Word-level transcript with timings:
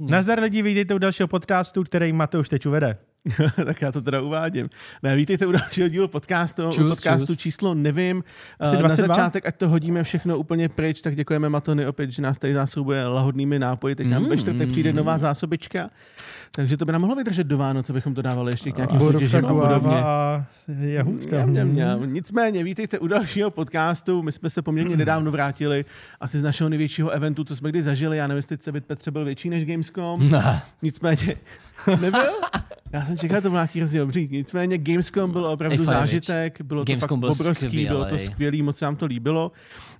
Nazdar 0.00 0.40
lidi, 0.40 0.62
vítejte 0.62 0.94
u 0.94 0.98
dalšího 0.98 1.28
podcastu, 1.28 1.84
který 1.84 2.12
Mateuš 2.12 2.48
teď 2.48 2.66
uvede. 2.66 2.98
tak 3.64 3.82
já 3.82 3.92
to 3.92 4.02
teda 4.02 4.20
uvádím. 4.20 4.66
Ne, 5.02 5.16
vítejte 5.16 5.46
u 5.46 5.52
dalšího 5.52 5.88
dílu 5.88 6.08
podcastu, 6.08 6.62
Čus, 6.72 6.84
u 6.84 6.88
podcastu 6.88 7.26
čus. 7.26 7.38
číslo 7.38 7.74
nevím. 7.74 8.24
Asi 8.60 8.76
Eh, 8.76 8.82
Na 8.82 8.88
22? 8.88 9.14
začátek, 9.14 9.46
ať 9.46 9.56
to 9.56 9.68
hodíme 9.68 10.02
všechno 10.02 10.38
úplně 10.38 10.68
pryč, 10.68 11.00
tak 11.00 11.16
děkujeme 11.16 11.48
Matony 11.48 11.86
opět, 11.86 12.10
že 12.10 12.22
nás 12.22 12.38
tady 12.38 12.54
zásobuje 12.54 13.06
lahodnými 13.06 13.58
nápoji. 13.58 13.94
Teď 13.94 14.06
nám 14.06 14.22
Mm. 14.22 14.28
ve 14.28 14.36
čtvrtek 14.36 14.68
přijde 14.70 14.92
nová 14.92 15.18
zásobička, 15.18 15.90
takže 16.54 16.76
to 16.76 16.84
by 16.84 16.92
nám 16.92 17.00
mohlo 17.00 17.16
vydržet 17.16 17.44
do 17.46 17.58
Vánoce, 17.58 17.92
bychom 17.92 18.14
to 18.14 18.22
dávali 18.22 18.52
ještě 18.52 18.72
k 18.72 18.76
nějakým 18.76 19.00
soutěžím 19.00 19.44
a 19.46 19.48
podobně. 19.54 19.96
a. 19.96 20.44
Mňam, 20.68 21.46
mňam, 21.50 21.68
mňam. 21.68 22.12
Nicméně, 22.14 22.64
vítejte 22.64 22.98
u 22.98 23.06
dalšího 23.06 23.50
podcastu. 23.50 24.22
My 24.22 24.32
jsme 24.32 24.50
se 24.50 24.62
poměrně 24.62 24.96
nedávno 25.04 25.30
vrátili 25.30 25.84
asi 26.20 26.38
z 26.38 26.42
našeho 26.42 26.70
největšího 26.70 27.10
eventu, 27.10 27.44
co 27.44 27.56
jsme 27.56 27.68
kdy 27.68 27.82
zažili. 27.82 28.16
Já 28.16 28.26
nevím, 28.26 28.36
jestli 28.38 28.58
Cebit 28.58 28.84
Petře 28.86 29.10
byl 29.10 29.24
větší 29.24 29.50
než 29.50 29.64
Gamescom. 29.64 30.30
Ne. 30.30 30.62
Nicméně, 30.82 31.36
nebyl? 32.00 32.20
Já 32.92 33.04
jsem 33.04 33.18
čekal, 33.18 33.40
to 33.40 33.50
byl 33.50 33.56
nějaký 33.56 33.80
rozdíl. 33.80 34.06
Dobrý. 34.06 34.28
Nicméně 34.30 34.78
Gamescom 34.78 35.32
byl 35.32 35.46
opravdu 35.46 35.84
zážitek, 35.84 36.62
bylo 36.62 36.84
to 36.84 36.92
Gamescom 36.92 37.08
fakt 37.08 37.18
byl 37.18 37.30
obrovský, 37.40 37.86
bylo 37.86 38.04
to 38.04 38.18
skvělý, 38.18 38.62
moc 38.62 38.76
se 38.78 38.84
nám 38.84 38.96
to 38.96 39.06
líbilo. 39.06 39.52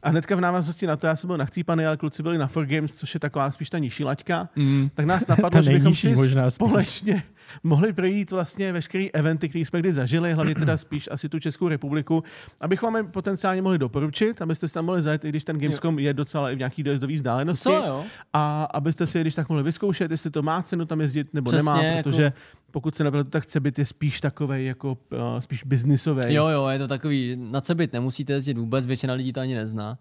A 0.02 0.08
hnedka 0.10 0.36
v 0.36 0.40
návaznosti 0.40 0.86
na 0.86 0.96
to, 0.96 1.06
já 1.06 1.16
jsem 1.16 1.28
byl 1.28 1.36
nachcípaný, 1.36 1.84
ale 1.86 1.96
kluci 1.96 2.22
byli 2.22 2.38
na 2.38 2.48
4Games, 2.48 2.86
což 2.88 3.14
je 3.14 3.20
taková 3.20 3.50
spíš 3.50 3.70
ta 3.70 3.78
nižší 3.78 4.04
laťka, 4.04 4.48
Mm. 4.56 4.90
tak 4.94 5.06
nás 5.06 5.26
napadlo, 5.28 5.62
že 5.62 5.70
bychom 5.72 5.94
si 5.94 6.14
možná 6.14 6.50
společně 6.50 7.22
mohli 7.62 7.92
projít 7.92 8.30
vlastně 8.30 8.72
veškeré 8.72 9.06
eventy, 9.12 9.48
které 9.48 9.66
jsme 9.66 9.80
kdy 9.80 9.92
zažili, 9.92 10.32
hlavně 10.32 10.54
teda 10.54 10.76
spíš 10.76 11.08
asi 11.12 11.28
tu 11.28 11.38
Českou 11.38 11.68
republiku, 11.68 12.24
abychom 12.60 12.94
vám 12.94 13.04
je 13.04 13.10
potenciálně 13.10 13.62
mohli 13.62 13.78
doporučit, 13.78 14.42
abyste 14.42 14.68
si 14.68 14.74
tam 14.74 14.84
mohli 14.84 15.02
zajet, 15.02 15.24
i 15.24 15.28
když 15.28 15.44
ten 15.44 15.58
Gamescom 15.58 15.98
je 15.98 16.14
docela 16.14 16.50
i 16.50 16.54
v 16.54 16.58
nějaký 16.58 16.82
dojezdový 16.82 17.14
vzdálenosti. 17.14 17.62
Co 17.62 17.72
jo? 17.72 18.04
A 18.32 18.64
abyste 18.64 19.06
si, 19.06 19.18
je 19.18 19.22
když 19.24 19.34
tak 19.34 19.48
mohli 19.48 19.64
vyzkoušet, 19.64 20.10
jestli 20.10 20.30
to 20.30 20.42
má 20.42 20.62
cenu 20.62 20.86
tam 20.86 21.00
jezdit 21.00 21.34
nebo 21.34 21.50
Přesně, 21.50 21.70
nemá, 21.70 21.82
jako- 21.82 22.10
protože 22.10 22.32
pokud 22.70 22.94
se 22.94 23.04
nepletu, 23.04 23.30
tak 23.30 23.46
Cebit 23.46 23.78
je 23.78 23.86
spíš 23.86 24.20
takovej 24.20 24.66
jako 24.66 24.98
uh, 25.12 25.18
spíš 25.38 25.64
biznisový. 25.64 26.34
Jo, 26.34 26.48
jo, 26.48 26.66
je 26.66 26.78
to 26.78 26.88
takový, 26.88 27.36
na 27.50 27.60
cebit 27.60 27.92
nemusíte 27.92 28.32
jezdit 28.32 28.58
vůbec, 28.58 28.86
většina 28.86 29.14
lidí 29.14 29.32
to 29.32 29.40
ani 29.40 29.54
nezná. 29.54 29.98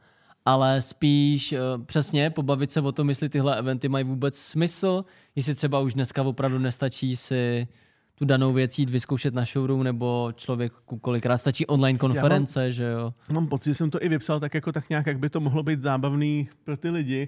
Ale 0.48 0.82
spíš 0.82 1.52
uh, 1.54 1.84
přesně 1.86 2.30
pobavit 2.30 2.72
se 2.72 2.82
o 2.82 2.92
tom, 2.92 3.10
jestli 3.10 3.30
tyhle 3.30 3.58
eventy 3.58 3.90
mají 3.90 4.06
vůbec 4.06 4.38
smysl, 4.38 5.06
jestli 5.36 5.56
třeba 5.56 5.80
už 5.80 5.94
dneska 5.94 6.24
opravdu 6.24 6.60
nestačí 6.60 7.16
si 7.18 7.68
tu 8.16 8.26
danou 8.26 8.54
věc 8.54 8.80
jít 8.80 8.90
vyzkoušet 8.90 9.34
na 9.34 9.46
showroom, 9.46 9.84
nebo 9.84 10.32
člověku 10.36 10.98
kolikrát 11.00 11.38
stačí 11.38 11.66
online 11.66 12.00
konference, 12.00 12.72
že 12.72 12.84
jo. 12.84 13.14
Mám 13.32 13.48
pocit, 13.48 13.70
že 13.70 13.76
jsem 13.76 13.90
to 13.92 14.04
i 14.04 14.10
vypsal 14.10 14.40
tak 14.40 14.54
jako 14.54 14.72
tak 14.72 14.90
nějak, 14.90 15.06
jak 15.06 15.20
by 15.20 15.30
to 15.30 15.40
mohlo 15.40 15.64
být 15.64 15.82
zábavný 15.82 16.50
pro 16.64 16.78
ty 16.78 16.90
lidi. 16.90 17.28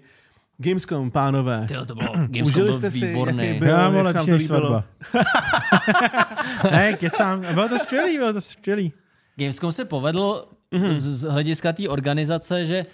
Gamescom, 0.57 1.11
pánové. 1.11 1.65
Tyjo, 1.67 1.85
to 1.85 1.95
bylo, 1.95 2.11
Gamescom 2.15 2.41
Užili 2.43 2.63
byl 2.65 2.73
jste 2.73 2.91
si, 2.91 3.07
výborný. 3.07 3.47
jaký 3.47 3.59
byl- 3.59 3.67
Já 3.67 3.81
jak 3.83 3.91
byl 3.91 4.07
se 4.07 4.13
vám 4.13 4.15
lepší 4.15 4.25
to 4.31 4.37
než 4.37 4.41
líbilo? 4.41 4.59
svatba. 4.61 4.83
ne, 6.71 6.93
kecám. 6.93 7.41
Bylo 7.53 7.69
to 7.69 7.79
skvělý, 7.79 8.17
bylo 8.17 8.33
to 8.33 8.41
skvělý. 8.41 8.93
Gamescom 9.35 9.71
se 9.71 9.85
povedl 9.85 10.45
Mhm. 10.71 10.93
z, 10.93 11.19
z 11.19 11.21
hlediska 11.23 11.73
té 11.73 11.87
organizace, 11.89 12.65
že 12.65 12.85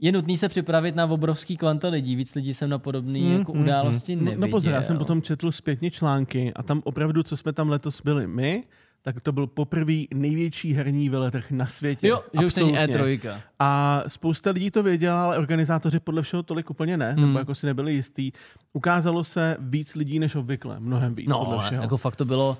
je 0.00 0.12
nutný 0.12 0.36
se 0.36 0.48
připravit 0.48 0.96
na 0.96 1.06
obrovský 1.06 1.56
kvanta 1.56 1.88
lidí. 1.88 2.16
Víc 2.16 2.34
lidí 2.34 2.54
jsem 2.54 2.70
na 2.70 2.78
podobné 2.78 3.18
jako 3.18 3.52
události 3.52 4.16
No, 4.16 4.22
neviděl. 4.22 4.40
no 4.40 4.48
pozor, 4.48 4.72
já 4.72 4.82
jsem 4.82 4.98
potom 4.98 5.22
četl 5.22 5.52
zpětně 5.52 5.90
články 5.90 6.52
a 6.54 6.62
tam 6.62 6.80
opravdu, 6.84 7.22
co 7.22 7.36
jsme 7.36 7.52
tam 7.52 7.68
letos 7.70 8.00
byli 8.02 8.26
my, 8.26 8.64
tak 9.02 9.20
to 9.20 9.32
byl 9.32 9.46
poprvé 9.46 9.92
největší 10.14 10.72
herní 10.72 11.08
veletrh 11.08 11.50
na 11.50 11.66
světě. 11.66 12.08
Jo, 12.08 12.20
že 12.40 12.46
už 12.46 12.56
není 12.56 12.78
Absolutně. 12.78 13.18
E3. 13.18 13.36
A 13.58 14.02
spousta 14.08 14.50
lidí 14.50 14.70
to 14.70 14.82
věděla, 14.82 15.24
ale 15.24 15.38
organizátoři 15.38 16.00
podle 16.00 16.22
všeho 16.22 16.42
tolik 16.42 16.70
úplně 16.70 16.96
ne, 16.96 17.12
Hmm. 17.12 17.26
nebo 17.26 17.38
jako 17.38 17.54
si 17.54 17.66
nebyli 17.66 17.92
jistý. 17.92 18.32
Ukázalo 18.72 19.24
se 19.24 19.56
víc 19.60 19.94
lidí 19.94 20.18
než 20.18 20.34
obvykle, 20.34 20.80
mnohem 20.80 21.14
víc 21.14 21.28
No, 21.28 21.44
podle 21.44 21.64
všeho. 21.64 21.82
jako 21.82 21.96
fakt 21.96 22.16
to 22.16 22.24
bylo 22.24 22.56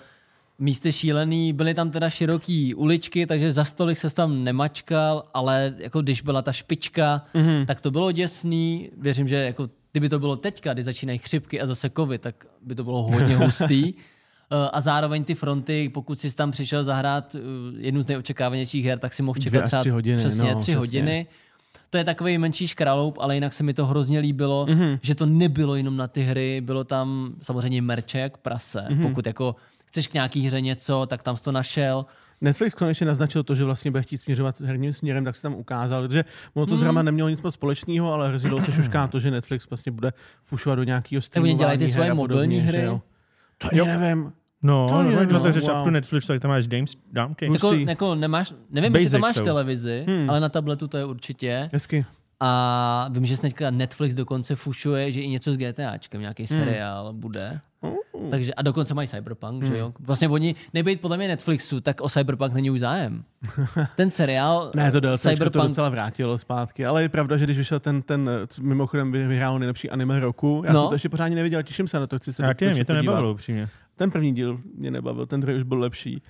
místy 0.60 0.92
šílený, 0.92 1.52
byly 1.52 1.74
tam 1.74 1.90
teda 1.90 2.10
široký 2.10 2.74
uličky, 2.74 3.26
takže 3.26 3.52
za 3.52 3.64
stolik 3.64 3.98
se 3.98 4.14
tam 4.14 4.44
nemačkal, 4.44 5.24
ale 5.34 5.74
jako 5.78 6.02
když 6.02 6.20
byla 6.22 6.42
ta 6.42 6.52
špička, 6.52 7.24
Mhm. 7.34 7.46
mm-hmm. 7.48 7.66
tak 7.66 7.80
to 7.80 7.90
bylo 7.90 8.12
děsný. 8.12 8.90
Věřím, 8.98 9.28
že 9.28 9.36
jako 9.36 9.68
kdyby 9.92 10.08
to 10.08 10.18
bylo 10.18 10.36
teďka, 10.36 10.72
kdy 10.74 10.82
začínají 10.82 11.18
chřipky 11.18 11.60
a 11.60 11.66
zase 11.66 11.90
covid, 11.90 12.20
tak 12.20 12.46
by 12.62 12.74
to 12.74 12.84
bylo 12.84 13.02
hodně 13.02 13.36
hustý. 13.36 13.94
Eh, 14.52 14.68
A 14.72 14.80
zároveň 14.80 15.24
ty 15.24 15.34
fronty, 15.34 15.88
pokud 15.88 16.20
jsi 16.20 16.36
tam 16.36 16.50
přišel 16.50 16.84
zahrát 16.84 17.34
eh, 17.34 17.38
jednu 17.78 18.02
z 18.02 18.06
nejočekávanějších 18.06 18.84
her, 18.84 18.98
tak 18.98 19.14
si 19.14 19.22
mohl 19.22 19.38
čekat 19.38 19.64
třeba 19.64 19.80
tři 19.80 19.90
hodiny, 19.90 20.16
přesně 20.16 20.42
no, 20.54 20.60
tři 20.60 20.62
přesně. 20.62 20.76
hodiny. 20.76 21.26
To 21.90 21.98
je 21.98 22.04
takový 22.04 22.38
menší 22.38 22.66
škraloup, 22.68 23.18
ale 23.20 23.34
jinak 23.34 23.52
se 23.52 23.62
mi 23.62 23.74
to 23.74 23.86
hrozně 23.86 24.18
líbilo, 24.20 24.66
Mhm. 24.68 24.78
mm-hmm. 24.80 24.98
že 25.02 25.14
to 25.14 25.26
nebylo 25.26 25.76
jenom 25.76 25.96
na 25.96 26.08
ty 26.08 26.22
hry, 26.22 26.60
bylo 26.64 26.84
tam 26.84 27.34
samozřejmě 27.42 27.82
merče 27.82 28.18
jak 28.18 28.36
prase. 28.38 28.84
Mhm. 28.90 28.98
Mm-hmm. 28.98 29.08
Pokud 29.08 29.26
jako 29.26 29.56
chceš 29.90 30.08
k 30.08 30.14
nějaký 30.14 30.46
hře 30.46 30.60
něco, 30.60 31.06
tak 31.06 31.22
tam 31.22 31.36
jsi 31.36 31.44
to 31.44 31.52
našel. 31.52 32.06
Netflix 32.40 32.74
konečně 32.74 33.06
naznačil 33.06 33.42
to, 33.42 33.54
že 33.54 33.64
vlastně 33.64 33.90
bude 33.90 34.02
chtít 34.02 34.18
směřovat 34.18 34.60
herním 34.60 34.92
směrem, 34.92 35.24
tak 35.24 35.36
se 35.36 35.42
tam 35.42 35.54
ukázal, 35.54 36.02
protože 36.02 36.24
ono 36.54 36.66
to 36.66 36.76
zrovna 36.76 37.02
nemělo 37.02 37.28
nic 37.28 37.42
moc 37.42 37.54
společného, 37.54 38.12
ale 38.12 38.28
hrozilo 38.28 38.60
se 38.60 38.72
šušká 38.72 39.06
to, 39.06 39.20
že 39.20 39.30
Netflix 39.30 39.70
vlastně 39.70 39.92
bude 39.92 40.12
fušovat 40.42 40.76
do 40.76 40.84
nějakého 40.84 41.22
Tak 41.30 41.42
oni 41.42 41.54
dělají 41.54 41.78
ty 41.78 41.88
svoje 41.88 42.14
mobilní 42.14 42.60
hry. 42.60 42.82
jo. 42.82 43.00
To 43.58 43.68
jo. 43.72 43.86
nevím. 43.86 44.32
No, 44.62 44.86
To 44.88 44.94
to 44.94 45.00
je, 45.00 45.26
no, 45.26 45.38
no, 45.38 45.52
no, 45.68 45.74
wow. 45.74 45.90
Netflix, 45.90 46.26
tak 46.26 46.40
tam 46.40 46.48
máš 46.48 46.68
Games, 46.68 46.92
dámky. 47.12 47.48
Hustý. 47.48 47.66
Jako, 47.66 47.90
jako 47.90 48.14
nemáš, 48.14 48.54
nevím, 48.70 48.94
jestli 48.94 49.10
to 49.10 49.18
máš 49.18 49.36
jsou. 49.36 49.44
televizi, 49.44 50.04
hmm. 50.08 50.30
ale 50.30 50.40
na 50.40 50.48
tabletu 50.48 50.88
to 50.88 50.96
je 50.96 51.04
určitě. 51.04 51.70
Hezky. 51.72 52.06
A 52.40 53.06
vím, 53.10 53.26
že 53.26 53.40
teďka 53.40 53.70
Netflix 53.70 54.14
dokonce 54.14 54.56
fušuje, 54.56 55.12
že 55.12 55.20
i 55.20 55.28
něco 55.28 55.52
s 55.52 55.56
GTAčkem, 55.56 56.20
nějaký 56.20 56.46
Hmm. 56.50 56.58
seriál 56.60 57.12
bude. 57.12 57.60
Takže, 58.30 58.54
a 58.54 58.62
dokonce 58.62 58.94
mají 58.94 59.08
Cyberpunk, 59.08 59.64
že 59.64 59.78
jo? 59.78 59.92
Vlastně 60.00 60.28
oni, 60.28 60.54
nebejt 60.74 61.00
podle 61.00 61.16
mě 61.16 61.28
Netflixu, 61.28 61.80
tak 61.80 62.00
o 62.00 62.08
Cyberpunk 62.08 62.52
není 62.52 62.70
už 62.70 62.80
zájem. 62.80 63.24
Ten 63.96 64.10
seriál 64.10 64.72
Ne, 64.74 64.92
to 64.92 65.00
DLC 65.00 65.22
to 65.22 65.28
Cyberpunk 65.30 65.66
docela 65.66 65.88
vrátilo 65.88 66.38
zpátky, 66.38 66.86
ale 66.86 67.02
je 67.02 67.08
pravda, 67.08 67.36
že 67.36 67.44
když 67.44 67.58
vyšel 67.58 67.80
ten, 67.80 68.02
ten 68.02 68.30
mimochodem 68.62 69.12
vy- 69.12 69.26
vyhrál 69.26 69.58
nejlepší 69.58 69.90
anime 69.90 70.20
roku, 70.20 70.62
já 70.66 70.72
No. 70.72 70.80
jsem 70.80 70.88
to 70.88 70.94
ještě 70.94 71.08
pořádně 71.08 71.36
neviděl, 71.36 71.62
těším 71.62 71.86
se 71.86 72.00
na 72.00 72.06
to, 72.06 72.18
chci 72.18 72.32
se 72.32 72.42
Já 72.42 72.72
mě 72.72 72.84
to 72.84 72.92
nebavilo 72.94 73.32
upřímně. 73.32 73.68
Ten 73.96 74.10
první 74.10 74.34
díl 74.34 74.60
mě 74.78 74.90
nebavil, 74.90 75.26
ten 75.26 75.40
druhý 75.40 75.56
už 75.56 75.62
byl 75.62 75.78
lepší. 75.78 76.22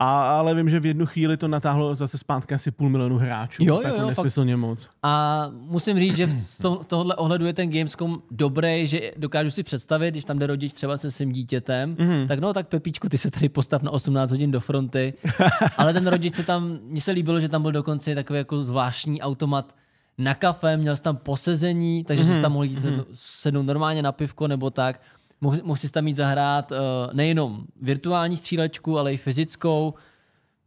A, 0.00 0.38
ale 0.38 0.54
vím, 0.54 0.68
že 0.68 0.80
v 0.80 0.86
jednu 0.86 1.06
chvíli 1.06 1.36
to 1.36 1.48
natáhlo 1.48 1.94
zase 1.94 2.18
zpátky 2.18 2.54
asi 2.54 2.70
půl 2.70 2.88
milionu 2.88 3.18
hráčů. 3.18 3.64
Jo, 3.64 3.80
jo, 3.84 3.88
jo, 3.88 3.96
fakt. 3.98 4.06
nesmyslně 4.06 4.56
moc. 4.56 4.88
A 5.02 5.44
musím 5.52 5.98
říct, 5.98 6.16
že 6.16 6.26
v 6.26 6.58
to, 6.62 6.80
tohohle 6.86 7.14
ohledu 7.16 7.46
je 7.46 7.52
ten 7.52 7.70
Gamescom 7.70 8.22
dobrý, 8.30 8.86
že 8.88 9.00
dokážu 9.16 9.50
si 9.50 9.62
představit, 9.62 10.10
když 10.10 10.24
tam 10.24 10.38
jde 10.38 10.46
rodič 10.46 10.72
třeba 10.72 10.96
se 10.96 11.10
svým 11.10 11.32
dítětem, 11.32 11.96
Mhm. 11.98 12.08
mm-hmm. 12.10 12.28
tak 12.28 12.38
no, 12.38 12.52
tak 12.54 12.68
Pepíčku, 12.68 13.08
ty 13.08 13.18
se 13.18 13.30
tady 13.30 13.48
postav 13.48 13.82
na 13.82 13.90
18 13.90 14.30
hodin 14.30 14.50
do 14.50 14.60
fronty. 14.60 15.14
Ale 15.76 15.92
ten 15.92 16.06
rodič 16.06 16.34
se 16.34 16.42
tam, 16.42 16.78
mně 16.82 17.00
se 17.00 17.10
líbilo, 17.12 17.40
že 17.40 17.48
tam 17.48 17.62
byl 17.62 17.72
dokonce 17.72 18.14
takový 18.14 18.36
jako 18.38 18.62
zvláštní 18.62 19.22
automat 19.22 19.74
na 20.18 20.34
kafe, 20.34 20.76
měl 20.76 20.96
jsi 20.96 21.02
tam 21.02 21.16
posezení, 21.16 22.04
takže 22.04 22.22
mm-hmm. 22.22 22.36
jsi 22.36 22.42
tam 22.42 22.52
mohl 22.52 22.64
jít 22.64 22.80
sednout, 22.80 23.06
sednout 23.14 23.62
normálně 23.62 24.02
na 24.02 24.12
pivko 24.12 24.48
nebo 24.48 24.70
tak. 24.70 25.00
Mohl, 25.40 25.58
mohl 25.62 25.80
tam 25.92 26.08
jít 26.08 26.16
zahrát 26.16 26.72
uh, 26.72 26.78
nejenom 27.12 27.64
virtuální 27.80 28.36
střílečku, 28.36 28.98
ale 28.98 29.12
i 29.12 29.16
fyzickou. 29.16 29.94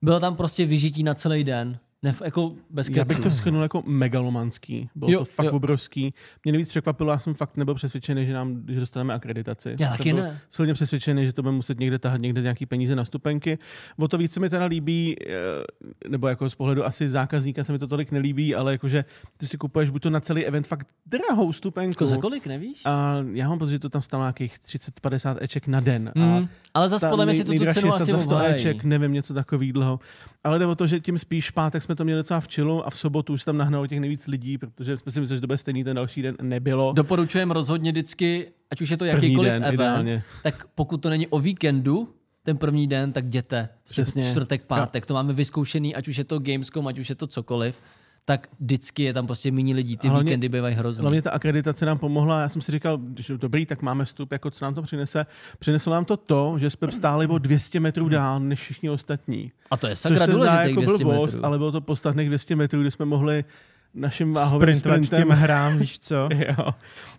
Bylo 0.01 0.19
tam 0.19 0.35
prostě 0.35 0.65
vyžití 0.65 1.03
na 1.03 1.13
celý 1.13 1.43
den. 1.43 1.79
Ne, 2.03 2.13
jako 2.23 2.53
bez 2.69 2.89
Já 2.89 3.05
bych 3.05 3.19
to 3.19 3.31
schrnul 3.31 3.61
jako 3.63 3.83
megalomanský. 3.85 4.89
Bylo 4.95 5.11
Jo, 5.11 5.19
to 5.19 5.25
fakt 5.25 5.45
jo. 5.45 5.51
obrovský. 5.51 6.13
Mě 6.43 6.51
nejvíc 6.51 6.69
překvapilo, 6.69 7.11
já 7.11 7.19
jsem 7.19 7.33
fakt 7.33 7.57
nebyl 7.57 7.73
přesvědčený, 7.75 8.25
že 8.25 8.33
nám 8.33 8.63
že 8.67 8.79
dostaneme 8.79 9.13
akreditaci. 9.13 9.75
Já 9.79 9.89
Jsem 9.89 9.97
taky 9.97 10.13
byl 10.13 10.23
ne. 10.23 10.39
Silně 10.49 10.73
přesvědčený, 10.73 11.25
že 11.25 11.33
to 11.33 11.41
budeme 11.41 11.55
muset 11.55 11.79
někde 11.79 11.99
tahat 11.99 12.21
někde 12.21 12.41
nějaký 12.41 12.65
peníze 12.65 12.95
na 12.95 13.05
stupenky. 13.05 13.57
O 13.97 14.07
to 14.07 14.17
víc 14.17 14.31
se 14.33 14.39
mi 14.39 14.49
teda 14.49 14.65
líbí, 14.65 15.15
eh, 15.21 16.09
nebo 16.09 16.27
jako 16.27 16.49
z 16.49 16.55
pohledu 16.55 16.85
asi 16.85 17.09
zákazníka 17.09 17.63
se 17.63 17.71
mi 17.73 17.79
to 17.79 17.87
tolik 17.87 18.11
nelíbí, 18.11 18.55
ale 18.55 18.71
jakože 18.71 19.05
ty 19.37 19.47
si 19.47 19.57
kupuješ 19.57 19.89
buď 19.89 20.01
to 20.01 20.09
na 20.09 20.19
celý 20.19 20.45
event 20.45 20.67
fakt 20.67 20.87
drahou 21.05 21.53
stupenku. 21.53 21.93
Jako 22.03 22.07
za 22.07 22.17
kolik, 22.17 22.47
nevíš? 22.47 22.81
A 22.85 23.17
já 23.33 23.49
mám 23.49 23.59
pocit, 23.59 23.71
že 23.71 23.79
to 23.79 23.89
tam 23.89 24.01
stalo 24.01 24.23
nějakých 24.23 24.57
30-50 24.59 25.37
eček 25.41 25.67
na 25.67 25.79
den. 25.79 26.11
Mm, 26.15 26.23
A 26.23 26.47
ale 26.73 26.89
zase 26.89 27.09
podle 27.09 27.25
mě 27.25 27.33
si 27.33 27.43
to 27.43 27.53
tu 27.53 27.65
cenu 27.73 27.95
asi 27.95 28.11
za 28.11 28.21
100 28.21 28.35
obhájí. 28.35 28.55
eček, 28.55 28.83
nevím, 28.83 29.11
něco 29.13 29.33
takového. 29.33 29.99
Ale 30.43 30.59
jde 30.59 30.65
o 30.65 30.75
to, 30.75 30.87
že 30.87 30.99
tím 30.99 31.17
spíš 31.17 31.49
v 31.49 31.53
pátek 31.53 31.83
jsme 31.83 31.95
to 31.95 32.03
měli 32.03 32.19
docela 32.19 32.39
v 32.39 32.47
čilu 32.47 32.87
a 32.87 32.89
v 32.89 32.97
sobotu 32.97 33.33
už 33.33 33.43
tam 33.43 33.57
nahnalo 33.57 33.87
těch 33.87 33.99
nejvíc 33.99 34.27
lidí, 34.27 34.57
protože 34.57 34.97
jsme 34.97 35.11
si 35.11 35.19
mysleli, 35.19 35.37
že 35.37 35.41
to 35.41 35.47
bude 35.47 35.57
stejný 35.57 35.83
ten 35.83 35.95
další 35.95 36.21
den. 36.21 36.35
Nebylo. 36.41 36.93
Doporučujem 36.93 37.51
rozhodně 37.51 37.91
vždycky, 37.91 38.51
ať 38.71 38.81
už 38.81 38.89
je 38.89 38.97
to 38.97 39.05
jakýkoliv 39.05 39.51
den, 39.51 39.63
event, 39.63 39.73
ideálně. 39.73 40.23
tak 40.43 40.67
pokud 40.75 40.97
to 40.97 41.09
není 41.09 41.27
o 41.27 41.39
víkendu, 41.39 42.09
ten 42.43 42.57
první 42.57 42.87
den, 42.87 43.13
tak 43.13 43.25
jděte. 43.25 43.69
Přesně. 43.83 44.23
Čtvrtek, 44.23 44.63
pátek, 44.65 45.05
to 45.05 45.13
máme 45.13 45.33
vyzkoušený, 45.33 45.95
ať 45.95 46.07
už 46.07 46.17
je 46.17 46.23
to 46.23 46.39
Gamescom, 46.39 46.87
ať 46.87 46.99
už 46.99 47.09
je 47.09 47.15
to 47.15 47.27
cokoliv, 47.27 47.81
tak 48.25 48.47
vždycky 48.59 49.03
je 49.03 49.13
tam 49.13 49.25
prostě 49.25 49.51
méně 49.51 49.75
lidí, 49.75 49.97
ty 49.97 50.07
Hlavně- 50.07 50.29
víkendy 50.29 50.49
bývají 50.49 50.75
hrozný. 50.75 51.01
Hlavně 51.01 51.21
ta 51.21 51.31
akreditace 51.31 51.85
nám 51.85 51.97
pomohla. 51.97 52.41
Já 52.41 52.49
jsem 52.49 52.61
si 52.61 52.71
říkal, 52.71 52.97
když 52.97 53.29
je 53.29 53.37
dobrý, 53.37 53.65
tak 53.65 53.81
máme 53.81 54.05
vstup, 54.05 54.31
jako 54.31 54.51
co 54.51 54.65
nám 54.65 54.73
to 54.73 54.81
přinese. 54.81 55.25
Přineslo 55.59 55.93
nám 55.93 56.05
to 56.05 56.17
to, 56.17 56.55
že 56.57 56.69
jsme 56.69 56.91
stáli 56.91 57.27
o 57.27 57.37
200 57.37 57.79
metrů 57.79 58.09
dál 58.09 58.39
než 58.39 58.59
všichni 58.59 58.89
ostatní. 58.89 59.51
A 59.71 59.77
to 59.77 59.87
je 59.87 59.95
Což 59.95 59.99
sakra 60.01 60.25
se 60.25 60.31
zdá 60.31 60.33
důležitý 60.37 60.69
jako 60.69 60.81
200 60.81 61.03
blbost, 61.03 61.33
metrů. 61.35 61.45
ale 61.45 61.57
bylo 61.57 61.71
to 61.71 61.81
podstatných 61.81 62.27
200 62.27 62.55
metrů, 62.55 62.81
kde 62.81 62.91
jsme 62.91 63.05
mohli 63.05 63.45
našim 63.93 64.33
váhovým 64.33 64.61
Sprintovat 64.75 64.95
sprintem. 65.05 65.19
těm 65.27 65.37
hrám, 65.37 65.77
víš 65.77 65.99
co? 65.99 66.29
Jo. 66.57 66.71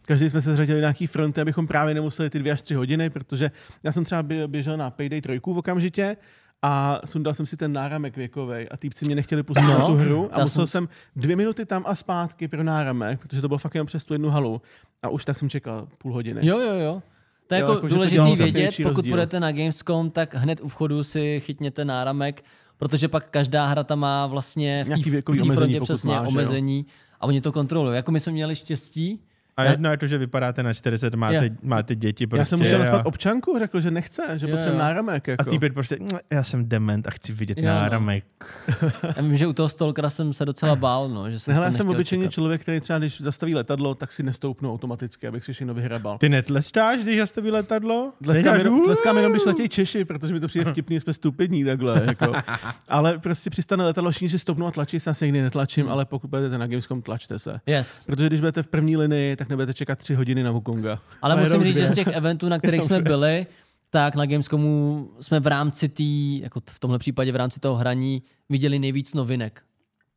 Každý 0.06 0.30
jsme 0.30 0.42
se 0.42 0.52
zřadili 0.52 0.80
nějaký 0.80 1.06
fronty, 1.06 1.40
abychom 1.40 1.66
právě 1.66 1.94
nemuseli 1.94 2.30
ty 2.30 2.38
dvě 2.38 2.52
až 2.52 2.62
tři 2.62 2.74
hodiny, 2.74 3.10
protože 3.10 3.50
já 3.82 3.92
jsem 3.92 4.04
třeba 4.04 4.22
bě- 4.22 4.46
běžel 4.46 4.76
na 4.76 4.90
Payday 4.90 5.20
3 5.20 5.40
okamžitě 5.44 6.16
a 6.62 7.00
sundal 7.04 7.34
jsem 7.34 7.46
si 7.46 7.56
ten 7.56 7.72
náramek 7.72 8.16
věkový 8.16 8.68
a 8.68 8.76
týpci 8.76 9.04
mě 9.04 9.14
nechtěli 9.14 9.42
pustit 9.42 9.64
No, 9.64 9.78
na 9.78 9.86
tu 9.86 9.94
hru 9.94 10.28
a 10.32 10.40
musel 10.40 10.66
jsem- 10.66 10.86
jsem 10.86 10.88
dvě 11.16 11.36
minuty 11.36 11.66
tam 11.66 11.84
a 11.86 11.94
zpátky 11.94 12.48
pro 12.48 12.62
náramek, 12.62 13.20
protože 13.20 13.40
to 13.42 13.48
bylo 13.48 13.58
fakt 13.58 13.74
jenom 13.74 13.86
přes 13.86 14.04
tu 14.04 14.14
jednu 14.14 14.30
halu 14.30 14.62
a 15.02 15.08
už 15.08 15.24
tak 15.24 15.36
jsem 15.36 15.48
čekal 15.50 15.88
půl 15.98 16.12
hodiny. 16.12 16.46
Jo, 16.46 16.58
jo, 16.58 16.74
jo. 16.74 17.02
To 17.46 17.54
je 17.54 17.60
Jo, 17.60 17.66
jako 17.66 17.74
jako, 17.76 17.88
důležitý 17.88 18.14
dělá 18.14 18.34
vědět, 18.36 18.74
pokud 18.76 18.88
rozdíl. 18.88 19.12
půjdete 19.12 19.40
na 19.40 19.52
Gamescom, 19.52 20.10
tak 20.10 20.34
hned 20.34 20.60
u 20.60 20.68
vchodu 20.68 21.02
si 21.04 21.40
chytněte 21.40 21.84
náramek, 21.84 22.44
protože 22.78 23.08
pak 23.08 23.30
každá 23.30 23.66
hra 23.66 23.84
tam 23.84 23.98
má 23.98 24.26
vlastně 24.26 24.84
v 24.84 24.88
té 24.88 24.94
omezení, 24.94 25.50
frontě 25.56 25.78
pokud 25.78 25.84
přesně 25.84 26.10
máš, 26.14 26.22
jo. 26.24 26.28
omezení 26.28 26.86
a 27.20 27.26
oni 27.26 27.40
to 27.40 27.52
kontrolují. 27.52 27.96
Jako 27.96 28.12
my 28.12 28.20
jsme 28.20 28.32
měli 28.32 28.56
štěstí, 28.56 29.20
A 29.56 29.64
jedno 29.64 29.90
je 29.90 29.96
to, 29.96 30.06
že 30.06 30.18
vypadáte 30.18 30.62
na 30.62 30.74
40, 30.74 31.14
máte, 31.14 31.34
Jo. 31.46 31.52
máte 31.62 31.94
děti 31.94 32.26
prostě. 32.26 32.40
já 32.40 32.44
jsem 32.44 32.58
musel 32.58 32.76
a- 32.76 32.78
naspat 32.78 33.06
občanku, 33.06 33.58
řekl, 33.58 33.80
že 33.80 33.90
nechce, 33.90 34.22
že 34.38 34.46
Jo, 34.48 34.56
potřebuje 34.56 34.78
náramek. 34.82 35.26
Jako. 35.28 35.40
A 35.46 35.50
týpek 35.50 35.74
prostě, 35.74 35.96
"Mm, 36.00 36.08
já 36.32 36.42
jsem 36.42 36.68
dement 36.68 37.06
a 37.06 37.10
chci 37.10 37.32
vidět 37.32 37.58
Jo, 37.58 37.64
no. 37.64 37.70
náramek. 37.70 38.24
já 39.16 39.22
vím, 39.22 39.36
že 39.36 39.46
u 39.46 39.52
toho 39.52 39.68
Stalkera 39.68 40.10
jsem 40.10 40.32
se 40.32 40.44
docela 40.44 40.76
bál, 40.76 41.08
no, 41.08 41.30
že 41.30 41.38
jsem 41.38 41.54
Hele, 41.54 41.66
to 41.66 41.68
já 41.68 41.72
jsem 41.72 41.88
obyčejně 41.88 42.24
čekat. 42.24 42.32
člověk, 42.32 42.60
který 42.62 42.80
třeba, 42.80 42.98
když 42.98 43.20
zastaví 43.20 43.54
letadlo, 43.54 43.94
tak 43.94 44.12
si 44.12 44.22
nestoupnu 44.22 44.72
automaticky, 44.72 45.26
abych 45.28 45.44
si 45.44 45.52
všechno 45.52 45.74
vyhrabal. 45.74 46.18
Ty 46.18 46.28
netlestáš, 46.28 47.00
když 47.00 47.18
zastaví 47.18 47.50
letadlo? 47.50 48.12
Tleskám 48.24 48.56
jenom, 48.56 48.84
tleskám 48.84 49.16
jenom, 49.16 49.32
když 49.32 49.44
letějí 49.44 49.68
Češi, 49.68 50.04
protože 50.04 50.34
mi 50.34 50.40
to 50.40 50.46
přijde 50.48 50.70
vtipný, 50.72 51.00
jsme 51.00 51.12
stupidní 51.12 51.64
takhle. 51.64 52.02
Jako. 52.06 52.32
Ale 52.88 53.18
prostě 53.18 53.50
přistane 53.50 53.84
letadlo, 53.84 54.10
všichni 54.10 54.28
si 54.28 54.38
stoupnou 54.38 54.66
a 54.66 54.70
tlačí 54.70 55.00
se, 55.00 55.10
já 55.10 55.14
se 55.14 55.26
nikdy 55.26 55.42
netlačím, 55.42 55.88
ale 55.88 56.04
pokud 56.04 56.30
budete 56.30 56.58
na 56.58 56.66
Gamescom, 56.66 57.02
tlačte 57.02 57.38
se. 57.38 57.60
Yes. 57.66 58.04
Protože 58.06 58.26
když 58.26 58.40
budete 58.40 58.62
v 58.62 58.66
první 58.68 58.96
linii, 58.96 59.36
tak 59.42 59.48
nebudete 59.48 59.74
čekat 59.74 59.98
tři 59.98 60.14
hodiny 60.14 60.42
na 60.42 60.50
Wukonga. 60.50 60.98
Ale 61.22 61.36
musím 61.36 61.62
říct, 61.62 61.76
že 61.76 61.88
z 61.88 61.94
těch 61.94 62.06
eventů, 62.06 62.48
na 62.48 62.58
kterých 62.58 62.82
jsme 62.82 63.00
byli, 63.00 63.46
tak 63.90 64.14
na 64.14 64.26
Gamescomu 64.26 65.10
jsme 65.20 65.40
v 65.40 65.46
rámci 65.46 65.88
tý, 65.88 66.40
jako 66.40 66.60
v 66.70 66.78
tomhle 66.78 66.98
případě 66.98 67.32
v 67.32 67.36
rámci 67.36 67.60
toho 67.60 67.76
hraní, 67.76 68.22
viděli 68.48 68.78
nejvíc 68.78 69.14
novinek. 69.14 69.62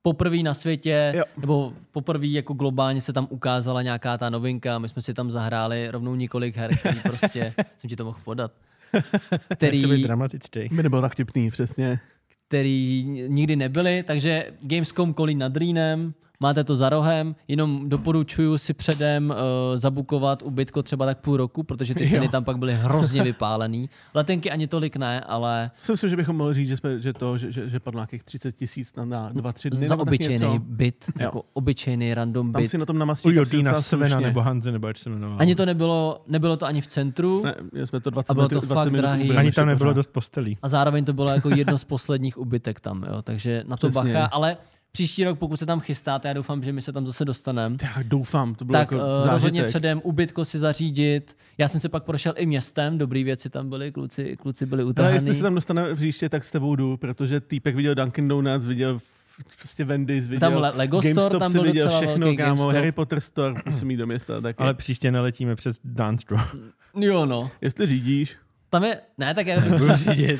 Poprvé 0.01 0.37
na 0.37 0.53
světě, 0.53 1.13
Jo. 1.15 1.23
nebo 1.37 1.73
poprvé 1.91 2.27
jako 2.27 2.53
globálně 2.53 3.01
se 3.01 3.13
tam 3.13 3.27
ukázala 3.29 3.81
nějaká 3.81 4.17
ta 4.17 4.29
novinka, 4.29 4.79
my 4.79 4.89
jsme 4.89 5.01
si 5.01 5.13
tam 5.13 5.31
zahráli 5.31 5.91
rovnou 5.91 6.15
několik 6.15 6.57
her, 6.57 6.77
který 6.77 6.99
prostě, 6.99 7.53
jsem 7.77 7.89
ti 7.89 7.95
to 7.95 8.05
mohl 8.05 8.19
podat, 8.23 8.51
který, 9.55 10.03
dramatický. 10.03 10.69
By 10.71 10.83
nebyl 10.83 11.01
tak 11.01 11.11
vtipný, 11.13 11.49
přesně. 11.51 11.99
který 12.47 13.03
nikdy 13.27 13.55
nebyly, 13.55 14.03
takže 14.03 14.53
Gamescom 14.61 15.13
kolí 15.13 15.35
nad 15.35 15.57
Rýnem, 15.57 16.13
máte 16.39 16.63
to 16.63 16.75
za 16.75 16.89
rohem, 16.89 17.35
jenom 17.47 17.89
doporučuju 17.89 18.57
si 18.57 18.73
předem 18.73 19.29
uh, 19.29 19.35
zabukovat 19.77 20.43
u 20.43 20.51
Bitco 20.51 20.83
třeba 20.83 21.05
tak 21.05 21.17
půl 21.19 21.37
roku, 21.37 21.63
protože 21.63 21.95
ty 21.95 22.09
ceny 22.09 22.25
Jo. 22.25 22.31
tam 22.31 22.43
pak 22.43 22.57
byly 22.57 22.73
hrozně 22.73 23.23
vypálený. 23.23 23.89
Letenky 24.13 24.51
ani 24.51 24.67
tolik 24.67 24.95
ne, 24.95 25.21
ale 25.21 25.71
myslím, 25.91 26.09
že 26.09 26.15
bychom 26.15 26.35
mohli 26.37 26.53
říct, 26.53 26.67
že, 26.69 26.77
jsme, 26.77 26.99
že, 26.99 27.13
to, 27.13 27.37
že, 27.37 27.51
že, 27.51 27.69
že 27.69 27.79
padlo 27.79 27.99
nějakých 27.99 28.23
30 28.23 28.55
tisíc 28.55 28.95
na, 28.95 29.05
na 29.05 29.29
dva, 29.33 29.53
tři 29.53 29.69
dny. 29.69 29.87
za 29.87 29.99
obyčejný 29.99 30.33
něco. 30.53 30.59
byt, 30.59 31.05
jako 31.19 31.41
obyčejný 31.53 32.13
random 32.13 32.51
Tam 32.51 32.61
byt. 32.61 32.67
si 32.67 32.77
na 32.77 32.85
tom 32.85 32.97
namastí 32.97 33.33
docela 33.33 33.81
Svena 33.81 34.19
nebo 34.19 34.41
Hanze, 34.41 34.71
nebo 34.71 34.87
jak 34.87 34.97
se 34.97 35.09
jmenoval. 35.09 35.37
Ani 35.39 35.55
to 35.55 35.65
nebylo, 35.65 36.23
nebylo 36.27 36.57
to 36.57 36.65
ani 36.65 36.81
v 36.81 36.87
centru 36.87 37.43
Ne, 37.73 37.85
jsme 37.85 37.99
to 37.99 38.09
20 38.09 38.31
A 38.31 38.33
bylo 38.33 38.47
minut, 38.49 38.59
to 38.61 38.65
20 38.65 38.73
fakt 38.83 38.91
minut 38.91 39.01
drahý. 39.01 39.31
Ani 39.31 39.51
tam 39.51 39.67
nebylo 39.67 39.89
pořád. 39.89 39.95
dost 39.95 40.09
postelí. 40.11 40.57
a 40.61 40.69
zároveň 40.69 41.05
to 41.05 41.13
bylo 41.13 41.29
jako 41.29 41.49
jedno 41.49 41.77
z 41.77 41.83
posledních 41.83 42.37
ubytek 42.37 42.79
tam, 42.79 43.03
jo, 43.09 43.21
takže 43.21 43.63
na 43.67 43.77
to 43.77 43.87
Přesně. 43.87 44.13
bacha, 44.13 44.25
ale 44.25 44.57
příští 44.95 45.23
rok, 45.23 45.39
pokud 45.39 45.57
se 45.57 45.65
tam 45.65 45.79
chystáte, 45.79 46.27
já 46.27 46.33
doufám, 46.33 46.63
že 46.63 46.73
my 46.73 46.81
se 46.81 46.91
tam 46.93 47.05
zase 47.05 47.25
dostaneme, 47.25 47.75
Já 47.83 48.03
doufám, 48.03 48.55
to 48.55 48.65
bylo 48.65 48.73
tak 48.79 48.91
jako 48.91 49.03
zážitek. 49.05 49.31
rozhodně 49.31 49.63
předem 49.63 50.01
ubytko 50.03 50.45
si 50.45 50.59
zařídit. 50.59 51.35
Já 51.57 51.67
jsem 51.67 51.79
se 51.81 51.89
pak 51.89 52.03
prošel 52.03 52.33
i 52.37 52.45
městem, 52.45 52.97
dobrý 52.97 53.23
věci 53.23 53.49
tam 53.49 53.69
byly, 53.69 53.91
kluci, 53.91 54.37
kluci 54.37 54.65
byli 54.65 54.81
Ale 54.83 54.89
utahaný. 54.89 55.15
jestli 55.15 55.35
se 55.35 55.41
tam 55.43 55.55
dostane 55.55 55.95
příště, 55.95 56.29
tak 56.29 56.43
s 56.43 56.51
tebou 56.51 56.75
jdu, 56.75 56.97
protože 56.97 57.39
týpek 57.39 57.75
viděl 57.75 57.95
Dunkin 57.95 58.27
Donuts, 58.27 58.65
viděl 58.65 58.97
prostě 59.59 59.83
Wendy's, 59.85 60.27
viděl 60.27 60.39
Tam 60.51 60.61
Le- 60.61 60.71
Lego 60.75 60.97
Store, 61.01 61.13
GameStop 61.13 61.39
tam 61.39 61.51
si 61.51 61.57
byl 61.57 61.63
viděl 61.63 61.89
všechno, 61.89 62.17
velký 62.25 62.37
kámo, 62.37 62.47
GameStop. 62.55 62.73
Harry 62.73 62.91
Potter 62.91 63.19
Store, 63.21 63.55
musím 63.65 63.91
jít 63.91 63.97
do 63.97 64.07
města 64.07 64.41
taky. 64.41 64.57
Ale 64.57 64.73
příště 64.73 65.11
neletíme 65.11 65.55
přes 65.55 65.79
Dance 65.83 66.25
Jo, 66.99 67.25
no. 67.25 67.51
Jestli 67.61 67.87
řídíš, 67.87 68.35
Tam 68.75 68.83
je, 68.83 69.01
ne, 69.17 69.33
tak 69.33 69.47
já 69.47 69.59
Budu 69.61 69.93
řídit. 69.95 70.39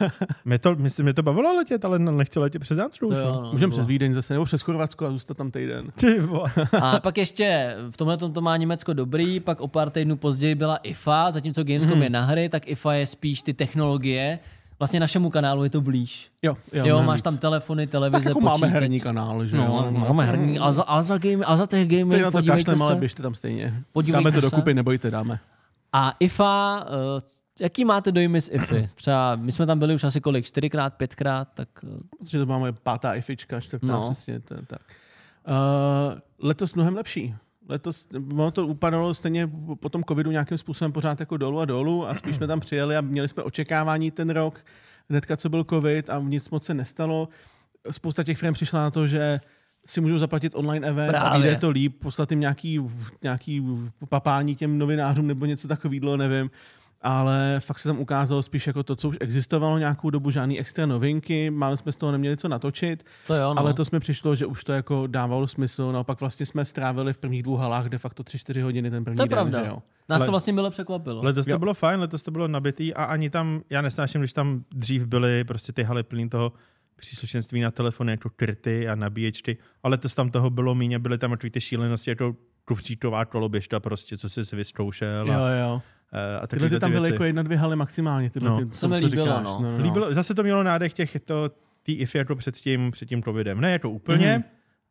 mě, 0.44 0.58
to, 0.58 0.74
myslím, 0.74 1.04
mě 1.04 1.14
to 1.14 1.22
bavilo 1.22 1.56
letět, 1.56 1.84
ale 1.84 1.98
nechci 1.98 2.38
letět 2.38 2.62
přes 2.62 2.76
to 2.98 3.06
jo, 3.06 3.42
no, 3.42 3.50
můžeme 3.52 3.70
přes. 3.70 3.86
Vídeň 3.86 4.14
zase, 4.14 4.32
nebo 4.34 4.44
přes 4.44 4.62
Chorvatsko 4.62 5.06
a 5.06 5.10
zůstat 5.10 5.36
tam 5.36 5.50
týden. 5.50 5.86
A 6.80 7.00
pak 7.00 7.18
ještě 7.18 7.76
v 7.90 7.96
tomhle 7.96 8.16
to 8.16 8.40
má 8.40 8.56
Německo 8.56 8.92
dobrý, 8.92 9.40
pak 9.40 9.60
o 9.60 9.68
pár 9.68 9.90
týdnů 9.90 10.16
později 10.16 10.54
byla 10.54 10.76
IFA, 10.76 11.30
zatímco 11.30 11.64
Gamescom 11.64 11.92
Mhm. 11.92 12.02
je 12.02 12.10
na 12.10 12.24
hry, 12.24 12.48
tak 12.48 12.68
IFA 12.68 12.94
je 12.94 13.06
spíš 13.06 13.42
ty 13.42 13.54
technologie. 13.54 14.38
Vlastně 14.78 15.00
našemu 15.00 15.30
kanálu 15.30 15.64
je 15.64 15.70
to 15.70 15.80
blíž. 15.80 16.30
Jo, 16.42 16.56
jo, 16.72 16.86
Jo, 16.86 17.02
máš 17.02 17.16
víc. 17.18 17.22
tam 17.24 17.36
telefony, 17.36 17.86
tak 17.86 17.90
televize, 17.92 18.30
jako 18.30 18.40
máme 18.40 18.58
počítač. 18.58 18.72
herní 18.72 19.00
kanál, 19.00 19.46
že 19.46 19.56
No, 19.56 19.64
jo. 19.64 20.00
máme 20.00 20.24
herní. 20.24 20.58
A 20.58 20.72
za, 20.72 20.82
a 20.82 21.02
za, 21.02 21.18
game, 21.18 21.44
a 21.44 21.56
za 21.56 21.66
těch 21.66 21.88
gaming, 21.88 22.12
na 22.22 22.30
to 22.30 22.32
podívejte 22.32 22.64
kašlem, 22.64 22.82
ale 22.82 22.92
se. 22.94 22.98
běžte 23.00 23.22
tam 23.22 23.34
stejně. 23.34 23.82
Podívejte 23.92 24.24
dáme 24.24 24.32
to 24.32 24.40
se. 24.40 24.46
dokupy, 24.50 24.74
nebojte, 24.74 25.10
dáme. 25.10 25.38
A 25.92 26.12
IFA, 26.20 26.84
uh, 26.88 27.20
jaký 27.60 27.84
máte 27.84 28.12
dojmy 28.12 28.40
z 28.40 28.48
IFy? 28.52 28.86
Třeba 28.94 29.36
my 29.36 29.52
jsme 29.52 29.66
tam 29.66 29.78
byli 29.78 29.94
už 29.94 30.04
asi 30.04 30.20
kolik, 30.20 30.46
čtyřikrát, 30.46 30.94
pětkrát, 30.94 31.48
tak 31.54 31.68
uh, 31.82 31.98
Protože 32.18 32.38
to 32.38 32.46
máme 32.46 32.72
pátá 32.72 33.14
ifička, 33.14 33.60
čtvrtá, 33.60 33.86
No. 33.86 34.04
přesně. 34.10 34.40
To, 34.40 34.54
tak. 34.66 34.80
Uh, 35.48 36.18
letos 36.38 36.74
mnohem 36.74 36.94
lepší. 36.96 37.34
Letos, 37.68 38.08
ono 38.32 38.50
to 38.50 38.66
upadalo 38.66 39.14
stejně 39.14 39.50
po 39.80 39.88
tom 39.88 40.04
covidu 40.04 40.30
nějakým 40.30 40.58
způsobem 40.58 40.92
pořád 40.92 41.20
jako 41.20 41.36
dolů 41.36 41.60
a 41.60 41.64
dolů 41.64 42.06
a 42.08 42.14
spíš 42.14 42.36
jsme 42.36 42.46
tam 42.46 42.60
přijeli 42.60 42.96
a 42.96 43.00
měli 43.00 43.28
jsme 43.28 43.42
očekávání 43.42 44.10
ten 44.10 44.30
rok, 44.30 44.60
hnedka 45.10 45.36
co 45.36 45.48
byl 45.48 45.64
covid 45.64 46.10
a 46.10 46.18
nic 46.18 46.50
moc 46.50 46.64
se 46.64 46.74
nestalo. 46.74 47.28
Spousta 47.90 48.22
těch 48.24 48.38
firm 48.38 48.54
přišla 48.54 48.80
na 48.80 48.90
to, 48.90 49.06
že 49.06 49.40
si 49.86 50.00
můžou 50.00 50.18
zaplatit 50.18 50.52
online 50.54 50.88
event 50.88 51.14
a 51.16 51.20
Právě. 51.20 51.42
vyjde 51.42 51.56
to 51.60 51.70
líp, 51.70 51.96
poslat 52.00 52.30
jim 52.30 52.40
nějaký, 52.40 52.80
nějaký 53.22 53.62
papání 54.08 54.56
těm 54.56 54.78
novinářům 54.78 55.26
nebo 55.26 55.46
něco 55.46 55.68
takového, 55.68 56.16
nevím. 56.16 56.50
Ale 57.02 57.60
fakt 57.64 57.78
se 57.78 57.88
tam 57.88 57.98
ukázalo 57.98 58.42
spíš 58.42 58.66
jako 58.66 58.82
to, 58.82 58.96
co 58.96 59.08
už 59.08 59.16
existovalo 59.20 59.78
nějakou 59.78 60.10
dobu, 60.10 60.30
žádný 60.30 60.60
extra 60.60 60.86
novinky, 60.86 61.50
máme 61.50 61.76
jsme 61.76 61.92
z 61.92 61.96
toho 61.96 62.12
neměli 62.12 62.36
co 62.36 62.48
natočit, 62.48 63.04
to 63.26 63.34
jo, 63.34 63.54
no. 63.54 63.60
ale 63.60 63.74
to 63.74 63.84
jsme 63.84 64.00
přišlo, 64.00 64.34
že 64.34 64.46
už 64.46 64.64
to 64.64 64.72
jako 64.72 65.06
dávalo 65.06 65.48
smysl, 65.48 65.92
naopak 65.92 66.20
vlastně 66.20 66.46
jsme 66.46 66.64
strávili 66.64 67.12
v 67.12 67.18
prvních 67.18 67.42
dvou 67.42 67.56
halách 67.56 67.86
de 67.88 67.98
facto 67.98 68.22
3-4 68.22 68.62
hodiny 68.62 68.90
ten 68.90 69.04
první 69.04 69.16
to 69.16 69.22
je 69.22 69.28
den, 69.28 69.34
pravda. 69.36 69.62
že 69.62 69.68
jo. 69.68 69.82
Nás 70.08 70.24
to 70.24 70.30
vlastně 70.30 70.52
bylo 70.52 70.70
překvapilo. 70.70 71.22
Letos 71.24 71.46
to 71.46 71.50
Jo. 71.50 71.58
bylo 71.58 71.74
fajn, 71.74 72.00
letos 72.00 72.22
to 72.22 72.30
bylo 72.30 72.48
nabitý 72.48 72.94
a 72.94 73.04
ani 73.04 73.30
tam, 73.30 73.62
já 73.70 73.82
nesnáším, 73.82 74.20
když 74.20 74.32
tam 74.32 74.60
dřív 74.74 75.04
byly 75.06 75.44
prostě 75.44 75.72
ty 75.72 75.82
haly 75.82 76.02
plný 76.02 76.28
toho 76.28 76.52
příslušenství 76.96 77.60
na 77.60 77.70
telefony, 77.70 78.12
jako 78.12 78.30
krty 78.36 78.88
a 78.88 78.94
nabíječky, 78.94 79.56
ale 79.82 79.90
letos 79.90 80.14
tam 80.14 80.30
toho 80.30 80.50
bylo 80.50 80.74
méně, 80.74 80.98
byly 80.98 81.18
tam 81.18 81.30
takový 81.30 81.50
ty 81.50 81.60
šílenosti, 81.60 82.10
jako 82.10 82.36
kufřítová 82.64 83.24
koloběžta 83.24 83.80
prostě, 83.80 84.18
co 84.18 84.28
jsi 84.28 84.46
si 84.46 84.56
vyzkoušel 84.56 85.32
a, 85.32 85.34
Jo, 85.34 85.40
jo. 85.60 85.82
A, 86.12 86.38
a 86.38 86.46
Tyhle 86.46 86.68
ty 86.70 86.78
tam 86.80 86.92
byly 86.92 87.10
jako 87.12 87.24
jedna, 87.24 87.42
dvě 87.42 87.56
haly 87.58 87.76
maximálně. 87.76 88.30
Tyhle 88.30 88.50
No. 88.50 88.56
ty, 88.56 88.66
To 88.66 88.70
co 88.70 88.86
líbilo, 88.86 89.08
říkáš. 89.08 89.44
no. 89.44 89.58
No, 89.62 89.78
no. 89.78 89.84
Líbilo, 89.84 90.14
zase 90.14 90.34
to 90.34 90.42
mělo 90.42 90.62
nádech 90.62 90.92
těch, 90.92 91.16
to, 91.24 91.50
tý 91.82 91.92
IFI 91.92 92.18
jako 92.18 92.36
před 92.36 92.56
tím, 92.56 92.90
před 92.90 93.08
tím 93.08 93.22
covidem. 93.22 93.60
Ne 93.60 93.72
jako 93.72 93.90
úplně, 93.90 94.26
mm-hmm. 94.38 94.44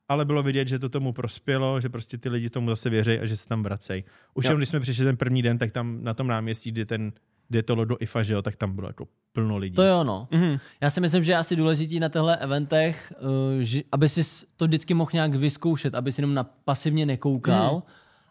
ale 0.09 0.25
bylo 0.25 0.43
vidět, 0.43 0.67
že 0.67 0.79
to 0.79 0.89
tomu 0.89 1.13
prospělo, 1.13 1.81
že 1.81 1.89
prostě 1.89 2.17
ty 2.17 2.29
lidi 2.29 2.49
tomu 2.49 2.69
zase 2.69 2.89
věří 2.89 3.19
a 3.19 3.25
že 3.25 3.37
se 3.37 3.47
tam 3.47 3.63
vracejí. 3.63 4.03
Už 4.33 4.45
jenom 4.45 4.57
když 4.57 4.69
jsme 4.69 4.79
přišli 4.79 5.05
ten 5.05 5.17
první 5.17 5.41
den, 5.41 5.57
tak 5.57 5.71
tam 5.71 6.03
na 6.03 6.13
tom 6.13 6.27
náměstí, 6.27 6.71
kde, 6.71 6.85
ten, 6.85 7.11
kde 7.49 7.59
je 7.59 7.63
to 7.63 7.75
logo 7.75 7.95
IFA, 7.99 8.23
že 8.23 8.33
jo, 8.33 8.41
tak 8.41 8.55
tam 8.55 8.75
bylo 8.75 8.87
jako 8.89 9.07
plno 9.33 9.57
lidí. 9.57 9.75
To 9.75 9.83
jo, 9.83 10.03
no. 10.03 10.27
Mhm. 10.31 10.57
Já 10.81 10.89
si 10.89 11.01
myslím, 11.01 11.23
že 11.23 11.31
je 11.31 11.37
asi 11.37 11.55
důležitý 11.55 11.99
na 11.99 12.09
těchto 12.09 12.27
eventech, 12.27 13.13
uh, 13.21 13.27
že, 13.59 13.81
aby 13.91 14.09
si 14.09 14.45
to 14.57 14.65
vždycky 14.65 14.93
mohl 14.93 15.09
nějak 15.13 15.35
vyzkoušet, 15.35 15.95
aby 15.95 16.11
si 16.11 16.21
jenom 16.21 16.33
na 16.33 16.43
pasivně 16.43 17.05
nekoukal, 17.05 17.71
Hmm. 17.71 17.81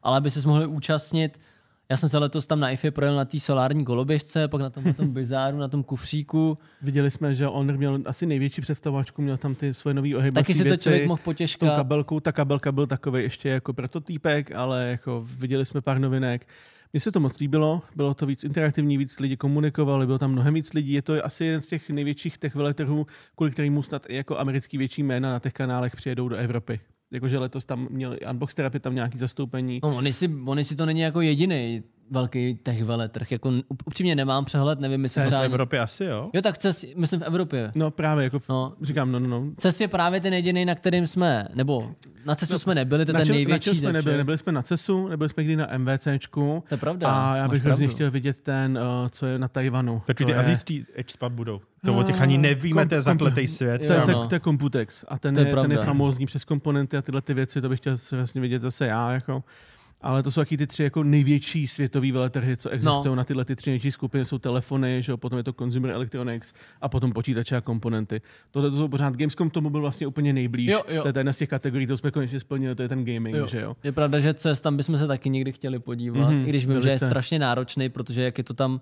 ale 0.03 0.17
aby 0.17 0.31
se 0.31 0.49
mohli 0.49 0.67
účastnit. 0.67 1.41
Já 1.91 1.97
jsem 1.97 2.09
se 2.09 2.19
letos 2.19 2.47
tam 2.47 2.61
na 2.61 2.71
IFE 2.71 2.91
projel 2.91 3.17
na 3.17 3.25
té 3.25 3.41
solární 3.41 3.85
koloběžce, 3.85 4.49
pak 4.49 4.61
na 4.61 4.71
tom, 4.71 4.85
na 4.85 4.93
tom 4.93 5.11
bizáru, 5.15 5.59
na 5.59 5.69
tom 5.69 5.83
kufříku. 5.83 6.59
Viděli 6.83 7.11
jsme, 7.11 7.35
že 7.35 7.49
on 7.49 7.77
měl 7.77 7.99
asi 8.07 8.27
největší 8.27 8.61
představačku, 8.61 9.23
měl 9.23 9.37
tam 9.37 9.55
ty 9.55 9.75
svoje 9.75 9.95
nové 9.95 10.17
ohybací 10.17 10.45
Taky 10.45 10.53
si 10.53 10.59
to 10.59 10.69
věci. 10.69 10.83
člověk 10.83 11.07
mohl 11.07 11.17
s 11.17 11.21
tou 11.21 11.25
potěškat. 11.25 11.77
kabelkou. 11.77 12.21
Ta 12.21 12.33
kabelka 12.33 12.73
byl 12.73 12.87
takový 12.87 13.23
ještě 13.23 13.49
jako 13.49 13.73
prototýpek, 13.73 14.53
ale 14.53 14.85
jako 14.85 15.27
viděli 15.39 15.67
jsme 15.67 15.81
pár 15.81 15.99
novinek. 15.99 16.47
Mně 16.93 17.01
se 17.01 17.13
to 17.13 17.21
moc 17.21 17.39
líbilo, 17.39 17.83
bylo 17.97 18.15
to 18.15 18.27
víc 18.27 18.45
interaktivní, 18.45 18.99
víc 18.99 19.21
lidi 19.21 19.37
komunikovali, 19.37 20.07
bylo 20.07 20.19
tam 20.19 20.33
mnohem 20.33 20.55
víc 20.55 20.73
lidí. 20.73 20.93
Je 20.93 21.03
to 21.03 21.25
asi 21.27 21.45
jeden 21.45 21.61
z 21.61 21.69
těch 21.69 21.91
největších 21.91 22.39
těch 22.39 22.55
veletrhů, 22.55 23.07
kvůli 23.37 23.51
kterému 23.51 23.83
snad 23.83 24.07
i 24.09 24.17
jako 24.17 24.39
americký 24.39 24.79
větší 24.79 25.03
jména 25.03 25.33
na 25.33 25.39
těch 25.39 25.53
kanálech 25.53 25.97
přijedou 25.97 26.29
do 26.29 26.37
Evropy. 26.37 26.81
Jakože 27.15 27.39
letos 27.39 27.65
tam 27.65 27.89
měli 27.91 28.19
Unbox 28.31 28.55
Therapy, 28.55 28.81
tam 28.81 28.95
nějaký 28.95 29.19
zastoupení. 29.19 29.81
No, 29.83 29.97
oni, 29.97 30.13
si, 30.13 30.31
oni 30.47 30.65
si 30.65 30.77
to 30.77 30.87
není 30.87 31.01
jako 31.01 31.21
jediný. 31.21 31.83
Velký 32.11 32.55
tech 32.63 32.85
veletrh. 32.85 33.33
Jako 33.33 33.53
upřímně 33.87 34.15
nemám 34.15 34.45
přehled, 34.45 34.81
nevím, 34.81 35.03
jestli 35.03 35.23
V 35.23 35.27
třeba... 35.27 35.41
Evropě 35.43 35.81
asi, 35.81 36.05
jo? 36.05 36.31
Jo, 36.33 36.43
tak 36.43 36.59
CES, 36.59 36.85
myslím 36.97 37.21
v 37.21 37.23
Evropě. 37.23 37.73
No 37.75 37.91
právě, 37.91 38.25
jako 38.25 38.41
No. 38.49 38.55
no. 38.81 38.87
říkám, 38.87 39.13
no, 39.13 39.19
no, 39.21 39.29
no. 39.29 39.45
CES 39.57 39.81
je 39.81 39.89
právě 39.89 40.21
ten 40.21 40.35
jediný, 40.35 40.65
na 40.65 40.75
kterým 40.75 41.07
jsme, 41.07 41.49
nebo 41.55 41.91
na 42.27 42.35
CESu 42.35 42.59
jsme 42.59 42.75
nebyli, 42.75 43.05
to 43.05 43.11
je 43.11 43.13
Na 43.15 43.21
ten 43.21 43.29
na 43.29 43.35
největší. 43.35 43.65
čem 43.65 43.77
jsme 43.77 43.87
nebyli? 43.93 44.03
všech. 44.03 44.17
Nebyli 44.19 44.39
jsme 44.39 44.53
na 44.53 44.63
CESu, 44.63 45.09
nebyli 45.09 45.29
jsme 45.29 45.43
nikdy 45.43 45.57
na 45.57 45.69
MVCčku. 45.79 46.65
To 46.69 46.75
je 46.75 46.79
pravda. 46.79 47.09
A 47.13 47.37
já 47.37 47.49
bych 47.49 47.65
hrozně 47.65 47.89
chtěl 47.89 48.11
vidět 48.11 48.39
ten, 48.39 48.79
uh, 49.03 49.09
co 49.09 49.27
je 49.27 49.39
na 49.39 49.49
Tajvanu. 49.49 50.03
Takový 50.07 50.25
ty 50.27 50.33
je, 50.33 50.37
azijský 50.39 50.87
expat 50.95 51.33
budou. 51.33 51.61
To 51.85 51.95
o 51.99 52.03
těch 52.03 52.21
ani 52.21 52.39
nevíme, 52.39 52.83
kom- 52.83 52.89
to 52.89 52.95
je 52.95 53.03
zakletej 53.03 53.49
svět. 53.49 53.87
to, 53.87 53.93
je, 53.93 54.01
to, 54.03 54.11
no. 54.13 54.23
je, 54.23 54.29
to 54.29 54.35
je 54.35 54.41
Computex 54.41 55.05
a 55.09 55.19
ten 55.19 55.35
To 55.35 55.41
je 55.41 55.47
je, 55.49 55.57
ten 55.57 55.73
je 55.73 55.79
famózní 55.79 56.27
přes 56.27 56.45
komponenty 56.45 56.97
a 56.97 57.03
tyhle 57.03 57.23
ty 57.23 57.35
věci, 57.35 57.61
to 57.61 57.69
bych 57.69 57.81
chtěl 57.81 57.95
vlastně 58.13 58.41
vidět 58.41 58.63
zase 58.63 58.87
já. 58.87 59.13
Jako. 59.13 59.45
Ale 60.05 60.23
to 60.23 60.31
jsou 60.31 60.41
taky 60.41 60.57
ty 60.57 60.67
tři 60.67 60.83
jako 60.83 61.03
největší 61.03 61.69
světový 61.69 62.13
veletrhy, 62.13 62.57
co 62.57 62.69
existují 62.71 63.05
No. 63.07 63.15
na 63.15 63.25
tyhle 63.25 63.45
ty 63.45 63.57
tři 63.57 63.71
největší 63.71 63.91
skupiny. 63.91 64.25
Jsou 64.25 64.39
telefony, 64.39 65.03
že 65.03 65.13
jo, 65.13 65.17
potom 65.17 65.37
je 65.39 65.43
to 65.45 65.53
consumer 65.53 65.91
electronics 65.91 66.53
a 66.81 66.89
potom 66.89 67.13
počítače 67.13 67.57
a 67.57 67.61
komponenty. 67.61 68.21
Tohle 68.51 68.71
to 68.71 68.77
jsou 68.77 68.89
pořád. 68.89 69.17
Gamescom 69.17 69.51
tomu 69.51 69.71
byl 69.71 69.81
vlastně 69.81 70.07
úplně 70.07 70.33
nejblíž. 70.33 70.67
Jo, 70.71 70.83
jo. 70.89 71.03
To 71.03 71.09
je 71.09 71.13
jedna 71.19 71.33
z 71.33 71.37
těch 71.37 71.49
kategorií, 71.49 71.87
to 71.87 71.97
jsme 71.97 72.11
konečně 72.11 72.41
splnili, 72.41 72.75
to 72.75 72.83
je 72.83 72.89
ten 72.89 73.05
gaming, 73.05 73.37
Jo. 73.37 73.47
že 73.47 73.61
jo. 73.61 73.77
Je 73.85 73.93
pravda, 73.93 74.21
že 74.21 74.35
CES 74.35 74.61
tam 74.61 74.77
bychom 74.77 74.99
se 74.99 75.07
taky 75.07 75.31
někdy 75.31 75.53
chtěli 75.53 75.79
podívat, 75.79 76.31
Mhm, 76.31 76.45
i 76.47 76.49
když 76.49 76.67
vím, 76.67 76.73
že 76.73 76.79
je 76.79 76.83
velice. 76.83 77.07
strašně 77.07 77.39
náročný, 77.39 77.89
protože 77.89 78.23
jak 78.23 78.39
je 78.39 78.45
to 78.45 78.55
tam 78.55 78.81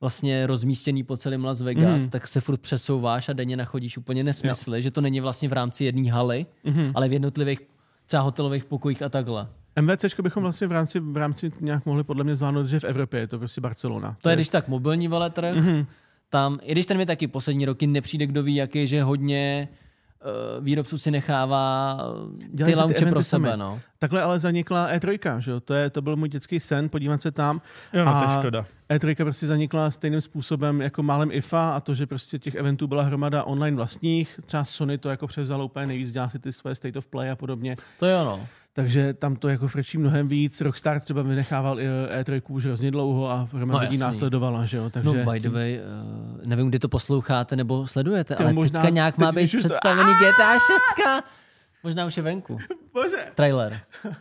vlastně 0.00 0.46
rozmístěný 0.46 1.02
po 1.02 1.16
celém 1.16 1.44
Las 1.44 1.60
Vegas, 1.62 2.00
Mhm. 2.00 2.08
tak 2.10 2.28
se 2.28 2.40
furt 2.40 2.60
přesouváš 2.60 3.28
a 3.28 3.32
denně 3.32 3.56
nachodíš 3.56 3.98
úplně 3.98 4.24
nesmysly, 4.24 4.82
že 4.82 4.90
to 4.90 5.00
není 5.00 5.20
vlastně 5.20 5.48
v 5.48 5.52
rámci 5.52 5.84
jedné 5.84 6.12
haly, 6.12 6.46
Mhm. 6.64 6.90
ale 6.94 7.08
v 7.08 7.12
jednotlivých 7.12 7.60
třeba 8.06 8.22
hotelových 8.22 8.64
pokojích 8.64 9.02
a 9.02 9.08
takhle. 9.08 9.46
MVCčko 9.80 10.22
bychom 10.22 10.42
vlastně 10.42 10.66
v 10.66 10.72
rámci, 10.72 11.00
v 11.00 11.16
rámci 11.16 11.52
nějak 11.60 11.86
mohli 11.86 12.04
podle 12.04 12.24
mě 12.24 12.34
zvládnout, 12.34 12.66
že 12.66 12.80
v 12.80 12.84
Evropě 12.84 13.20
je 13.20 13.26
to 13.26 13.38
prostě 13.38 13.60
Barcelona. 13.60 14.16
To 14.22 14.28
je 14.28 14.34
když 14.36 14.48
tak 14.48 14.68
mobilní 14.68 15.08
veletrh, 15.08 15.56
Mhm. 15.56 15.86
tam, 16.30 16.58
i 16.62 16.72
když 16.72 16.86
ten 16.86 16.96
mi 16.96 17.06
taky 17.06 17.26
poslední 17.28 17.64
roky 17.64 17.86
nepřijde, 17.86 18.26
kdo 18.26 18.42
ví, 18.42 18.54
jaký, 18.54 18.86
že 18.86 19.02
hodně 19.02 19.68
uh, 20.58 20.64
výrobců 20.64 20.98
si 20.98 21.10
nechává 21.10 21.98
eh, 22.00 22.46
Dělají 22.48 22.72
ty 22.72 22.74
ty 22.74 22.80
launche 22.80 23.06
pro 23.06 23.22
sebe. 23.24 23.48
sami. 23.48 23.60
No. 23.60 23.80
Takhle 23.98 24.22
ale 24.22 24.38
zanikla 24.38 24.88
E3, 24.92 25.38
že 25.40 25.50
jo? 25.50 25.60
To, 25.60 25.74
je, 25.74 25.90
to 25.90 26.02
byl 26.02 26.16
můj 26.16 26.28
dětský 26.28 26.60
sen, 26.60 26.88
podívat 26.88 27.22
se 27.22 27.30
tam. 27.30 27.60
Jo, 27.92 28.04
no, 28.04 28.12
to 28.12 28.18
A- 28.18 28.32
je 28.32 28.38
škoda. 28.38 28.66
E3 28.90 29.14
prostě 29.24 29.46
zanikla 29.46 29.90
stejným 29.90 30.20
způsobem 30.20 30.80
jako 30.82 31.02
málem 31.02 31.28
IFA 31.32 31.70
a 31.70 31.80
to, 31.80 31.94
že 31.94 32.06
prostě 32.06 32.38
těch 32.38 32.54
eventů 32.54 32.86
byla 32.86 33.02
hromada 33.02 33.44
online 33.44 33.76
vlastních. 33.76 34.40
Třeba 34.44 34.64
Sony 34.64 34.98
to 34.98 35.08
jako 35.10 35.26
převzalo 35.26 35.64
úplně 35.64 35.86
nejvíc, 35.86 36.12
dělá 36.12 36.28
si 36.28 36.38
ty 36.38 36.52
své 36.52 36.74
state 36.74 36.96
of 36.96 37.06
play 37.08 37.30
a 37.30 37.36
podobně. 37.36 37.76
To 37.98 38.06
jo, 38.06 38.24
no. 38.24 38.46
Takže 38.76 39.14
tam 39.14 39.36
to 39.36 39.48
jako 39.48 39.68
frčí 39.68 39.98
mnohem 39.98 40.28
víc. 40.28 40.60
Rockstar 40.60 41.00
třeba 41.00 41.22
vynechával 41.22 41.80
i 41.80 41.86
E3 42.20 42.42
už 42.48 42.64
hrozně 42.66 42.90
dlouho 42.90 43.30
a 43.30 43.48
hromada 43.52 43.78
No, 43.78 43.84
lidí 43.84 43.98
následovala, 43.98 44.66
že 44.66 44.76
jo? 44.76 44.90
Takže 44.90 45.24
No, 45.24 45.32
by 45.32 45.40
the 45.40 45.48
way, 45.48 45.78
uh, 45.80 46.46
nevím, 46.46 46.68
kdy 46.68 46.78
to 46.78 46.88
posloucháte 46.88 47.56
nebo 47.56 47.86
sledujete, 47.86 48.34
Ty 48.34 48.42
ale 48.44 48.52
možná 48.52 48.80
teďka 48.80 48.88
nějak 48.94 49.18
má 49.18 49.26
teď, 49.26 49.34
být 49.34 49.40
když 49.42 49.54
už 49.54 49.62
to- 49.62 49.68
představený 49.68 50.12
GTA 50.12 50.52
6. 50.52 51.14
Možná 51.84 52.06
už 52.06 52.16
je 52.16 52.22
venku. 52.22 52.58
Bože. 52.94 53.16
Trailer. 53.34 53.80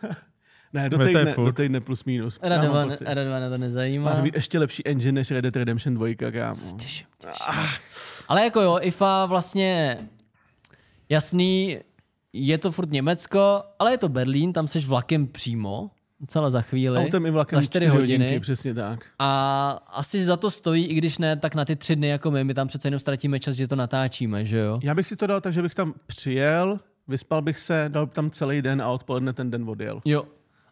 Ne, 0.73 0.89
do 0.89 0.97
týdne, 0.97 1.33
do 1.37 1.51
týdne 1.53 1.79
plus 1.81 2.03
minus. 2.03 2.39
Já 2.43 2.49
mám 2.49 2.57
Radovan, 2.59 2.89
pocit. 2.89 3.05
Radovana 3.07 3.49
to 3.49 3.57
nezajímá. 3.57 4.09
Má 4.09 4.15
to 4.15 4.21
být 4.21 4.35
ještě 4.35 4.59
lepší 4.59 4.87
engine 4.87 5.11
než 5.11 5.31
Red 5.31 5.41
Dead 5.43 5.55
Redemption 5.55 5.95
2, 5.95 6.07
kámo. 6.31 6.53
Těším, 6.77 6.77
těším. 7.17 7.45
Ale 8.27 8.43
jako 8.43 8.61
jo, 8.61 8.77
IFA 8.81 9.25
vlastně 9.25 9.97
jasný, 11.09 11.77
je 12.33 12.57
to 12.57 12.71
furt 12.71 12.91
Německo, 12.91 13.63
ale 13.79 13.91
je 13.91 13.97
to 13.97 14.09
Berlín, 14.09 14.53
tam 14.53 14.67
seš 14.67 14.87
vlakem 14.87 15.27
přímo, 15.27 15.91
docela 16.19 16.49
za 16.49 16.61
chvíli. 16.61 16.99
Autem 16.99 17.25
i 17.25 17.31
vlakem 17.31 17.57
za 17.61 17.65
4 17.65 17.85
čtyři 17.85 17.97
hodiny. 17.97 18.25
hodinky, 18.25 18.39
přesně 18.39 18.73
tak. 18.73 18.99
A 19.19 19.69
asi 19.93 20.25
za 20.25 20.37
to 20.37 20.51
stojí, 20.51 20.85
i 20.85 20.93
když 20.93 21.17
ne, 21.17 21.35
tak 21.37 21.55
na 21.55 21.65
ty 21.65 21.75
tři 21.75 21.95
dny 21.95 22.07
jako 22.07 22.31
my, 22.31 22.43
my 22.43 22.53
tam 22.53 22.67
přece 22.67 22.87
jenom 22.87 22.99
ztratíme 22.99 23.39
čas, 23.39 23.55
že 23.55 23.67
to 23.67 23.75
natáčíme, 23.75 24.45
že 24.45 24.57
jo? 24.57 24.79
Já 24.83 24.95
bych 24.95 25.07
si 25.07 25.15
to 25.15 25.27
dal 25.27 25.41
tak, 25.41 25.53
že 25.53 25.61
bych 25.61 25.75
tam 25.75 25.93
přijel, 26.07 26.79
vyspal 27.07 27.41
bych 27.41 27.59
se, 27.59 27.85
dal 27.87 28.07
tam 28.07 28.29
celý 28.29 28.61
den 28.61 28.81
a 28.81 28.89
odpoledne 28.89 29.33
ten 29.33 29.51
den 29.51 29.69
odjel. 29.69 30.01
Jo. 30.05 30.23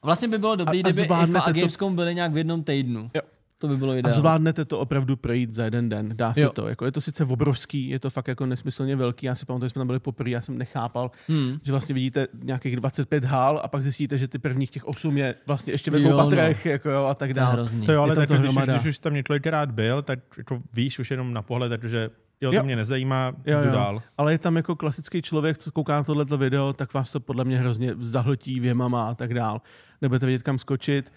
A 0.02 0.06
vlastně 0.08 0.28
by 0.28 0.38
bylo 0.38 0.56
dobré, 0.56 0.78
A- 0.78 0.88
a 0.88 0.92
kdyby 0.92 1.02
IFA 1.02 1.40
a 1.40 1.46
to- 1.54 1.54
Gamescom 1.60 1.96
byly 1.96 2.16
nějak 2.16 2.34
v 2.34 2.38
jednom 2.38 2.64
týdnu. 2.64 3.12
Jo. 3.16 3.22
To 3.62 3.68
by 3.68 3.78
bylo 3.78 3.92
A 3.92 3.96
ideální. 3.96 4.18
zvládnete 4.20 4.66
to 4.66 4.80
opravdu 4.80 5.16
projít 5.16 5.54
za 5.54 5.64
jeden 5.64 5.90
den. 5.90 6.10
Dá 6.16 6.34
se 6.34 6.42
Jo. 6.42 6.50
to. 6.50 6.68
Jako 6.68 6.86
je 6.86 6.92
to 6.92 7.02
sice 7.02 7.26
obrovský, 7.26 7.90
je 7.90 8.00
to 8.00 8.10
fakt 8.10 8.28
jako 8.28 8.46
nesmyslně 8.46 8.96
velký. 8.96 9.26
Já 9.26 9.36
si 9.36 9.46
pamatuju, 9.46 9.66
že 9.68 9.70
jsme 9.70 9.80
tam 9.80 9.88
byli 9.88 10.00
poprvé, 10.00 10.30
já 10.30 10.42
jsem 10.42 10.58
nechápal, 10.58 11.12
Hmm. 11.28 11.58
že 11.64 11.72
vlastně 11.72 11.96
vidíte 11.96 12.28
nějakých 12.44 12.76
25 12.76 13.26
hál 13.26 13.62
a 13.64 13.68
pak 13.68 13.84
zjistíte, 13.84 14.18
že 14.18 14.28
ty 14.28 14.40
prvních 14.40 14.70
těch 14.70 14.86
8 14.88 15.18
je 15.18 15.36
vlastně 15.48 15.74
ještě 15.74 15.92
ve 15.92 16.00
dvou 16.00 16.10
no. 16.12 16.18
patrech 16.18 16.66
jako 16.66 16.90
jo, 16.90 17.06
a 17.06 17.14
tak 17.14 17.28
To 17.34 17.40
je 17.40 17.46
dále. 17.46 17.66
To 17.86 17.92
jo, 17.92 18.02
ale 18.02 18.12
Je 18.12 18.16
tam 18.16 18.22
tak, 18.22 18.28
to 18.28 18.44
když, 18.44 18.56
už, 18.58 18.64
když 18.66 18.86
už 18.86 19.00
tam 19.00 19.14
několikrát 19.14 19.72
byl, 19.72 20.02
tak 20.02 20.20
jako 20.38 20.62
víš 20.74 21.00
už 21.00 21.12
jenom 21.12 21.34
na 21.34 21.42
pohled, 21.42 21.70
takže 21.70 22.10
jo, 22.42 22.52
to 22.52 22.56
Jo. 22.56 22.64
mě 22.64 22.76
nezajímá, 22.76 23.34
Jo, 23.46 23.60
jdu 23.62 23.68
jo. 23.68 23.72
dál. 23.74 24.02
Ale 24.18 24.32
je 24.32 24.38
tam 24.38 24.56
jako 24.56 24.76
klasický 24.76 25.22
člověk, 25.22 25.58
co 25.58 25.72
kouká 25.72 25.96
na 25.96 26.04
tohleto 26.04 26.38
video, 26.38 26.74
tak 26.74 26.94
vás 26.94 27.12
to 27.12 27.20
podle 27.20 27.44
mě 27.46 27.58
hrozně 27.58 27.94
zahltí 28.00 28.60
věmama 28.60 29.10
a 29.10 29.16
tak 29.16 29.34
dál. 29.34 29.62
Nebudete 30.02 30.26
vědět, 30.26 30.44
kam 30.44 30.60
skočit. 30.60 31.12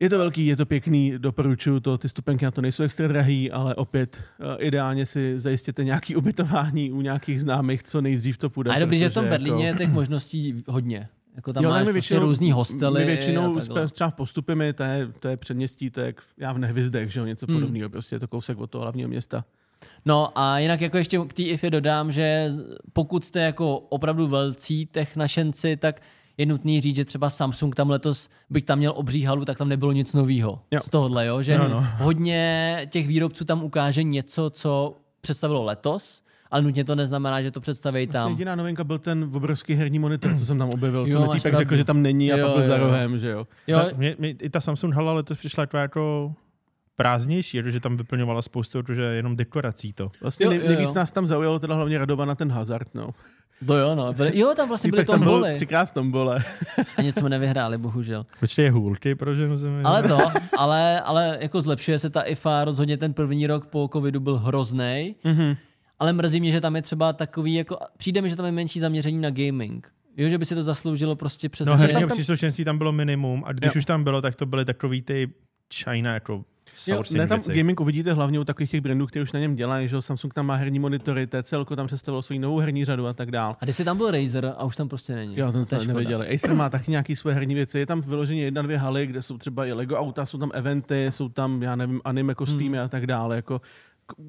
Je 0.00 0.10
to 0.10 0.18
velký, 0.18 0.46
je 0.46 0.56
to 0.56 0.66
pěkný, 0.66 1.14
doporučuju 1.18 1.80
to, 1.80 1.98
ty 1.98 2.08
stupenky 2.08 2.44
na 2.44 2.50
to 2.50 2.62
nejsou 2.62 2.82
extra 2.82 3.08
drahý, 3.08 3.50
ale 3.50 3.74
opět 3.74 4.18
uh, 4.40 4.46
ideálně 4.58 5.06
si 5.06 5.38
zajistěte 5.38 5.84
nějaký 5.84 6.16
ubytování 6.16 6.92
u 6.92 7.00
nějakých 7.00 7.42
známých, 7.42 7.82
co 7.82 8.00
nejdřív 8.00 8.38
to 8.38 8.50
půjde. 8.50 8.70
A 8.70 8.74
je 8.74 8.80
dobrý, 8.80 8.98
že 8.98 9.08
v 9.08 9.14
tom 9.14 9.24
protože 9.24 9.30
Berlíně 9.30 9.64
je 9.64 9.66
jako... 9.66 9.78
těch 9.78 9.92
možností 9.92 10.64
hodně. 10.68 11.08
Jako 11.36 11.52
tam 11.52 11.64
Jo, 11.64 11.70
máš 11.70 11.84
tak 11.84 11.92
prostě 11.92 12.18
různý 12.18 12.52
hostely. 12.52 13.00
My 13.00 13.06
většinou 13.06 13.60
jsme 13.60 13.88
třeba 13.88 14.10
v 14.10 14.14
postupy, 14.14 14.72
to 14.74 14.82
je, 14.82 15.08
to 15.20 15.28
je 15.28 15.36
předměstí, 15.36 15.90
to 15.90 16.00
je 16.00 16.06
jak 16.06 16.22
já 16.38 16.52
v 16.52 16.58
Nehvizdech, 16.58 17.12
že 17.12 17.20
jo, 17.20 17.26
něco 17.26 17.46
Hmm. 17.46 17.56
podobného, 17.56 17.90
prostě 17.90 18.16
je 18.16 18.20
to 18.20 18.28
kousek 18.28 18.58
od 18.58 18.70
toho 18.70 18.82
hlavního 18.82 19.08
města. 19.08 19.44
No 20.04 20.38
a 20.38 20.58
jinak 20.58 20.80
jako 20.80 20.96
ještě 20.96 21.18
k 21.18 21.32
té 21.32 21.42
IFI 21.42 21.70
dodám, 21.70 22.12
že 22.12 22.50
pokud 22.92 23.24
jste 23.24 23.40
jako 23.40 23.78
opravdu 23.78 24.26
velcí 24.28 24.86
tech 24.86 25.16
našenci, 25.16 25.76
tak 25.76 26.00
je 26.38 26.46
nutný 26.46 26.80
říct, 26.80 26.96
že 26.96 27.04
třeba 27.04 27.30
Samsung 27.30 27.74
tam 27.74 27.90
letos, 27.90 28.28
byť 28.50 28.64
tam 28.64 28.78
měl 28.78 28.92
obří 28.96 29.22
halu, 29.24 29.44
tak 29.44 29.58
tam 29.58 29.68
nebylo 29.68 29.92
nic 29.92 30.14
nového 30.14 30.60
Jo. 30.70 30.80
z 30.82 30.90
tohohle, 30.90 31.26
jo? 31.26 31.42
že 31.42 31.52
Jo, 31.52 31.68
no. 31.68 31.86
hodně 31.98 32.80
těch 32.90 33.06
výrobců 33.08 33.44
tam 33.44 33.64
ukáže 33.64 34.02
něco, 34.02 34.50
co 34.50 34.96
představilo 35.20 35.64
letos, 35.64 36.22
ale 36.50 36.62
nutně 36.62 36.84
to 36.84 36.94
neznamená, 36.94 37.42
že 37.42 37.50
to 37.50 37.60
představí 37.60 38.06
Vlastně 38.06 38.20
tam. 38.20 38.30
jediná 38.30 38.54
novinka 38.54 38.84
byl 38.84 38.98
ten 38.98 39.30
obrovský 39.34 39.74
herní 39.74 39.98
monitor, 39.98 40.34
co 40.38 40.44
jsem 40.46 40.58
tam 40.58 40.68
objevil, 40.68 41.06
Jo, 41.08 41.12
co 41.20 41.26
mi 41.26 41.38
týpek 41.38 41.56
řekl, 41.56 41.76
že 41.76 41.84
tam 41.84 42.02
není 42.02 42.32
a 42.32 42.36
Jo, 42.36 42.46
pak 42.46 42.52
byl 42.54 42.62
jo, 42.62 42.68
za 42.68 42.76
jo. 42.76 42.84
rohem, 42.86 43.18
že 43.18 43.28
jo. 43.30 43.46
Jo, 43.66 43.78
Sa- 43.78 43.96
Mě, 43.96 44.16
mě, 44.18 44.30
I 44.30 44.50
ta 44.50 44.60
Samsung 44.60 44.94
hala 44.94 45.12
letos 45.12 45.38
přišla 45.38 45.66
taková 45.66 45.80
jako 45.82 46.34
prázdnější, 46.96 47.62
protože 47.62 47.80
tam 47.80 47.96
vyplňovala 47.96 48.42
spoustu, 48.42 48.82
protože 48.82 49.02
jenom 49.02 49.36
dekorací 49.36 49.92
to. 49.92 50.10
Vlastně 50.20 50.44
Jo, 50.46 50.50
nej, 50.50 50.60
jo, 50.60 50.68
nejvíc 50.68 50.88
jo. 50.88 50.94
nás 50.94 51.12
tam 51.12 51.26
zaujalo 51.26 51.58
teda 51.58 51.74
hlavně 51.74 51.98
Radovana 51.98 52.34
ten 52.34 52.52
hazard, 52.52 52.94
no. 52.94 53.10
To 53.66 53.76
jo, 53.76 53.94
no. 53.94 54.12
Byli, 54.12 54.38
jo, 54.38 54.52
tam 54.56 54.68
vlastně 54.68 54.90
byly 54.90 55.02
Týpek 55.02 55.10
tam 55.14 55.20
byl 55.20 55.32
tomboly 55.32 55.54
třikrát 55.54 55.84
v 55.84 55.90
tombole. 55.90 56.44
a 56.96 57.02
nic 57.02 57.14
jsme 57.18 57.28
nevyhráli, 57.28 57.78
bohužel. 57.78 58.26
Počkej, 58.40 58.64
je 58.64 58.70
hůlky 58.70 59.14
pro 59.14 59.34
ženu 59.34 59.56
zemi. 59.58 59.82
Ale 59.84 60.02
to, 60.02 60.18
ale, 60.58 61.00
ale 61.00 61.38
jako 61.40 61.60
zlepšuje 61.60 61.98
se 61.98 62.10
ta 62.10 62.20
IFA, 62.20 62.64
rozhodně 62.64 62.96
ten 62.96 63.12
první 63.14 63.46
rok 63.46 63.66
po 63.66 63.90
covidu 63.92 64.20
byl 64.20 64.36
hrozný, 64.38 65.14
Mhm. 65.24 65.56
ale 65.98 66.12
mrzí 66.12 66.40
mě, 66.40 66.50
že 66.50 66.60
tam 66.60 66.76
je 66.76 66.82
třeba 66.82 67.12
takový, 67.12 67.54
jako, 67.54 67.78
přijde 67.96 68.22
mi, 68.22 68.30
že 68.30 68.36
tam 68.36 68.46
je 68.46 68.52
menší 68.52 68.80
zaměření 68.80 69.18
na 69.18 69.30
gaming. 69.30 69.88
Jo, 70.16 70.28
že 70.28 70.38
by 70.38 70.44
si 70.44 70.54
to 70.54 70.62
zasloužilo 70.62 71.16
prostě 71.16 71.48
přesně. 71.48 71.70
No 71.70 71.76
herního 71.76 72.08
tam- 72.08 72.16
příslušenství 72.16 72.64
tam 72.64 72.78
bylo 72.78 72.92
minimum 72.92 73.42
a 73.46 73.52
když 73.52 73.74
Jo. 73.74 73.78
už 73.78 73.84
tam 73.84 74.04
bylo, 74.04 74.22
tak 74.22 74.36
to 74.36 74.46
byly 74.46 74.64
takový 74.64 75.02
ty 75.02 75.30
China 75.74 76.14
jako 76.14 76.44
sourcing 76.80 77.18
Ne, 77.18 77.26
tam 77.26 77.40
věci. 77.40 77.54
gaming 77.60 77.80
uvidíte 77.80 78.12
hlavně 78.12 78.40
u 78.40 78.44
takových 78.44 78.70
těch 78.70 78.80
brandů, 78.80 79.06
které 79.06 79.22
už 79.22 79.32
na 79.32 79.40
něm 79.40 79.56
dělají, 79.56 79.88
že 79.88 79.96
jo, 79.96 80.02
Samsung 80.02 80.34
tam 80.34 80.46
má 80.46 80.54
herní 80.54 80.78
monitory, 80.78 81.26
TCL 81.26 81.64
tam 81.64 81.86
představilo 81.86 82.22
svou 82.22 82.38
novou 82.38 82.58
herní 82.58 82.84
řadu 82.84 83.06
a 83.06 83.12
tak 83.12 83.30
dál. 83.30 83.56
A 83.60 83.64
když 83.64 83.76
si 83.76 83.84
tam 83.84 83.96
byl 83.96 84.10
Razer 84.10 84.54
a 84.58 84.64
už 84.64 84.76
tam 84.76 84.88
prostě 84.88 85.14
není. 85.14 85.38
Jo, 85.38 85.52
ten 85.52 85.64
jsme 85.66 85.78
nevěděli. 85.84 86.34
Acer 86.34 86.54
má 86.54 86.70
taky 86.70 86.90
nějaký 86.90 87.16
své 87.16 87.34
herní 87.34 87.54
věci. 87.54 87.78
Je 87.78 87.86
tam 87.86 88.00
vyloženě 88.00 88.42
jedna, 88.42 88.62
dvě 88.62 88.78
haly, 88.78 89.06
kde 89.06 89.22
jsou 89.22 89.38
třeba 89.38 89.66
i 89.66 89.72
Lego 89.72 89.96
auta, 89.96 90.26
jsou 90.26 90.38
tam 90.38 90.50
eventy, 90.54 91.06
jsou 91.10 91.28
tam, 91.28 91.62
já 91.62 91.76
nevím, 91.76 92.00
anime 92.04 92.34
kostýmy 92.34 92.76
Hmm. 92.76 92.84
a 92.84 92.88
tak 92.88 93.06
dále. 93.06 93.36
Jako, 93.36 93.60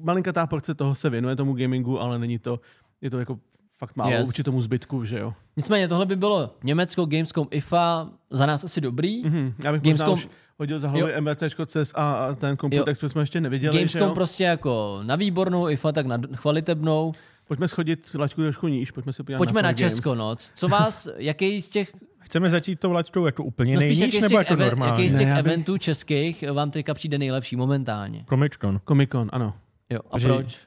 malinkatá 0.02 0.46
porce 0.46 0.74
toho 0.74 0.94
se 0.94 1.10
věnuje 1.10 1.36
tomu 1.36 1.52
gamingu, 1.54 2.00
ale 2.00 2.18
není 2.18 2.38
to, 2.38 2.60
je 3.00 3.10
to 3.10 3.18
jako 3.18 3.38
fakt 3.80 3.96
málo 3.96 4.10
Yes. 4.10 4.26
vůči 4.26 4.42
tomu 4.42 4.62
zbytku, 4.62 5.04
že 5.04 5.18
jo. 5.18 5.34
Nicméně 5.56 5.88
tohle 5.88 6.06
by 6.06 6.16
bylo 6.16 6.54
Německo, 6.64 7.06
Gamescom, 7.06 7.46
IFA, 7.50 8.08
za 8.30 8.46
nás 8.46 8.64
asi 8.64 8.80
dobrý. 8.80 9.22
Mhm. 9.24 9.54
Já 9.64 9.72
bych 9.72 9.82
Gamescom- 9.82 9.90
možná 9.90 10.08
už 10.08 10.28
hodil 10.58 10.78
za 10.78 10.88
hlavy 10.88 11.20
MVCčko, 11.20 11.66
CES 11.66 11.92
a, 11.96 12.12
a 12.12 12.34
ten 12.34 12.56
Computex, 12.56 12.98
protože 12.98 13.08
jsme 13.08 13.22
ještě 13.22 13.40
neviděli, 13.40 13.72
že 13.72 13.78
Gamescom 13.78 14.08
jo. 14.08 14.14
prostě 14.14 14.44
jako 14.44 15.00
na 15.02 15.16
výbornou, 15.16 15.68
IFA 15.68 15.92
tak 15.92 16.06
na 16.06 16.18
chvalitebnou. 16.34 17.12
Pojďme 17.48 17.68
schodit 17.68 18.10
laťku 18.14 18.40
trošku 18.42 18.68
níž, 18.68 18.90
pojďme 18.90 19.12
se 19.12 19.22
podívat 19.22 19.38
Pojďme 19.38 19.62
na, 19.62 19.68
na. 19.68 19.72
Česko, 19.72 20.14
no. 20.14 20.36
Co 20.54 20.68
vás, 20.68 21.08
jaký 21.16 21.60
z 21.62 21.68
těch 21.68 21.92
Chceme 22.18 22.50
začít 22.50 22.80
tou 22.80 22.92
laťkou 22.92 23.26
jako 23.26 23.44
úplně 23.44 23.74
No 23.74 23.80
nejníž, 23.80 23.98
jaký 23.98 24.12
z 24.16 24.20
nebo 24.20 24.28
těch, 24.28 24.38
jako 24.38 24.52
even, 24.52 24.66
normálně? 24.68 25.02
jaký 25.04 25.10
z 25.14 25.18
těch 25.18 25.26
Ne, 25.26 25.30
já 25.36 25.42
bych- 25.42 25.52
eventů 25.52 25.78
českých 25.78 26.44
vám 26.52 26.70
teďka 26.70 26.94
přijde 26.94 27.18
nejlepší 27.18 27.56
momentálně? 27.56 28.24
Comic 28.28 28.52
Con. 28.60 28.80
Comic 28.88 29.10
Con, 29.10 29.28
ano. 29.32 29.54
Jo, 29.90 30.00
a 30.10 30.18
Že- 30.18 30.28
proč? 30.28 30.58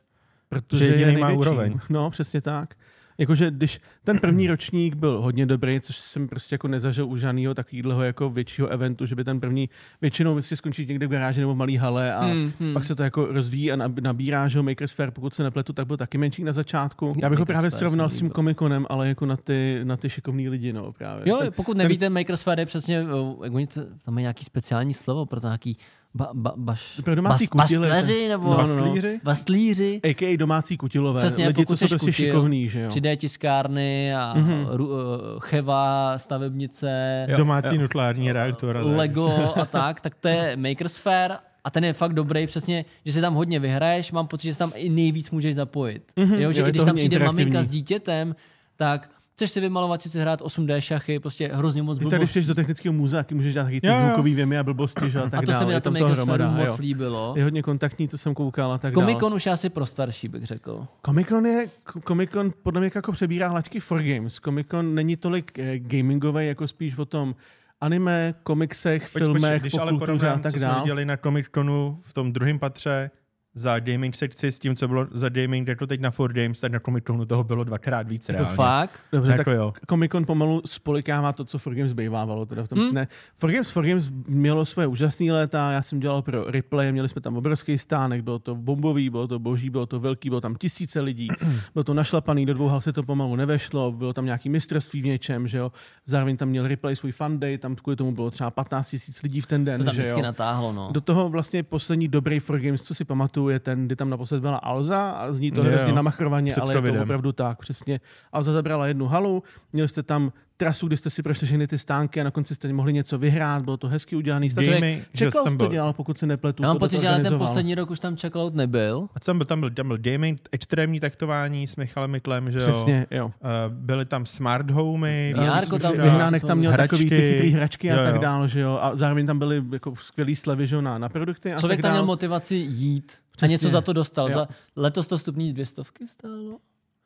Protože 0.50 0.86
Že 0.86 0.92
jediný 0.92 1.12
je 1.14 1.18
má 1.20 1.28
největší. 1.28 1.50
úroveň. 1.50 1.80
No, 1.90 2.10
přesně 2.10 2.42
tak. 2.42 2.74
Jakože 3.18 3.52
když 3.52 3.80
ten 4.04 4.20
první 4.20 4.48
ročník 4.48 4.96
byl 4.96 5.22
hodně 5.22 5.46
dobrý, 5.46 5.80
což 5.80 5.98
jsem 5.98 6.28
prostě 6.28 6.54
jako 6.54 6.68
nezažil 6.68 7.08
u 7.08 7.18
žádného 7.18 7.54
takového 7.54 8.04
jako 8.04 8.30
většího 8.30 8.68
eventu, 8.68 9.06
že 9.06 9.16
by 9.16 9.24
ten 9.24 9.40
první 9.40 9.70
většinou 10.02 10.42
si 10.42 10.56
skončí 10.56 10.86
někde 10.86 11.08
v 11.08 11.10
garáži 11.10 11.40
nebo 11.40 11.54
v 11.54 11.58
malý 11.58 11.78
hale 11.78 12.14
a 12.14 12.26
Hmm, 12.26 12.52
hmm. 12.60 12.74
pak 12.74 12.84
se 12.84 12.96
to 12.96 13.04
jako 13.04 13.26
rozvíjí 13.26 13.72
a 13.72 13.76
nab- 13.76 14.02
nabírá, 14.02 14.48
že 14.48 14.60
Fair, 14.96 15.12
pokud 15.12 15.34
se 15.34 15.44
nepletu, 15.44 15.74
tak 15.74 15.88
byl 15.88 15.98
taky 15.98 16.18
menší 16.18 16.44
na 16.44 16.52
začátku. 16.52 17.14
Já 17.22 17.30
bych 17.30 17.40
ho 17.40 17.46
právě 17.46 17.72
srovnal 17.72 18.10
s 18.10 18.18
tím 18.18 18.26
líbil. 18.26 18.36
Comiconem, 18.36 18.86
ale 18.90 19.08
jako 19.08 19.26
na 19.26 19.38
ty, 19.38 19.80
na 19.84 19.98
ty 19.98 20.10
šikovný 20.10 20.50
lidi, 20.50 20.74
no 20.74 20.92
právě. 20.94 21.30
Jo, 21.30 21.38
Ten- 21.38 21.54
pokud 21.56 21.78
nevíte, 21.78 22.10
Makers 22.10 22.44
Fair 22.44 22.60
je 22.60 22.66
přesně, 22.66 23.04
o, 23.14 23.40
jak 23.44 23.54
oni 23.54 23.68
tam 24.02 24.18
je 24.18 24.22
nějaký 24.22 24.46
speciální 24.46 24.94
slovo 24.94 25.26
pro 25.26 25.40
to 25.40 25.48
nějaký 25.48 25.78
ba, 26.16 26.30
ba, 26.34 26.54
baš, 26.56 27.02
domácí 27.16 27.48
bas, 27.56 27.70
kutily, 27.70 27.90
bastleři 27.90 28.28
nebo 28.28 28.44
No, 28.44 28.50
no, 28.50 28.58
no. 28.58 28.64
Bastlíři? 28.64 29.20
bastlíři. 29.24 30.02
A.k.a. 30.04 30.38
domácí 30.38 30.78
kutilové. 30.78 31.20
Přesně, 31.20 31.48
lidi, 31.48 31.56
co 31.56 31.62
pokud 31.66 31.80
jsou 31.80 31.86
jsi 31.86 31.90
prostě 31.90 32.12
kutil, 32.12 32.26
šikovný, 32.26 32.70
že 32.70 32.80
jo. 32.80 32.90
3D 32.90 33.18
tiskárny 33.18 34.16
a 34.16 34.34
mm-hmm. 34.38 34.68
ru, 34.70 34.88
uh, 34.88 35.00
cheva, 35.40 36.14
stavebnice, 36.18 37.28
Domácí 37.38 37.78
nukleární 37.78 38.32
reaktor. 38.32 38.78
a 38.78 38.84
tak. 38.84 38.96
Lego 38.96 39.54
a 39.56 39.66
tak, 39.66 40.02
tak 40.02 40.16
to 40.16 40.28
je 40.28 40.58
Makers 40.58 40.98
Fair 40.98 41.32
a 41.64 41.70
ten 41.72 41.84
je 41.84 41.94
fakt 41.94 42.14
dobrý, 42.14 42.48
přesně, 42.48 42.86
že 43.06 43.14
si 43.14 43.22
tam 43.22 43.34
hodně 43.34 43.60
vyhraješ, 43.60 44.12
mám 44.12 44.28
pocit, 44.28 44.48
že 44.48 44.54
se 44.54 44.60
tam 44.60 44.72
i 44.76 44.90
nejvíc 44.90 45.32
můžeš 45.32 45.56
zapojit. 45.56 46.12
Mm-hmm, 46.18 46.40
jo, 46.40 46.52
že 46.52 46.62
jo, 46.62 46.68
i 46.68 46.70
když 46.70 46.84
tam 46.84 46.96
přijde 46.96 47.20
maminka 47.20 47.64
s 47.64 47.70
dítětem, 47.70 48.36
tak 48.76 49.10
chceš 49.34 49.52
si 49.52 49.60
vymalovat, 49.60 50.02
si 50.02 50.20
hrát 50.20 50.42
8D 50.42 50.80
šachy, 50.80 51.20
prostě 51.20 51.50
hrozně 51.54 51.84
moc 51.84 52.00
Ty 52.00 52.06
tady 52.06 52.26
přijdeš 52.26 52.48
do 52.48 52.56
technického 52.56 52.94
muzea, 52.94 53.26
můžeš 53.32 53.54
dát 53.54 53.64
taky 53.64 53.82
ty 53.82 53.88
zvukový 54.06 54.36
věmy 54.36 54.58
a 54.58 54.64
blbosti, 54.64 55.10
že 55.12 55.20
a 55.20 55.30
tak 55.30 55.34
A 55.34 55.42
to 55.42 55.52
dále. 55.52 55.60
se 55.60 55.66
mi 55.66 55.74
na 55.74 55.80
tom 55.80 55.96
hromada, 55.96 56.52
moc 56.52 56.68
jo. 56.68 56.76
líbilo. 56.80 57.34
Je 57.38 57.44
hodně 57.44 57.64
kontaktní, 57.64 58.08
co 58.08 58.18
jsem 58.18 58.34
koukal 58.34 58.72
a 58.74 58.78
tak 58.78 58.94
dále. 58.94 59.06
Comic 59.06 59.20
Con 59.20 59.34
už 59.34 59.46
je 59.46 59.52
asi 59.52 59.70
pro 59.70 59.86
starší, 59.86 60.28
bych 60.28 60.44
řekl. 60.44 60.88
Comic 61.06 61.28
Con 61.28 61.46
je, 61.46 61.68
Comic 62.08 62.30
Con 62.32 62.54
podle 62.64 62.82
mě 62.82 62.92
jako 62.96 63.12
přebírá 63.12 63.48
hlačky 63.48 63.80
for 63.80 64.04
games. 64.04 64.34
Comic 64.36 64.68
Con 64.72 64.96
není 64.96 65.16
tolik 65.16 65.60
eh, 65.60 65.80
gamingový, 65.80 66.48
jako 66.48 66.68
spíš 66.68 66.98
o 66.98 67.06
tom 67.06 67.36
anime, 67.82 68.34
komiksech, 68.44 69.10
Pojď, 69.14 69.24
filmech, 69.24 69.62
když 69.62 69.74
ale 69.74 69.92
a 69.92 69.98
porovnám, 69.98 70.42
tak 70.42 70.52
co 70.52 70.58
jsme 70.58 70.68
dále. 70.68 70.82
viděli 70.82 71.06
na 71.06 71.18
Comic 71.18 71.46
Conu 71.56 72.00
v 72.02 72.14
tom 72.14 72.34
druhém 72.34 72.60
patře 72.60 73.12
za 73.56 73.80
gaming 73.80 74.16
sekci 74.16 74.48
s 74.52 74.60
tím, 74.60 74.76
co 74.76 74.88
bylo 74.88 75.08
za 75.12 75.30
gaming, 75.30 75.68
jako 75.68 75.88
teď 75.88 76.02
na 76.02 76.12
4Games, 76.12 76.62
tak 76.62 76.72
na 76.72 76.80
Comic 76.80 77.04
Conu 77.08 77.26
toho 77.26 77.44
bylo 77.44 77.64
dvakrát 77.64 78.08
víc 78.08 78.30
Jako 78.30 78.40
reálně. 78.42 78.56
fakt. 78.56 79.00
Dobře, 79.12 79.32
Jako 79.32 79.44
tak 79.44 79.54
jo. 79.58 79.74
Comic 79.90 80.12
Con 80.12 80.26
pomalu 80.26 80.62
spolikává 80.66 81.34
to, 81.34 81.46
co 81.46 81.58
4Games 81.58 81.94
bývávalo. 81.94 82.46
Teda 82.46 82.64
v 82.64 82.68
tom, 82.68 82.80
Hmm. 82.80 82.94
ne, 82.94 83.08
4Games, 83.40 83.68
4Games 83.72 84.12
mělo 84.28 84.66
své 84.66 84.88
úžasné 84.88 85.32
léta, 85.34 85.72
já 85.72 85.82
jsem 85.82 86.00
dělal 86.00 86.22
pro 86.22 86.52
replay, 86.52 86.92
měli 86.92 87.10
jsme 87.10 87.22
tam 87.22 87.38
obrovský 87.38 87.78
stánek, 87.78 88.22
bylo 88.22 88.40
to 88.40 88.56
bombový, 88.56 89.10
bylo 89.10 89.28
to 89.28 89.40
boží, 89.40 89.70
bylo 89.70 89.86
to 89.86 90.00
velký, 90.00 90.30
bylo 90.30 90.42
tam 90.42 90.56
tisíce 90.56 91.02
lidí, 91.02 91.28
bylo 91.74 91.84
to 91.84 91.94
našlapaný, 91.94 92.46
do 92.46 92.54
dvou 92.54 92.68
hal 92.68 92.82
se 92.82 92.94
to 92.94 93.04
pomalu 93.04 93.36
nevešlo, 93.36 93.92
bylo 93.92 94.14
tam 94.14 94.26
nějaký 94.26 94.50
mistrovství 94.50 95.02
v 95.02 95.06
něčem, 95.06 95.48
že 95.48 95.58
jo. 95.58 95.72
Zároveň 96.06 96.38
tam 96.38 96.50
měl 96.50 96.68
replay 96.68 96.96
svůj 96.96 97.12
fun 97.12 97.40
day, 97.40 97.58
tam 97.58 97.76
kvůli 97.76 97.96
tomu 97.96 98.12
bylo 98.12 98.32
třeba 98.32 98.52
15 98.52 98.90
tisíc 98.90 99.22
lidí 99.24 99.42
v 99.42 99.48
ten 99.48 99.66
den, 99.66 99.78
To 99.78 99.84
tam 99.84 99.94
že 99.96 100.02
vždycky 100.02 100.20
jo. 100.20 100.24
natáhlo, 100.24 100.74
no. 100.74 100.90
Do 100.92 101.02
toho 101.02 101.30
vlastně 101.30 101.64
poslední 101.64 102.08
dobrý 102.08 102.40
4Games, 102.40 102.78
co 102.84 102.96
si 102.96 103.06
pamatuju, 103.06 103.43
je 103.50 103.60
ten, 103.60 103.86
kdy 103.86 103.96
tam 103.96 104.10
naposled 104.10 104.40
byla 104.42 104.58
Alza 104.58 105.12
a 105.12 105.32
zní 105.32 105.52
to 105.52 105.64
hrozně 105.64 105.94
namachrovaně, 105.94 106.56
ale 106.56 106.76
je 106.76 106.82
to 106.82 107.04
opravdu 107.04 107.32
tak, 107.32 107.60
přesně. 107.60 108.00
Alza 108.32 108.52
zabrala 108.54 108.88
jednu 108.88 109.08
halu, 109.08 109.44
měli 109.74 109.88
jste 109.88 110.04
tam 110.04 110.32
trasu, 110.64 110.88
kde 110.88 110.98
jste 110.98 111.10
si 111.10 111.24
prošli 111.24 111.48
všechny 111.48 111.68
ty 111.68 111.78
stánky 111.78 112.22
a 112.22 112.24
na 112.24 112.32
konci 112.32 112.56
jste 112.56 112.74
mohli 112.74 112.94
něco 112.94 113.18
vyhrát, 113.18 113.64
bylo 113.64 113.78
to 113.78 113.88
hezky 113.88 114.16
udělaný. 114.16 114.50
Gamey, 114.50 115.04
že 115.14 115.26
Čekal 115.26 115.44
tam 115.44 115.54
to 115.58 115.64
byl. 115.64 115.72
dělal, 115.72 115.94
pokud 115.94 116.18
se 116.18 116.26
nepletu. 116.28 116.64
Já 116.64 116.70
mám 116.70 116.80
pocit, 116.80 116.96
to 116.96 117.02
že 117.02 117.10
ale 117.10 117.20
ten 117.20 117.38
poslední 117.38 117.76
rok 117.76 117.92
už 117.92 118.00
tam 118.00 118.16
checkout 118.16 118.56
nebyl. 118.56 119.08
A 119.16 119.20
tam 119.20 119.38
byl, 119.38 119.46
tam 119.46 119.60
byl, 119.60 119.70
tam 119.72 119.88
byl 119.88 119.98
gaming, 120.02 120.42
extrémní 120.52 121.00
taktování 121.00 121.68
s 121.68 121.76
Michalem 121.76 122.12
Miklem, 122.12 122.52
že 122.52 122.58
jo. 122.60 122.64
Přesně, 122.64 123.06
jo. 123.12 123.26
Uh, 123.26 123.32
byly 123.70 124.06
tam 124.06 124.26
smart 124.26 124.72
homey, 124.72 125.34
Járko 125.38 125.80
tam 125.80 125.96
byl. 125.96 126.04
Vyhnánek 126.04 126.44
tam 126.44 126.58
měl 126.58 126.72
Hračky. 126.72 126.90
takový 126.90 127.10
ty 127.10 127.32
chytrý 127.32 127.52
hračky 127.52 127.92
a 127.92 127.96
Jo, 127.98 128.04
tak 128.04 128.16
jo. 128.16 128.22
dále, 128.22 128.50
že 128.50 128.60
jo. 128.60 128.80
A 128.82 128.96
zároveň 128.96 129.26
tam 129.26 129.40
byly 129.40 129.64
jako 129.74 129.94
skvělý 130.02 130.36
slevy, 130.36 130.68
že 130.68 130.76
jo, 130.76 130.82
na, 130.82 130.98
na 130.98 131.10
produkty 131.10 131.54
a 131.54 131.60
Člověk 131.60 131.78
tak 131.78 131.82
tam 131.84 131.92
měl 131.92 132.06
motivaci 132.06 132.56
jít 132.56 133.12
a 133.18 133.38
Přesně. 133.38 133.52
něco 133.54 133.70
za 133.70 133.82
to 133.82 133.94
dostal. 133.94 134.30
Jo. 134.32 134.38
Za, 134.38 134.48
letos 134.76 135.08
to 135.08 135.18
stupní 135.18 135.54
dvě 135.54 135.66
stovky 135.66 136.08
stálo. 136.08 136.58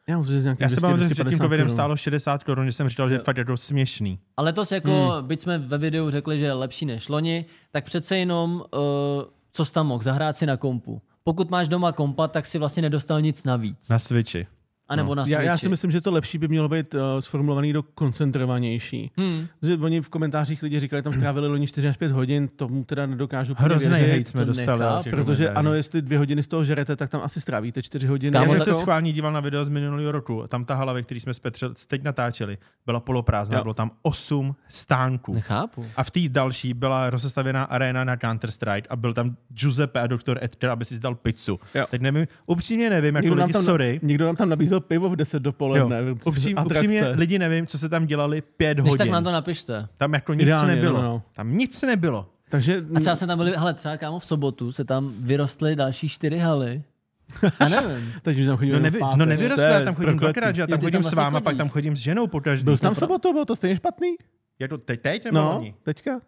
Já, 0.10 0.20
myslím, 0.20 0.38
že 0.38 0.44
nějaký 0.44 0.64
Já 0.64 0.70
se 0.70 0.76
200, 0.76 0.82
pamatuju, 0.82 1.04
že 1.10 1.14
před 1.14 1.24
tím 1.24 1.24
250 1.38 1.44
covidem 1.46 1.70
stálo 1.70 1.98
60 1.98 2.44
korun, 2.44 2.66
že 2.66 2.72
jsem 2.72 2.90
říkal, 2.90 3.10
že 3.10 3.16
Jo. 3.16 3.22
fakt 3.24 3.38
je 3.38 3.46
to 3.46 3.58
směšný. 3.58 4.20
A 4.38 4.42
letos 4.42 4.72
jako, 4.72 4.92
Hmm. 4.92 5.28
byť 5.28 5.42
jsme 5.42 5.58
ve 5.58 5.78
videu 5.78 6.10
řekli, 6.10 6.38
že 6.38 6.46
je 6.46 6.54
lepší 6.54 6.86
než 6.86 7.10
loni, 7.10 7.46
tak 7.72 7.84
přece 7.86 8.18
jenom, 8.18 8.56
uh, 8.56 9.24
co 9.52 9.66
jsi 9.66 9.74
tam 9.74 9.88
mohl, 9.88 10.04
zahrát 10.04 10.38
si 10.38 10.46
na 10.46 10.58
kompu. 10.58 11.02
Pokud 11.24 11.50
máš 11.50 11.68
doma 11.68 11.92
kompa, 11.92 12.28
tak 12.28 12.46
si 12.46 12.60
vlastně 12.60 12.82
nedostal 12.82 13.22
nic 13.22 13.44
navíc. 13.44 13.90
Na 13.90 14.00
Switchi. 14.00 14.48
A 14.90 14.96
nebo 14.96 15.16
na 15.16 15.22
já, 15.22 15.26
Switchi. 15.26 15.46
já 15.46 15.58
si 15.58 15.70
myslím, 15.70 15.92
že 15.92 16.02
to 16.02 16.12
lepší 16.12 16.38
by 16.38 16.48
mělo 16.48 16.70
být 16.70 16.94
uh, 16.96 17.02
sformulovaný 17.20 17.74
do 17.74 17.84
koncentrovanější. 17.84 19.12
Hmm. 19.18 19.48
Že 19.62 19.78
oni 19.78 20.02
v 20.02 20.10
komentářích 20.10 20.64
lidi 20.64 20.80
říkali, 20.80 21.02
tam 21.02 21.14
strávili 21.14 21.48
loni 21.48 21.68
4 21.68 21.88
až 21.90 21.98
5 21.98 22.12
hodin, 22.12 22.48
tomu 22.48 22.84
teda 22.84 23.06
nedokážu 23.06 23.54
Hrozný 23.58 23.90
věřit, 23.90 24.06
hejt 24.08 24.28
jsme 24.28 24.42
to 24.42 24.46
dostali. 24.46 24.84
těch 25.04 25.14
Protože 25.14 25.50
ano, 25.50 25.74
jestli 25.74 26.02
dvě 26.02 26.18
hodiny 26.18 26.44
z 26.44 26.48
toho 26.48 26.64
žerete, 26.64 26.96
tak 26.96 27.10
tam 27.10 27.22
asi 27.24 27.42
strávíte 27.42 27.84
4 27.84 28.08
hodiny. 28.08 28.32
Kámo, 28.32 28.46
Já 28.46 28.50
jsem 28.50 28.74
se 28.74 28.80
schválně 28.80 29.14
díval 29.14 29.32
na 29.32 29.40
video 29.40 29.66
z 29.66 29.70
minulého 29.70 30.12
roku. 30.12 30.44
Tam 30.48 30.66
ta 30.66 30.76
hala, 30.76 30.94
ve 30.94 31.02
které 31.02 31.20
jsme 31.20 31.34
s 31.34 31.40
Petře 31.40 31.70
teď 31.88 32.04
natáčeli, 32.04 32.58
byla 32.86 33.00
poloprázdná. 33.00 33.58
Jo. 33.58 33.64
Bylo 33.64 33.74
tam 33.74 33.92
8 34.02 34.56
stánků. 34.70 35.34
Nechápu. 35.34 35.86
A 35.96 36.04
v 36.04 36.12
té 36.12 36.20
další 36.30 36.74
byla 36.74 37.10
rozestavěná 37.10 37.64
arena 37.64 38.04
na 38.04 38.16
Counter-Strike 38.16 38.84
a 38.90 38.96
byl 38.96 39.14
tam 39.14 39.36
Giuseppe 39.50 40.02
a 40.02 40.08
doktor 40.08 40.38
Edgar, 40.42 40.72
aby 40.72 40.86
si 40.86 41.00
dal 41.00 41.16
pizzu. 41.16 41.60
Jo. 41.76 41.86
Teď 41.92 42.02
nevím, 42.02 42.28
upřímně 42.46 42.90
nevím, 42.90 43.16
jako 43.16 43.24
Někdo 43.24 43.36
nám, 43.40 43.48
lidi, 43.48 43.54
tam, 43.54 43.64
sorry. 43.64 44.00
někdo 44.04 44.26
nám 44.26 44.36
tam 44.36 44.50
nabízel 44.50 44.77
pivo 44.82 45.10
v 45.10 45.16
10 45.16 45.40
dopoledne. 45.44 45.98
Jo. 46.08 46.16
Upřím, 46.26 46.58
upřímně 46.66 47.08
lidi 47.08 47.40
nevím, 47.40 47.68
co 47.68 47.78
se 47.78 47.90
tam 47.90 48.06
dělali 48.06 48.42
pět 48.42 48.78
Když 48.78 48.90
hodin. 48.90 48.98
tak 48.98 49.10
nám 49.10 49.24
to 49.24 49.32
napište. 49.32 49.88
Tam 49.98 50.14
jako 50.14 50.34
nic 50.34 50.44
Ideálně, 50.44 50.76
nebylo. 50.76 50.96
no, 50.98 51.02
no. 51.04 51.22
Tam 51.36 51.58
nic 51.58 51.82
nebylo. 51.82 52.30
Takže 52.50 52.84
A 52.96 53.00
třeba 53.00 53.16
se 53.16 53.28
tam 53.28 53.38
byli, 53.38 53.54
hele, 53.58 53.74
třeba 53.74 53.98
kámo 53.98 54.20
v 54.20 54.26
sobotu 54.26 54.72
se 54.72 54.86
tam 54.86 55.14
vyrostly 55.22 55.76
další 55.76 56.10
čtyři 56.10 56.38
haly. 56.40 56.84
Já 57.60 57.70
nevím. 57.82 58.14
teď 58.22 58.40
už 58.40 58.46
tam 58.46 58.58
chodíme 58.58 58.74
No, 58.76 58.80
v 58.80 58.84
nevy, 58.84 59.00
pátek, 59.00 59.18
no 59.20 59.26
to 59.26 59.30
nevyrostl, 59.30 59.68
je 59.68 59.74
já 59.74 59.84
tam 59.86 59.96
chodím 59.96 60.18
dvakrát, 60.20 60.56
že 60.56 60.62
já 60.62 60.64
Jo, 60.64 60.68
tam 60.68 60.80
ty 60.80 60.86
chodím 60.86 61.02
tam 61.02 61.12
s 61.12 61.14
váma, 61.16 61.42
pak 61.42 61.52
chodíš. 61.52 61.58
tam 61.58 61.70
chodím 61.70 61.98
s 61.98 62.00
ženou 62.00 62.28
po 62.28 62.42
každý. 62.42 62.64
Byl 62.66 62.78
jsi 62.78 62.84
tam 62.84 62.94
v 62.94 62.98
sobotu, 62.98 63.32
bylo 63.34 63.46
to 63.46 63.56
stejně 63.56 63.76
špatný? 63.76 64.16
Je 64.60 64.68
to 64.68 64.78
teď, 64.78 65.02
teď 65.02 65.26
nebo 65.26 65.38
No, 65.38 65.54
loni? 65.54 65.76
teďka. 65.84 66.12
Uh, 66.16 66.20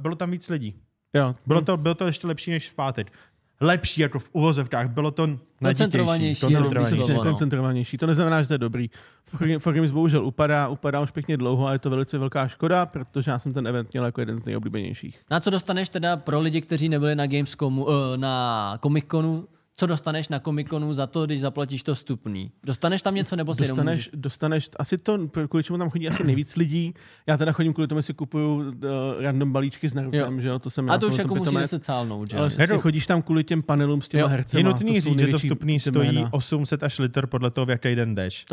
bylo 0.00 0.14
tam 0.14 0.30
víc 0.30 0.48
lidí. 0.48 0.74
Jo. 1.14 1.34
Bylo 1.46 1.60
to, 1.60 1.76
bylo 1.76 1.94
to 1.94 2.06
ještě 2.06 2.26
lepší 2.26 2.50
než 2.50 2.70
v 2.70 2.74
pátek. 2.74 3.12
Lepší 3.60 4.00
jako 4.00 4.18
v 4.18 4.28
uvozovkách, 4.32 4.88
bylo 4.88 5.10
to. 5.10 5.28
Koncentrovanější, 5.64 6.40
koncentrovanější. 6.40 7.12
no. 7.12 7.22
koncentrovanější. 7.22 7.98
To 7.98 8.06
neznamená, 8.06 8.42
že 8.42 8.48
to 8.48 8.54
je 8.54 8.58
dobrý. 8.58 8.90
For- 9.24 9.58
For 9.58 9.74
Games 9.74 9.90
bohužel 9.90 10.24
upadá, 10.26 10.68
upadá 10.68 11.00
už 11.00 11.10
pěkně 11.10 11.36
dlouho 11.36 11.66
a 11.66 11.72
je 11.72 11.78
to 11.78 11.90
velice 11.90 12.18
velká 12.18 12.48
škoda, 12.48 12.86
protože 12.86 13.30
já 13.30 13.38
jsem 13.38 13.52
ten 13.52 13.66
event 13.66 13.92
měl 13.92 14.04
jako 14.04 14.20
jeden 14.20 14.36
z 14.36 14.44
nejoblíbenějších. 14.44 15.20
Na 15.30 15.40
co 15.40 15.50
dostaneš 15.50 15.88
teda 15.88 16.16
pro 16.16 16.40
lidi, 16.40 16.60
kteří 16.60 16.88
nebyli 16.88 17.14
na 17.14 17.26
Gamescomu, 17.26 17.84
uh, 17.84 17.92
na 18.16 18.78
Comic 18.82 19.04
Conu, 19.10 19.48
co 19.78 19.86
dostaneš 19.86 20.28
na 20.28 20.40
Comic 20.40 20.68
Conu 20.68 20.94
za 20.94 21.06
to, 21.06 21.26
když 21.26 21.40
zaplatíš 21.40 21.82
to 21.82 21.94
vstupný? 21.94 22.50
Dostaneš 22.66 23.02
tam 23.02 23.14
něco, 23.14 23.36
nebo 23.36 23.54
si 23.54 23.64
jenom 23.64 23.76
Dostaneš, 23.76 23.98
můžeš... 23.98 24.10
dostaneš, 24.14 24.68
asi 24.76 24.98
to, 24.98 25.18
kvůli 25.48 25.64
čemu 25.64 25.78
tam 25.78 25.90
chodí 25.90 26.08
asi 26.08 26.24
nejvíc 26.24 26.56
lidí. 26.56 26.94
Já 27.28 27.36
teda 27.36 27.52
chodím 27.52 27.72
kvůli 27.72 27.88
tomu, 27.88 28.02
si 28.02 28.14
kupuju 28.14 28.54
uh, 28.56 28.72
random 29.20 29.52
balíčky 29.52 29.88
s 29.90 29.94
Narutem, 29.94 30.34
Jo. 30.34 30.40
že 30.40 30.48
jo, 30.48 30.58
to 30.58 30.70
jsem 30.70 30.90
A 30.90 30.92
já 30.92 30.98
to 30.98 31.08
už 31.08 31.18
jako 31.18 31.34
to 31.34 31.52
musíš 31.52 31.70
se 31.70 31.78
cálnout, 31.78 32.30
že? 32.30 32.38
Ale 32.38 32.50
Heru. 32.58 32.80
chodíš 32.80 33.06
tam 33.06 33.22
kvůli 33.22 33.44
těm 33.44 33.62
panelům 33.62 34.02
s 34.02 34.08
těma 34.08 34.20
Jo. 34.20 34.28
hercema. 34.28 34.58
Je 34.58 34.64
nutný 34.64 34.94
to 34.94 35.08
říct, 35.08 35.18
že 35.18 35.26
to 35.26 35.38
vstupný 35.38 35.80
stojí 35.80 36.14
jména. 36.14 36.32
800 36.32 36.82
až 36.82 36.98
litr 36.98 37.26
podle 37.26 37.50
toho, 37.50 37.66
v 37.66 37.70
jaký 37.70 37.94
den 37.94 38.14
jdeš. 38.14 38.46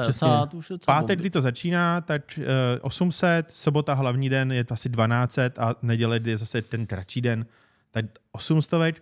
Pátek, 0.86 1.20
kdy 1.20 1.30
to 1.30 1.42
začíná, 1.42 2.02
tak 2.02 2.40
uh, 2.40 2.44
800, 2.82 3.52
sobota 3.52 3.94
hlavní 3.94 4.30
den 4.30 4.52
je 4.52 4.66
asi 4.70 4.90
1200 4.90 5.52
a 5.58 5.76
neděle, 5.82 6.20
kdy 6.20 6.32
je 6.32 6.38
zase 6.38 6.62
ten 6.62 6.86
kratší 6.86 7.22
den, 7.22 7.46
tak 7.92 8.06
800. 8.32 8.96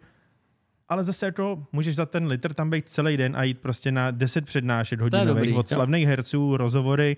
Ale 0.94 1.04
zase 1.04 1.26
jako 1.26 1.66
můžeš 1.72 1.96
za 1.96 2.06
ten 2.06 2.28
litr 2.28 2.54
tam 2.54 2.70
být 2.70 2.90
celý 2.90 3.18
den 3.18 3.36
a 3.36 3.44
jít 3.44 3.60
prostě 3.60 3.92
na 3.92 4.12
10 4.12 4.46
přednášek 4.46 5.00
hodinových 5.00 5.56
od 5.56 5.68
slavných 5.70 6.08
herců, 6.08 6.58
rozhovory. 6.58 7.18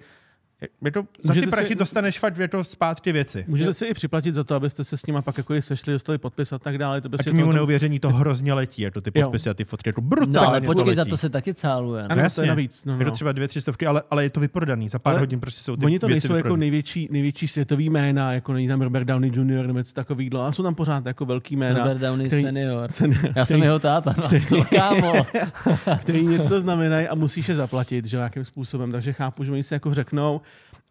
Je- 0.61 0.67
Je 0.85 0.91
to, 0.91 1.01
za 1.23 1.33
Můžete 1.33 1.47
ty 1.47 1.51
prachy 1.51 1.67
si- 1.67 1.75
dostaneš 1.75 2.19
fakt 2.19 2.37
je 2.37 2.47
to 2.47 2.63
zpátky 2.63 3.11
věci. 3.11 3.45
Můžete 3.47 3.73
si 3.73 3.85
i 3.85 3.93
připlatit 3.93 4.33
za 4.35 4.43
to, 4.43 4.55
abyste 4.55 4.83
se 4.83 4.97
s 4.97 5.05
nima 5.05 5.21
pak 5.21 5.37
jako 5.37 5.53
sešli, 5.61 5.93
dostali 5.93 6.17
podpis 6.17 6.53
a 6.53 6.59
tak 6.59 6.77
dále. 6.77 7.01
To 7.01 7.07
A 7.07 7.09
prostě 7.09 7.31
k 7.31 7.35
to- 7.39 7.51
neuvěření 7.53 7.99
to 7.99 8.09
hrozně 8.09 8.53
letí, 8.53 8.81
jako 8.81 9.01
ty 9.01 9.11
Jo. 9.15 9.23
podpisy 9.27 9.49
a 9.49 9.53
ty 9.53 9.63
fotky, 9.63 9.89
jako 9.89 10.01
No 10.01 10.07
brutálně 10.07 10.47
ale 10.47 10.61
počkej, 10.61 10.87
letí. 10.87 10.95
za 10.95 11.05
to 11.05 11.17
se 11.17 11.29
taky 11.29 11.53
cáluje. 11.53 12.03
Ano, 12.03 12.09
No. 12.09 12.15
to 12.15 12.21
jasně. 12.21 12.43
je 12.43 12.47
navíc. 12.47 12.85
No, 12.85 12.93
Je 12.93 12.99
to 12.99 13.05
no. 13.05 13.11
třeba 13.11 13.31
dvě, 13.31 13.47
tři 13.47 13.61
stovky, 13.61 13.85
ale, 13.85 14.03
ale 14.09 14.23
je 14.23 14.29
to 14.29 14.39
vyprodaný. 14.39 14.89
Za 14.89 14.99
pár 14.99 15.11
Ale 15.13 15.19
hodin 15.19 15.39
prostě 15.39 15.61
jsou 15.63 15.75
ty 15.75 15.85
Oni 15.85 15.99
to 15.99 16.07
věci 16.07 16.13
nejsou 16.15 16.33
jako 16.33 16.35
vyprodaný. 16.37 16.59
největší, 16.59 17.07
největší 17.11 17.47
světový 17.47 17.89
jména, 17.89 18.33
jako 18.33 18.53
není 18.53 18.67
tam 18.67 18.81
Robert 18.81 19.05
Downey 19.05 19.31
Jr. 19.35 19.67
nebo 19.67 19.79
něco 19.79 19.93
takového, 19.93 20.41
ale 20.41 20.53
jsou 20.53 20.63
tam 20.63 20.75
pořád 20.75 21.05
jako 21.05 21.25
velký 21.25 21.55
jména, 21.55 21.79
Robert 21.79 21.97
Downey 21.99 22.27
který- 22.27 22.41
senior. 22.41 22.91
Senior, 22.91 23.33
Já 23.35 23.45
jsem 23.45 23.63
jeho 23.63 23.79
táta, 23.79 24.15
no 24.17 24.39
co 24.39 24.63
kámo. 24.75 25.13
který 25.99 26.25
něco 26.25 26.61
znamenají 26.61 27.07
a 27.07 27.15
musíš 27.15 27.49
je 27.49 27.55
zaplatit, 27.55 28.05
že 28.05 28.17
jo, 28.17 28.23
jakým 28.23 28.45
způsobem. 28.45 28.91
Takže 28.91 29.13
chápu, 29.13 29.43
že 29.43 29.51
oni 29.51 29.63
si 29.63 29.73
jako 29.73 29.93
řeknou, 29.93 30.41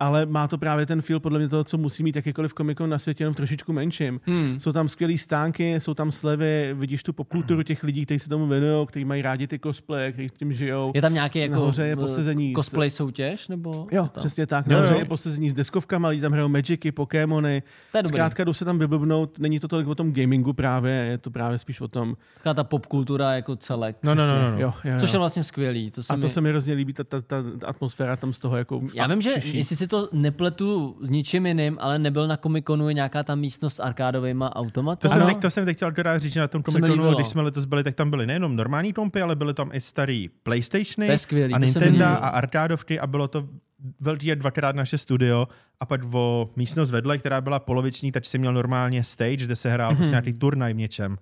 ale 0.01 0.27
má 0.27 0.49
to 0.49 0.59
právě 0.59 0.87
ten 0.87 1.03
feel 1.03 1.21
podle 1.21 1.39
mě 1.39 1.49
toho, 1.49 1.65
co 1.65 1.79
musí 1.79 2.03
mít 2.03 2.17
jakýkoliv 2.17 2.55
komikon 2.55 2.91
na 2.91 2.99
světě, 2.99 3.23
jenom 3.25 3.33
v 3.35 3.37
trošičku 3.37 3.73
menším. 3.73 4.21
Hmm. 4.27 4.61
Jsou 4.61 4.73
tam 4.73 4.89
skvělé 4.89 5.19
stánky, 5.19 5.75
jsou 5.81 5.95
tam 5.95 6.11
slevy, 6.13 6.71
vidíš 6.75 7.03
tu 7.03 7.13
popkulturu 7.13 7.63
těch 7.63 7.83
lidí, 7.83 8.05
kteří 8.05 8.19
se 8.21 8.29
tomu 8.29 8.47
věnují, 8.47 8.87
kteří 8.87 9.05
mají 9.05 9.23
rádi 9.23 9.47
ty 9.47 9.59
cosplaye, 9.59 10.13
kteří 10.13 10.29
tím 10.39 10.53
žijou. 10.53 10.93
Je 10.95 11.03
tam 11.03 11.15
nějaký 11.15 11.39
jako 11.39 11.53
Nahoře 11.55 11.83
je 11.87 11.93
eh, 11.93 11.97
posezení 11.97 12.53
s- 12.53 12.55
cosplay 12.55 12.91
soutěž? 12.91 13.49
Nebo 13.49 13.71
Jo, 13.93 14.03
je 14.03 14.09
tam? 14.09 14.21
přesně 14.21 14.47
tak. 14.47 14.67
Jo, 14.67 14.73
Nahoře 14.73 14.93
jo. 14.93 14.99
je 14.99 15.05
posezení 15.05 15.51
s 15.51 15.55
deskovkama, 15.55 16.09
lidi 16.09 16.23
tam 16.23 16.33
hrajou 16.33 16.49
Magicy, 16.49 16.93
Pokémony. 16.93 17.63
Zkrátka 18.07 18.45
jdu 18.45 18.53
se 18.53 18.65
tam 18.65 18.79
vyblbnout, 18.79 19.39
není 19.39 19.61
to 19.61 19.69
tolik 19.69 19.87
o 19.89 19.95
tom 19.95 20.13
gamingu 20.13 20.53
právě, 20.53 20.93
je 20.93 21.19
to 21.19 21.31
právě 21.31 21.59
spíš 21.59 21.81
o 21.81 21.89
tom. 21.89 22.17
Taková 22.35 22.55
ta 22.55 22.65
popkultura 22.65 23.33
jako 23.33 23.57
celek. 23.57 23.97
No, 24.03 24.15
no, 24.15 24.27
no, 24.27 24.43
no, 24.43 24.51
no. 24.51 24.59
Jo, 24.61 24.75
jo, 24.85 24.93
jo. 24.93 25.01
Což 25.01 25.13
je 25.13 25.19
vlastně 25.19 25.43
skvělý. 25.45 25.91
To 25.91 26.03
se 26.03 26.13
A 26.13 26.17
mi... 26.17 26.23
to 26.23 26.29
se 26.29 26.41
mi 26.41 26.49
hrozně 26.51 26.75
líbí, 26.75 26.93
ta, 26.93 27.05
ta, 27.05 27.21
ta 27.21 27.37
atmosféra 27.67 28.17
tam 28.17 28.33
z 28.33 28.39
toho 28.39 28.57
jako 28.57 28.81
Já 28.95 29.07
vím, 29.07 29.21
že 29.21 29.35
šiší. 29.41 29.65
Jestli 29.85 29.89
to 29.89 30.09
nepletu 30.13 30.97
s 31.01 31.11
ničím 31.11 31.47
jiným, 31.47 31.79
ale 31.81 31.99
nebyl 31.99 32.27
na 32.27 32.37
Comiconu 32.37 32.89
je 32.89 32.95
nějaká 32.95 33.23
ta 33.23 33.35
místnost 33.35 33.75
s 33.75 33.81
arkádovými 33.81 34.45
automaty. 34.45 35.01
To 35.01 35.09
jsem, 35.09 35.27
teď, 35.27 35.39
to 35.39 35.51
jsem 35.51 35.65
teď 35.65 35.77
chtěl 35.77 35.93
teda 35.93 36.19
říct, 36.19 36.33
že 36.33 36.41
na 36.41 36.49
tom 36.49 36.63
líbilo. 36.75 37.15
když 37.15 37.29
jsme 37.29 37.43
letos 37.43 37.65
byli, 37.65 37.85
tak 37.85 37.95
tam 37.95 38.11
byly 38.11 38.27
nejenom 38.27 38.57
normální 38.57 38.93
kompy, 38.93 39.23
ale 39.23 39.37
byly 39.37 39.55
tam 39.55 39.71
i 39.73 39.81
starý 39.81 40.29
PlayStationy 40.43 41.07
je 41.07 41.19
skvělý, 41.19 41.55
a 41.55 41.59
Nintendo 41.59 42.05
a 42.05 42.15
arkádovky 42.15 43.01
a 43.01 43.07
bylo 43.07 43.29
to 43.29 43.49
velký 44.01 44.35
dvakrát 44.35 44.77
naše 44.77 44.99
studio 44.99 45.49
a 45.81 45.87
pak 45.87 46.01
o 46.13 46.51
místnost 46.57 46.91
vedle, 46.91 47.19
která 47.19 47.41
byla 47.41 47.59
poloviční, 47.59 48.13
tak 48.13 48.25
si 48.25 48.39
měl 48.39 48.53
normálně 48.53 49.05
stage, 49.05 49.45
kde 49.45 49.57
se 49.57 49.71
hrál 49.71 49.93
mm-hmm. 49.93 49.97
prostě 49.97 50.11
nějaký 50.11 50.33
turnaj 50.33 50.75
v 50.75 50.77
něčem. 50.77 51.19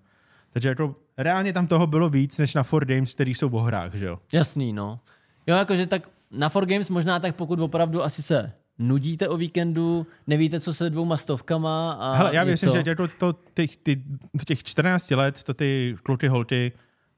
Takže 0.52 0.68
jako 0.68 0.94
reálně 1.18 1.52
tam 1.52 1.66
toho 1.66 1.86
bylo 1.86 2.08
víc, 2.08 2.38
než 2.38 2.54
na 2.54 2.62
4 2.62 2.86
Games, 2.86 3.14
který 3.14 3.34
jsou 3.34 3.48
v 3.48 3.54
hrách, 3.54 3.94
že 3.94 4.06
jo? 4.06 4.18
Jasný, 4.32 4.72
no. 4.72 5.00
Jo, 5.46 5.56
jakože 5.56 5.86
tak 5.86 6.08
na 6.32 6.48
4Games 6.48 6.92
možná 6.92 7.18
tak, 7.18 7.36
pokud 7.36 7.60
opravdu 7.60 8.02
asi 8.02 8.22
se 8.22 8.52
nudíte 8.78 9.28
o 9.28 9.36
víkendu, 9.36 10.06
nevíte, 10.26 10.60
co 10.60 10.74
se 10.74 10.90
dvouma 10.90 11.16
stovkama 11.16 11.92
a 11.92 12.12
Hele, 12.12 12.34
já 12.34 12.44
něco. 12.44 12.66
myslím, 12.66 12.84
že 12.84 12.90
jako 12.90 13.08
to, 13.08 13.34
těch, 13.54 13.76
ty, 13.76 14.02
těch 14.46 14.62
14 14.64 15.10
let 15.10 15.42
to 15.42 15.54
ty 15.54 15.96
kluky 16.02 16.28
holky 16.28 16.72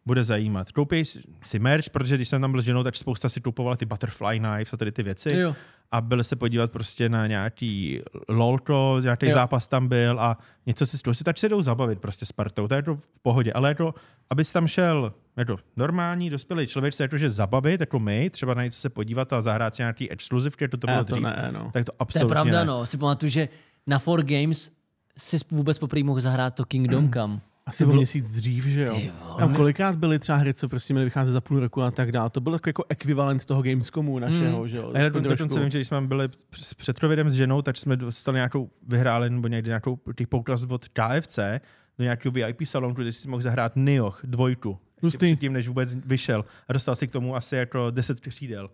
bude 0.06 0.24
zajímat. 0.24 0.72
Koupí 0.72 1.02
si 1.44 1.58
merch, 1.58 1.90
protože 1.90 2.14
když 2.14 2.28
jsem 2.28 2.40
tam 2.40 2.52
byl 2.52 2.60
ženou, 2.60 2.82
tak 2.82 2.96
spousta 2.96 3.28
si 3.28 3.40
kupovala 3.40 3.76
ty 3.76 3.86
butterfly 3.86 4.38
knives 4.38 4.72
a 4.72 4.76
tady 4.76 4.92
ty 4.92 5.02
věci. 5.02 5.36
Jo. 5.36 5.54
A 5.92 6.00
byli 6.00 6.24
se 6.24 6.36
podívat 6.36 6.72
prostě 6.72 7.08
na 7.08 7.26
nějaký 7.26 8.00
lolko, 8.28 8.96
nějaký 9.02 9.26
Jo. 9.26 9.32
zápas 9.32 9.68
tam 9.68 9.88
byl 9.88 10.20
a 10.20 10.38
něco 10.66 10.86
si 10.86 10.98
z 10.98 11.02
toho 11.02 11.14
si 11.14 11.24
tak 11.24 11.38
se 11.38 11.48
jdou 11.48 11.62
zabavit 11.62 11.98
prostě 12.00 12.26
s 12.26 12.32
partou. 12.32 12.68
To 12.68 12.74
je 12.74 12.82
to 12.82 12.94
v 12.94 13.18
pohodě. 13.22 13.52
Ale 13.52 13.68
jako, 13.68 13.94
abys 14.30 14.52
tam 14.52 14.66
šel 14.68 15.12
jako 15.36 15.56
normální, 15.76 16.30
dospělý 16.30 16.66
člověk 16.66 16.94
se 16.94 17.02
jakože 17.02 17.30
zabavit, 17.30 17.80
jako 17.80 17.98
my, 17.98 18.30
třeba 18.30 18.54
na 18.54 18.64
něco 18.64 18.80
se 18.80 18.88
podívat 18.90 19.32
a 19.32 19.42
zahrát 19.42 19.74
si 19.74 19.82
nějaký 19.82 20.10
exkluzivky, 20.10 20.64
jako 20.64 20.76
to 20.76 20.86
bylo 20.86 20.96
Ne, 20.96 21.04
to 21.04 21.12
dřív, 21.12 21.24
ne, 21.24 21.48
no. 21.52 21.70
tak 21.72 21.84
to 21.84 21.92
To 21.92 21.94
je 21.94 21.96
absolutně 21.98 22.28
pravda, 22.32 22.58
ne. 22.58 22.64
no. 22.64 22.86
Si 22.86 22.98
pamatuju, 22.98 23.30
že 23.30 23.48
na 23.86 23.98
4Games 23.98 24.70
si 25.18 25.36
vůbec 25.50 25.78
poprvé 25.78 26.02
mohl 26.04 26.20
zahrát 26.20 26.54
to 26.54 26.64
Kingdom 26.64 27.10
Come. 27.14 27.40
Asi 27.66 27.84
o 27.84 27.92
měsíc 27.92 28.30
dřív, 28.30 28.64
že 28.64 28.84
jo. 28.84 29.00
Tam 29.38 29.54
kolikrát 29.54 29.96
byly 29.96 30.18
třeba 30.18 30.38
hry, 30.38 30.54
co 30.54 30.68
prostě 30.68 30.94
měly 30.94 31.04
vycházet 31.04 31.32
za 31.32 31.40
půl 31.40 31.60
roku 31.60 31.82
a 31.82 31.90
tak 31.90 32.12
dále. 32.12 32.30
To 32.30 32.40
byl 32.40 32.52
takový 32.52 32.68
jako 32.68 32.84
ekvivalent 32.88 33.44
toho 33.44 33.62
Gamescomu 33.62 34.18
našeho, 34.18 34.60
Mm. 34.62 34.68
že 34.68 34.76
jo. 34.76 34.90
A 34.94 34.98
já 34.98 35.08
dokonce 35.08 35.60
vím, 35.60 35.70
že 35.70 35.78
když 35.78 35.88
jsme 35.88 36.00
byli 36.00 36.28
před 36.50 36.74
před 36.74 36.98
covidem 36.98 37.30
s 37.30 37.34
ženou, 37.34 37.62
tak 37.62 37.76
jsme 37.76 37.96
dostali 37.96 38.36
nějakou 38.36 38.70
vyhráli 38.88 39.30
nebo 39.30 39.48
někdy 39.48 39.68
nějakou 39.68 39.98
těch 40.16 40.28
poukaz 40.28 40.62
od 40.68 40.88
KFC 40.88 41.38
do 41.98 42.04
nějakého 42.04 42.32
VIP 42.32 42.62
salonu, 42.64 42.94
kde 42.94 43.12
si 43.12 43.28
mohl 43.28 43.42
zahrát 43.42 43.72
Nioh 43.76 44.20
dvojku. 44.24 44.78
Ještě 45.02 45.18
předtím, 45.18 45.52
než 45.52 45.68
vůbec 45.68 45.94
vyšel. 45.94 46.44
A 46.68 46.72
dostal 46.72 46.96
si 46.96 47.08
k 47.08 47.10
tomu 47.10 47.36
asi 47.36 47.56
jako 47.56 47.90
10 47.90 48.20
křídel. 48.20 48.70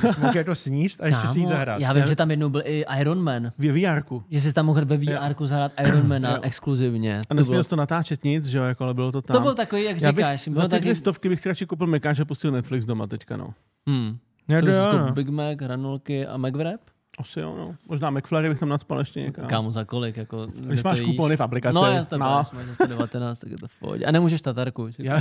Jsi 0.00 0.20
mohl 0.20 0.36
jako 0.36 0.54
sníst 0.54 1.00
a 1.00 1.06
ještě 1.06 1.28
si 1.28 1.40
jít 1.40 1.48
zahrát. 1.48 1.80
já 1.80 1.92
vím, 1.92 2.06
že 2.06 2.16
tam 2.16 2.30
jednou 2.30 2.48
byl 2.48 2.62
i 2.64 2.84
Iron 3.00 3.22
Man. 3.22 3.52
V 3.58 3.62
VR-ku. 3.72 4.22
Že 4.30 4.40
jsi 4.40 4.52
tam 4.52 4.66
mohl 4.66 4.84
ve 4.84 4.96
VR 4.96 5.34
zahrát 5.44 5.72
Iron 5.86 6.08
Mana 6.08 6.38
exkluzivně. 6.42 7.20
A 7.20 7.24
To 7.28 7.34
nesměl 7.34 7.54
bylo, 7.54 7.62
jsi 7.62 7.70
to 7.70 7.76
natáčet 7.76 8.24
nic, 8.24 8.46
že 8.46 8.58
jo, 8.58 8.64
jako, 8.64 8.84
ale 8.84 8.94
bylo 8.94 9.12
to 9.12 9.22
tam. 9.22 9.36
to 9.36 9.40
byl 9.40 9.54
takový, 9.54 9.84
jak 9.84 10.00
Já 10.00 10.12
bych, 10.12 10.24
říkáš. 10.24 10.44
za 10.44 10.50
Bylo 10.50 10.68
ty 10.68 10.70
taky, 10.70 10.94
stovky 10.96 11.28
bych 11.28 11.40
si 11.40 11.48
radši 11.48 11.66
koupil 11.66 11.86
Mekáč 11.86 12.20
a 12.20 12.24
pustil 12.24 12.50
Netflix 12.52 12.84
doma 12.84 13.06
teďka, 13.06 13.36
no. 13.36 13.54
hmm. 13.88 14.16
Já 14.48 14.60
to 14.60 14.98
no. 14.98 15.12
Big 15.12 15.28
Mac, 15.28 15.58
hranolky 15.62 16.26
a 16.26 16.36
McWrap? 16.36 16.80
Asi 17.18 17.40
jo, 17.40 17.54
no. 17.58 17.74
Možná 17.88 18.10
McFlurry 18.10 18.48
bych 18.48 18.60
tam 18.60 18.68
nadspal 18.68 18.98
ještě 18.98 19.20
někam. 19.20 19.46
Kámo, 19.46 19.70
za 19.70 19.84
kolik? 19.84 20.16
Jako, 20.16 20.46
Když 20.46 20.82
máš 20.82 20.98
jíš? 20.98 21.08
kupony 21.08 21.36
v 21.36 21.40
aplikaci. 21.40 21.74
No, 21.74 21.86
já 21.86 22.04
to 22.04 22.18
no. 22.18 22.26
máš, 22.26 22.50
máš 22.52 22.66
za 22.66 22.74
119, 22.74 23.38
tak 23.38 23.50
je 23.50 23.58
to 23.58 23.68
v 23.68 23.78
pohodě. 23.80 24.04
A 24.04 24.10
nemůžeš 24.10 24.42
tatarku. 24.42 24.88
Já, 24.98 25.20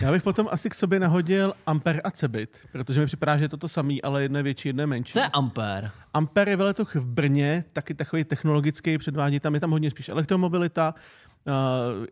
já 0.00 0.12
bych 0.12 0.22
potom 0.22 0.48
asi 0.50 0.70
k 0.70 0.74
sobě 0.74 1.00
nahodil 1.00 1.52
Ampere 1.66 2.00
a 2.00 2.10
Cebit, 2.10 2.58
protože 2.72 3.00
mi 3.00 3.06
připadá, 3.06 3.36
že 3.36 3.44
je 3.44 3.48
to 3.48 3.56
to 3.56 3.68
samý, 3.68 4.02
ale 4.02 4.22
jedno 4.22 4.38
je 4.38 4.42
větší, 4.42 4.68
jedno 4.68 4.82
je 4.82 4.86
menší. 4.86 5.12
Co 5.12 5.18
je 5.18 5.28
Ampere? 5.28 5.90
Ampere 6.14 6.50
je 6.52 6.56
veletoch 6.56 6.94
v 6.94 7.06
Brně, 7.06 7.64
taky 7.72 7.94
takový 7.94 8.24
technologický, 8.24 8.98
předvádí 8.98 9.40
tam, 9.40 9.54
je 9.54 9.60
tam 9.60 9.70
hodně 9.70 9.90
spíš 9.90 10.08
elektromobilita, 10.08 10.94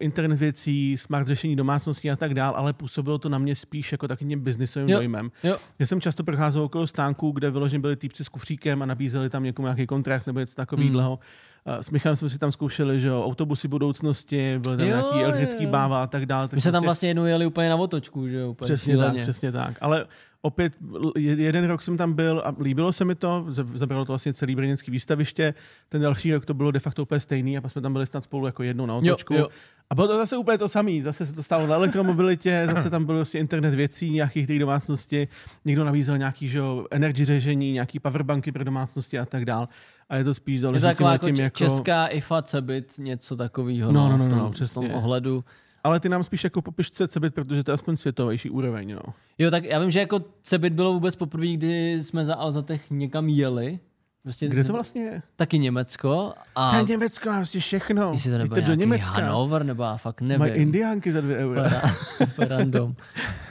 internet 0.00 0.38
věcí, 0.38 0.96
smart 0.98 1.28
řešení 1.28 1.56
domácností 1.56 2.10
a 2.10 2.16
tak 2.16 2.34
dál, 2.34 2.54
ale 2.56 2.72
působilo 2.72 3.18
to 3.18 3.28
na 3.28 3.38
mě 3.38 3.54
spíš 3.54 3.92
jako 3.92 4.08
takovým 4.08 4.40
biznisovým 4.40 4.88
dojmem. 4.88 5.30
Já 5.78 5.86
jsem 5.86 6.00
často 6.00 6.24
procházel 6.24 6.62
okolo 6.62 6.86
stánků, 6.86 7.30
kde 7.30 7.50
vyloženě 7.50 7.80
byli 7.80 7.96
týpci 7.96 8.24
s 8.24 8.28
kufříkem 8.28 8.82
a 8.82 8.86
nabízeli 8.86 9.30
tam 9.30 9.42
někomu 9.44 9.66
nějaký 9.66 9.86
kontrakt 9.86 10.26
nebo 10.26 10.40
něco 10.40 10.54
takového. 10.54 11.18
Hmm. 11.66 11.76
S 11.80 11.90
Michalem 11.90 12.16
jsme 12.16 12.28
si 12.28 12.38
tam 12.38 12.52
zkoušeli, 12.52 13.00
že 13.00 13.08
jo, 13.08 13.24
autobusy 13.24 13.68
budoucnosti, 13.68 14.58
byly 14.58 14.76
tam 14.76 14.86
Jo, 14.86 14.96
nějaký 14.96 15.18
elektrický 15.24 15.64
jo. 15.64 15.70
báva 15.70 16.02
a 16.02 16.06
tak 16.06 16.26
dále. 16.26 16.48
my 16.54 16.60
jsme 16.60 16.72
tam 16.72 16.84
vlastně 16.84 17.08
jednou 17.08 17.24
jeli 17.24 17.46
úplně 17.46 17.68
na 17.68 17.76
otočku, 17.76 18.28
že 18.28 18.36
jo? 18.36 18.50
Úplně 18.50 18.66
Přesně 18.66 18.92
šíleně. 18.92 19.14
tak, 19.14 19.22
přesně 19.22 19.52
tak. 19.52 19.78
Ale 19.80 20.06
opět 20.42 20.76
jeden 21.16 21.64
rok 21.64 21.82
jsem 21.82 21.96
tam 21.96 22.12
byl 22.12 22.42
a 22.44 22.54
líbilo 22.60 22.92
se 22.92 23.04
mi 23.04 23.14
to, 23.14 23.46
zabralo 23.74 24.04
to 24.04 24.12
vlastně 24.12 24.34
celý 24.34 24.56
brněnský 24.56 24.90
výstaviště. 24.90 25.54
Ten 25.88 26.02
další 26.02 26.32
rok 26.34 26.46
to 26.46 26.54
bylo 26.54 26.70
de 26.70 26.80
facto 26.80 27.02
úplně 27.02 27.20
stejný 27.20 27.58
a 27.58 27.60
pak 27.60 27.70
jsme 27.70 27.82
tam 27.82 27.92
byli 27.92 28.06
snad 28.06 28.24
spolu 28.24 28.46
jako 28.46 28.62
jednou 28.62 28.86
na 28.86 28.94
otočku. 28.94 29.34
jo. 29.34 29.48
A 29.90 29.94
bylo 29.94 30.06
to 30.06 30.16
zase 30.16 30.36
úplně 30.36 30.58
to 30.58 30.68
samé. 30.68 31.02
Zase 31.02 31.26
se 31.26 31.32
to 31.32 31.42
stalo 31.42 31.66
na 31.66 31.74
elektromobilitě, 31.74 32.66
zase 32.74 32.90
tam 32.90 33.04
byl 33.04 33.14
vlastně 33.14 33.40
internet 33.40 33.74
věcí, 33.74 34.10
nějakých 34.10 34.46
těch 34.46 34.58
domácnosti. 34.58 35.28
Někdo 35.64 35.84
nabízel 35.84 36.18
nějaký 36.18 36.48
že 36.48 36.58
jo, 36.58 36.86
energy 36.90 37.24
řešení, 37.24 37.72
nějaký 37.72 37.98
powerbanky 37.98 38.52
pro 38.52 38.64
domácnosti 38.64 39.18
a 39.18 39.24
tak 39.26 39.44
dál. 39.44 39.68
A 40.08 40.16
je 40.16 40.24
to 40.24 40.34
spíš 40.34 40.60
Je 40.60 40.80
to 40.80 40.86
jako, 40.86 41.26
tím, 41.26 41.36
č- 41.36 41.42
jako... 41.42 41.58
česká 41.58 42.06
IFA 42.06 42.42
Cebit, 42.42 42.94
něco 42.98 43.36
takového 43.36 43.92
No, 43.92 44.08
no, 44.08 44.16
no, 44.16 44.18
no, 44.18 44.24
v, 44.24 44.28
tom, 44.28 44.38
no, 44.38 44.66
v 44.66 44.74
tom 44.74 44.90
ohledu. 44.94 45.44
Ale 45.84 46.00
ty 46.00 46.08
nám 46.08 46.22
spíš 46.24 46.44
jako 46.44 46.62
popiš, 46.62 46.90
co 46.90 47.02
je 47.02 47.08
Cebit, 47.08 47.34
protože 47.34 47.64
to 47.64 47.70
je 47.70 47.74
aspoň 47.74 47.96
světovější 47.96 48.50
úroveň. 48.50 48.94
No. 48.94 49.14
Jo, 49.38 49.50
tak 49.50 49.64
já 49.64 49.78
vím, 49.80 49.90
že 49.90 50.00
jako 50.00 50.20
Cebit 50.42 50.72
bylo 50.72 50.92
vůbec 50.92 51.16
poprvé, 51.16 51.46
kdy 51.46 52.04
jsme 52.04 52.24
za 52.24 52.34
Alzatech 52.34 52.90
někam 52.90 53.28
jeli. 53.28 53.78
Prostě 54.22 54.48
Kde 54.48 54.64
to 54.64 54.72
vlastně 54.72 55.02
je? 55.02 55.22
Taky 55.36 55.58
Německo. 55.58 56.32
A 56.54 56.70
To 56.70 56.76
je 56.76 56.82
Německo, 56.84 57.28
vlastně 57.32 57.60
všechno. 57.60 58.12
jestli 58.12 58.30
to 58.30 58.38
nebyl 58.38 58.56
Jděte 58.56 58.66
do 58.66 58.74
nějaký 58.74 58.80
Německa. 58.90 59.12
Hanover, 59.14 59.64
nebo 59.64 59.82
já 59.82 59.96
fakt 59.96 60.20
nevím. 60.20 60.38
Mají 60.38 60.52
indiánky 60.52 61.12
za 61.12 61.20
dvě 61.20 61.36
eura. 61.36 61.70
Random. 62.38 62.94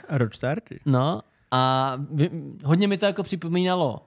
A 0.09 0.17
Rockstarky. 0.17 0.79
No 0.85 1.21
a 1.51 1.93
vy, 2.11 2.29
hodně 2.63 2.87
mi 2.87 2.97
to 2.97 3.05
jako 3.05 3.23
připomínalo 3.23 4.06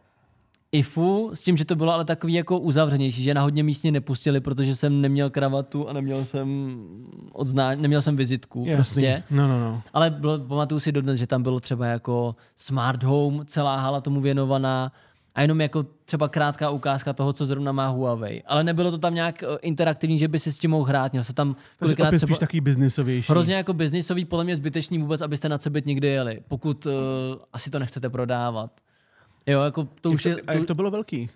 IFU, 0.72 1.30
s 1.34 1.42
tím, 1.42 1.56
že 1.56 1.64
to 1.64 1.76
bylo 1.76 1.92
ale 1.92 2.04
takový 2.04 2.32
jako 2.32 2.58
uzavřenější, 2.58 3.22
že 3.22 3.34
na 3.34 3.42
hodně 3.42 3.62
místně 3.62 3.92
nepustili, 3.92 4.40
protože 4.40 4.76
jsem 4.76 5.00
neměl 5.00 5.30
kravatu 5.30 5.88
a 5.88 5.92
neměl 5.92 6.24
jsem 6.24 6.78
odzná, 7.32 7.74
neměl 7.74 8.02
jsem 8.02 8.16
vizitku 8.16 8.64
Jasný. 8.66 8.76
prostě. 8.76 9.22
No, 9.30 9.48
no, 9.48 9.60
no. 9.60 9.82
Ale 9.92 10.10
bylo, 10.10 10.38
pamatuju 10.38 10.80
si 10.80 10.92
dodnes, 10.92 11.18
že 11.18 11.26
tam 11.26 11.42
bylo 11.42 11.60
třeba 11.60 11.86
jako 11.86 12.36
smart 12.56 13.02
home, 13.02 13.42
celá 13.46 13.76
hala 13.76 14.00
tomu 14.00 14.20
věnovaná 14.20 14.92
a 15.34 15.42
jenom 15.42 15.60
jako 15.60 15.84
třeba 16.04 16.28
krátká 16.28 16.70
ukázka 16.70 17.12
toho, 17.12 17.32
co 17.32 17.46
zrovna 17.46 17.72
má 17.72 17.88
Huawei. 17.88 18.42
Ale 18.46 18.64
nebylo 18.64 18.90
to 18.90 18.98
tam 18.98 19.14
nějak 19.14 19.42
eh, 19.42 19.46
interaktivní, 19.62 20.18
že 20.18 20.28
by 20.28 20.38
si 20.38 20.52
s 20.52 20.58
tím 20.58 20.70
mohl 20.70 20.84
hrát. 20.84 21.12
Měl 21.12 21.24
se 21.24 21.32
tam 21.32 21.54
Takže 21.54 21.64
kolikrát 21.78 22.08
opět 22.08 22.18
třeba 22.18 22.28
spíš 22.28 22.38
takový 22.38 22.60
biznisovější. 22.60 23.32
hrozně 23.32 23.54
jako 23.54 23.72
biznisový, 23.72 24.24
podle 24.24 24.44
mě 24.44 24.56
zbytečný 24.56 24.98
vůbec, 24.98 25.20
abyste 25.20 25.48
na 25.48 25.58
Cebit 25.58 25.86
někdy 25.86 26.08
jeli, 26.08 26.40
pokud 26.48 26.86
uh, 26.86 26.92
asi 27.52 27.70
to 27.70 27.78
nechcete 27.78 28.10
prodávat. 28.10 28.70
Jo, 29.46 29.60
jako 29.60 29.88
to 30.00 30.10
už 30.10 30.24
je, 30.26 30.34
A 30.46 30.52
jak 30.52 30.60
to, 30.60 30.66
to 30.66 30.74
bylo 30.74 30.90
velký? 30.90 31.30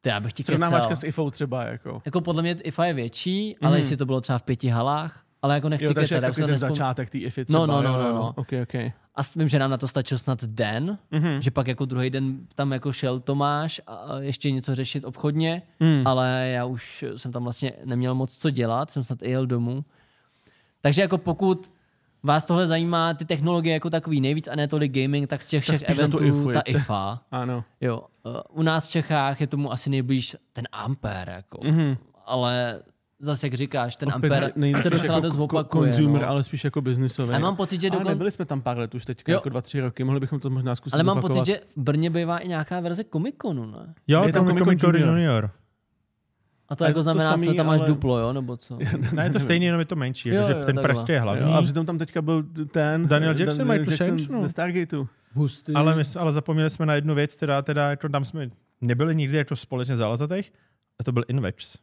to 0.00 0.08
já 0.08 0.20
bych 0.20 0.32
ti 0.32 0.42
Srovnávačka 0.42 0.96
s 0.96 1.04
IFou 1.04 1.30
třeba, 1.30 1.62
jako. 1.64 2.02
Jako 2.04 2.20
podle 2.20 2.42
mě 2.42 2.52
IFA 2.64 2.84
je 2.84 2.94
větší, 2.94 3.56
ale 3.62 3.70
Mhm. 3.70 3.78
jestli 3.78 3.96
to 3.96 4.06
bylo 4.06 4.20
třeba 4.20 4.38
v 4.38 4.42
pěti 4.42 4.68
halách, 4.68 5.22
ale 5.42 5.54
jako 5.54 5.68
nechci 5.68 5.84
Jo, 5.84 5.94
takže 5.94 6.14
kecat, 6.14 6.22
jako 6.22 6.34
se 6.34 6.40
ten 6.40 6.50
nespom... 6.50 6.68
začátek 6.68 7.10
té 7.10 7.18
IFy 7.18 7.44
třeba. 7.44 7.58
No, 7.58 7.66
no, 7.66 7.82
no, 7.82 7.90
jo, 7.92 8.02
no, 8.02 8.08
jo. 8.08 8.14
no. 8.14 8.32
Ok, 8.36 8.48
ok. 8.62 8.74
A 9.14 9.20
vím, 9.36 9.48
že 9.48 9.58
nám 9.58 9.70
na 9.70 9.76
to 9.76 9.88
stačil 9.88 10.18
snad 10.18 10.44
den, 10.44 10.98
Mhm. 11.10 11.40
že 11.42 11.50
pak 11.50 11.66
jako 11.66 11.84
druhý 11.84 12.10
den 12.10 12.38
tam 12.54 12.72
jako 12.72 12.92
šel 12.92 13.20
Tomáš 13.20 13.80
a 13.86 14.18
ještě 14.18 14.50
něco 14.50 14.74
řešit 14.74 15.04
obchodně, 15.04 15.62
Hmm. 15.80 16.06
ale 16.06 16.50
já 16.54 16.64
už 16.64 17.04
jsem 17.16 17.32
tam 17.32 17.42
vlastně 17.44 17.72
neměl 17.84 18.14
moc 18.14 18.36
co 18.38 18.50
dělat, 18.50 18.90
jsem 18.90 19.04
snad 19.04 19.22
i 19.22 19.30
jel 19.30 19.46
domů. 19.46 19.84
Takže 20.80 21.02
jako 21.02 21.18
pokud 21.18 21.70
vás 22.22 22.44
tohle 22.44 22.66
zajímá, 22.66 23.14
ty 23.14 23.24
technologie 23.24 23.74
jako 23.74 23.90
takový 23.90 24.20
nejvíc 24.20 24.48
a 24.48 24.56
ne 24.56 24.68
tolik 24.68 24.92
gaming, 25.02 25.28
tak 25.30 25.42
z 25.42 25.48
těch 25.48 25.62
všech 25.62 25.82
eventů 25.82 26.24
IFU 26.24 26.50
ta. 26.52 26.60
IFA. 26.60 27.20
Ano. 27.30 27.64
Jo, 27.80 28.02
uh, 28.24 28.36
u 28.50 28.62
nás 28.62 28.86
v 28.86 28.90
Čechách 28.90 29.40
je 29.40 29.46
tomu 29.46 29.72
asi 29.72 29.90
nejblíž 29.90 30.36
ten 30.52 30.64
Ampere, 30.72 31.32
jako. 31.32 31.60
Mhm. 31.64 31.96
ale 32.26 32.82
zase 33.20 33.46
jak 33.46 33.54
říkáš, 33.54 33.96
ten 33.96 34.08
Opět 34.08 34.32
Ampere 34.32 34.52
není 34.56 34.74
se 34.82 34.90
docela 34.90 35.14
jako 35.14 35.26
dost 35.28 35.38
opakuje. 35.38 35.92
Consumer, 35.92 36.22
no. 36.22 36.28
ale 36.28 36.44
spíš 36.44 36.64
jako 36.64 36.80
biznisový. 36.80 37.34
A 37.34 37.38
mám 37.38 37.56
pocit, 37.56 37.80
že 37.80 37.88
Ale 37.90 37.98
dokon... 37.98 38.12
nebyli 38.12 38.30
jsme 38.30 38.44
tam 38.44 38.60
pár 38.62 38.78
let 38.78 38.94
už 38.94 39.04
teďka, 39.04 39.32
Jo. 39.32 39.36
jako 39.36 39.48
dva, 39.48 39.60
tři 39.60 39.80
roky. 39.80 40.04
Mohli 40.04 40.20
bychom 40.20 40.40
to 40.40 40.50
možná 40.50 40.76
zkusit 40.76 40.94
Ale 40.94 41.02
mám 41.02 41.16
zopakovat. 41.16 41.38
pocit, 41.40 41.52
že 41.52 41.60
v 41.76 41.78
Brně 41.80 42.10
bývá 42.10 42.38
i 42.38 42.48
nějaká 42.48 42.80
verze 42.80 43.02
Comic-Conu, 43.02 43.70
ne? 43.70 43.94
Jo, 44.08 44.22
Je 44.26 44.32
tam 44.32 44.46
tam 44.46 44.56
Comic 44.56 44.58
Con 44.58 44.64
Comic 44.66 44.80
Con 44.80 44.94
Junior. 44.94 45.08
Junior. 45.16 45.50
A 46.68 46.76
to 46.76 46.84
A 46.84 46.86
je 46.86 46.90
jako 46.90 46.98
to 46.98 47.02
znamená, 47.02 47.30
samý, 47.30 47.46
co 47.46 47.54
tam 47.54 47.66
máš 47.66 47.80
ale- 47.80 47.88
duplo, 47.88 48.18
jo, 48.18 48.32
nebo 48.32 48.56
co? 48.56 48.78
Ne, 49.12 49.24
je 49.24 49.30
to 49.30 49.40
stejný, 49.40 49.66
jenom 49.66 49.78
je 49.78 49.84
to 49.84 49.96
menší, 49.96 50.28
Jo, 50.28 50.48
jo, 50.48 50.64
ten 50.66 50.78
prst 50.82 51.08
je 51.08 51.20
hlavní. 51.20 51.42
Jo, 51.42 51.52
a 51.52 51.62
přitom 51.62 51.86
tam 51.86 51.98
teďka 51.98 52.22
byl 52.22 52.44
ten... 52.72 53.08
Daniel 53.08 53.38
Jackson, 53.38 53.68
Michael 53.68 53.90
Jackson, 53.90 54.18
ze 54.18 54.42
no. 54.42 54.48
Stargateu. 54.48 55.08
Hustý. 55.32 55.72
Ale, 55.72 55.94
my, 55.96 56.02
ale 56.18 56.32
zapomněli 56.32 56.70
jsme 56.70 56.86
na 56.86 56.94
jednu 56.94 57.14
věc, 57.14 57.36
teda, 57.36 57.62
teda 57.62 57.90
jako 57.90 58.08
tam 58.08 58.24
jsme 58.24 58.50
nebyli 58.80 59.16
nikdy 59.16 59.36
jako 59.36 59.56
společně 59.56 59.96
zálazatech, 59.96 60.52
a 61.00 61.04
to 61.04 61.12
byl 61.12 61.24
Invex. 61.28 61.78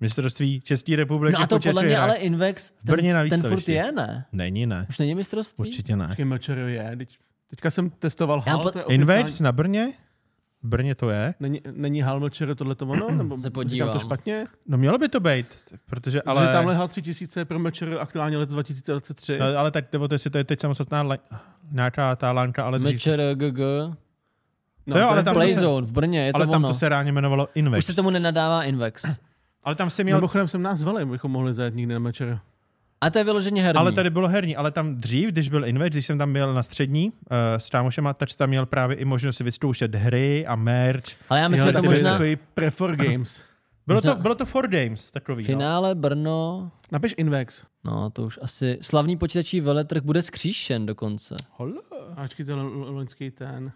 Mistrovství 0.00 0.60
České 0.60 0.96
republiky. 0.96 1.32
No 1.32 1.40
a 1.40 1.46
to 1.46 1.58
po 1.58 1.62
podle 1.62 1.82
mě 1.82 1.98
ale 1.98 2.16
Invex, 2.16 2.70
V 2.70 2.84
Brně 2.84 3.14
na 3.14 3.20
ten, 3.20 3.42
ten 3.42 3.50
furt 3.50 3.68
je, 3.68 3.92
ne? 3.92 4.24
Není, 4.32 4.66
ne. 4.66 4.86
Už 4.88 4.98
není 4.98 5.14
mistrovství? 5.14 5.68
Určitě 5.68 5.96
ne. 5.96 6.08
Počkej, 6.28 6.54
je. 6.74 6.94
Teď, 6.96 7.18
teďka 7.50 7.70
jsem 7.70 7.90
testoval 7.90 8.42
Já 8.46 8.52
HAL, 8.52 8.62
po- 8.62 8.70
to 8.70 8.90
Invex 8.90 9.40
na 9.40 9.52
Brně? 9.52 9.92
V 10.62 10.68
Brně 10.68 10.94
to 10.94 11.10
je. 11.10 11.34
Není, 11.40 11.60
není 11.72 12.00
HAL 12.02 12.20
MČR 12.20 12.54
tohleto 12.54 12.86
ono? 12.86 13.10
Nebo 13.10 13.36
Se 13.36 13.42
říkám 13.42 13.52
podívám. 13.52 13.92
to 13.92 13.98
špatně? 13.98 14.46
No 14.68 14.78
mělo 14.78 14.98
by 14.98 15.08
to 15.08 15.20
být, 15.20 15.46
protože 15.86 16.22
Ale... 16.22 16.42
ale... 16.42 16.52
tamhle 16.52 16.74
HAL 16.74 16.88
3000 16.88 17.44
pro 17.44 17.58
MČR 17.58 17.96
aktuálně 18.00 18.36
let 18.38 18.48
2023. 18.48 19.38
No, 19.38 19.46
ale 19.58 19.70
tak 19.70 19.92
nebo 19.92 20.08
to, 20.08 20.14
jestli 20.14 20.30
to 20.30 20.38
je 20.38 20.44
teď 20.44 20.60
samostatná 20.60 21.02
le, 21.02 21.18
nějaká 21.72 22.16
ta 22.16 22.32
lánka, 22.32 22.64
ale 22.64 22.78
dřív. 22.78 23.06
GG, 23.34 23.58
no, 24.86 24.94
to 24.94 24.98
jo, 24.98 25.08
ale 25.08 25.18
je 25.20 25.24
tam 25.24 25.34
to 25.34 25.40
se- 25.40 25.46
Playzone 25.46 25.86
v 25.86 25.92
Brně, 25.92 26.24
je 26.26 26.32
to 26.32 26.36
ale 26.36 26.46
tam 26.46 26.64
ono. 26.64 26.68
to 26.68 26.74
se 26.78 26.88
ráně 26.88 27.12
jmenovalo 27.12 27.48
Invex. 27.54 27.78
Už 27.78 27.84
se 27.84 27.94
tomu 27.94 28.10
nenadává 28.10 28.64
Invex. 28.64 29.02
Ale 29.64 29.74
tam 29.74 29.90
si 29.90 30.04
měl... 30.04 30.16
Mimochodem 30.16 30.48
jsem 30.48 30.62
nás 30.62 30.78
zvali, 30.78 31.06
bychom 31.06 31.30
mohli 31.30 31.54
zajet 31.54 31.74
někdy 31.74 31.94
na 31.94 32.00
MČR. 32.00 32.38
A 33.00 33.10
to 33.10 33.18
je 33.18 33.24
vyloženě 33.24 33.62
herní. 33.62 33.78
Ale 33.78 33.92
tady 33.92 34.10
bylo 34.10 34.28
herní, 34.28 34.56
ale 34.56 34.70
tam 34.70 34.96
dřív, 34.96 35.28
když 35.28 35.48
byl 35.48 35.64
Invex, 35.64 35.94
když 35.94 36.06
jsem 36.06 36.18
tam 36.18 36.32
byl 36.32 36.54
na 36.54 36.62
střední 36.62 37.10
uh, 37.10 37.16
s 37.58 37.68
kámošema, 37.70 38.14
tak 38.14 38.28
tam 38.36 38.48
měl 38.48 38.66
právě 38.66 38.96
i 38.96 39.04
možnost 39.04 39.36
si 39.36 39.44
vyzkoušet 39.44 39.94
hry 39.94 40.46
a 40.46 40.56
merch. 40.56 41.04
Ale 41.28 41.40
já 41.40 41.48
myslím, 41.48 41.66
že 41.68 41.72
byly 41.72 41.88
možná 41.88 42.10
takový 42.10 42.36
pre 42.54 42.70
for 42.70 42.96
games. 42.96 43.42
Bylo, 43.86 44.00
to, 44.00 44.14
bylo 44.14 44.34
to 44.34 44.46
for 44.46 44.68
games 44.68 45.10
takový. 45.10 45.42
No. 45.42 45.46
finále 45.46 45.94
Brno, 45.94 46.70
Napiš 46.92 47.14
Invex. 47.16 47.62
no 47.84 48.10
to 48.10 48.22
už 48.22 48.38
asi, 48.42 48.78
slavný 48.82 49.16
počítačí 49.16 49.60
veletrh 49.60 50.02
bude 50.02 50.22
skříšen 50.22 50.86
dokonce. 50.86 51.36
Hola. 51.50 51.72
Ačkej, 52.16 52.46
to 52.46 52.52
je 52.52 52.56
lo- 52.56 52.74
lo- 52.74 52.92
loňský 52.92 53.30
ten. 53.30 53.72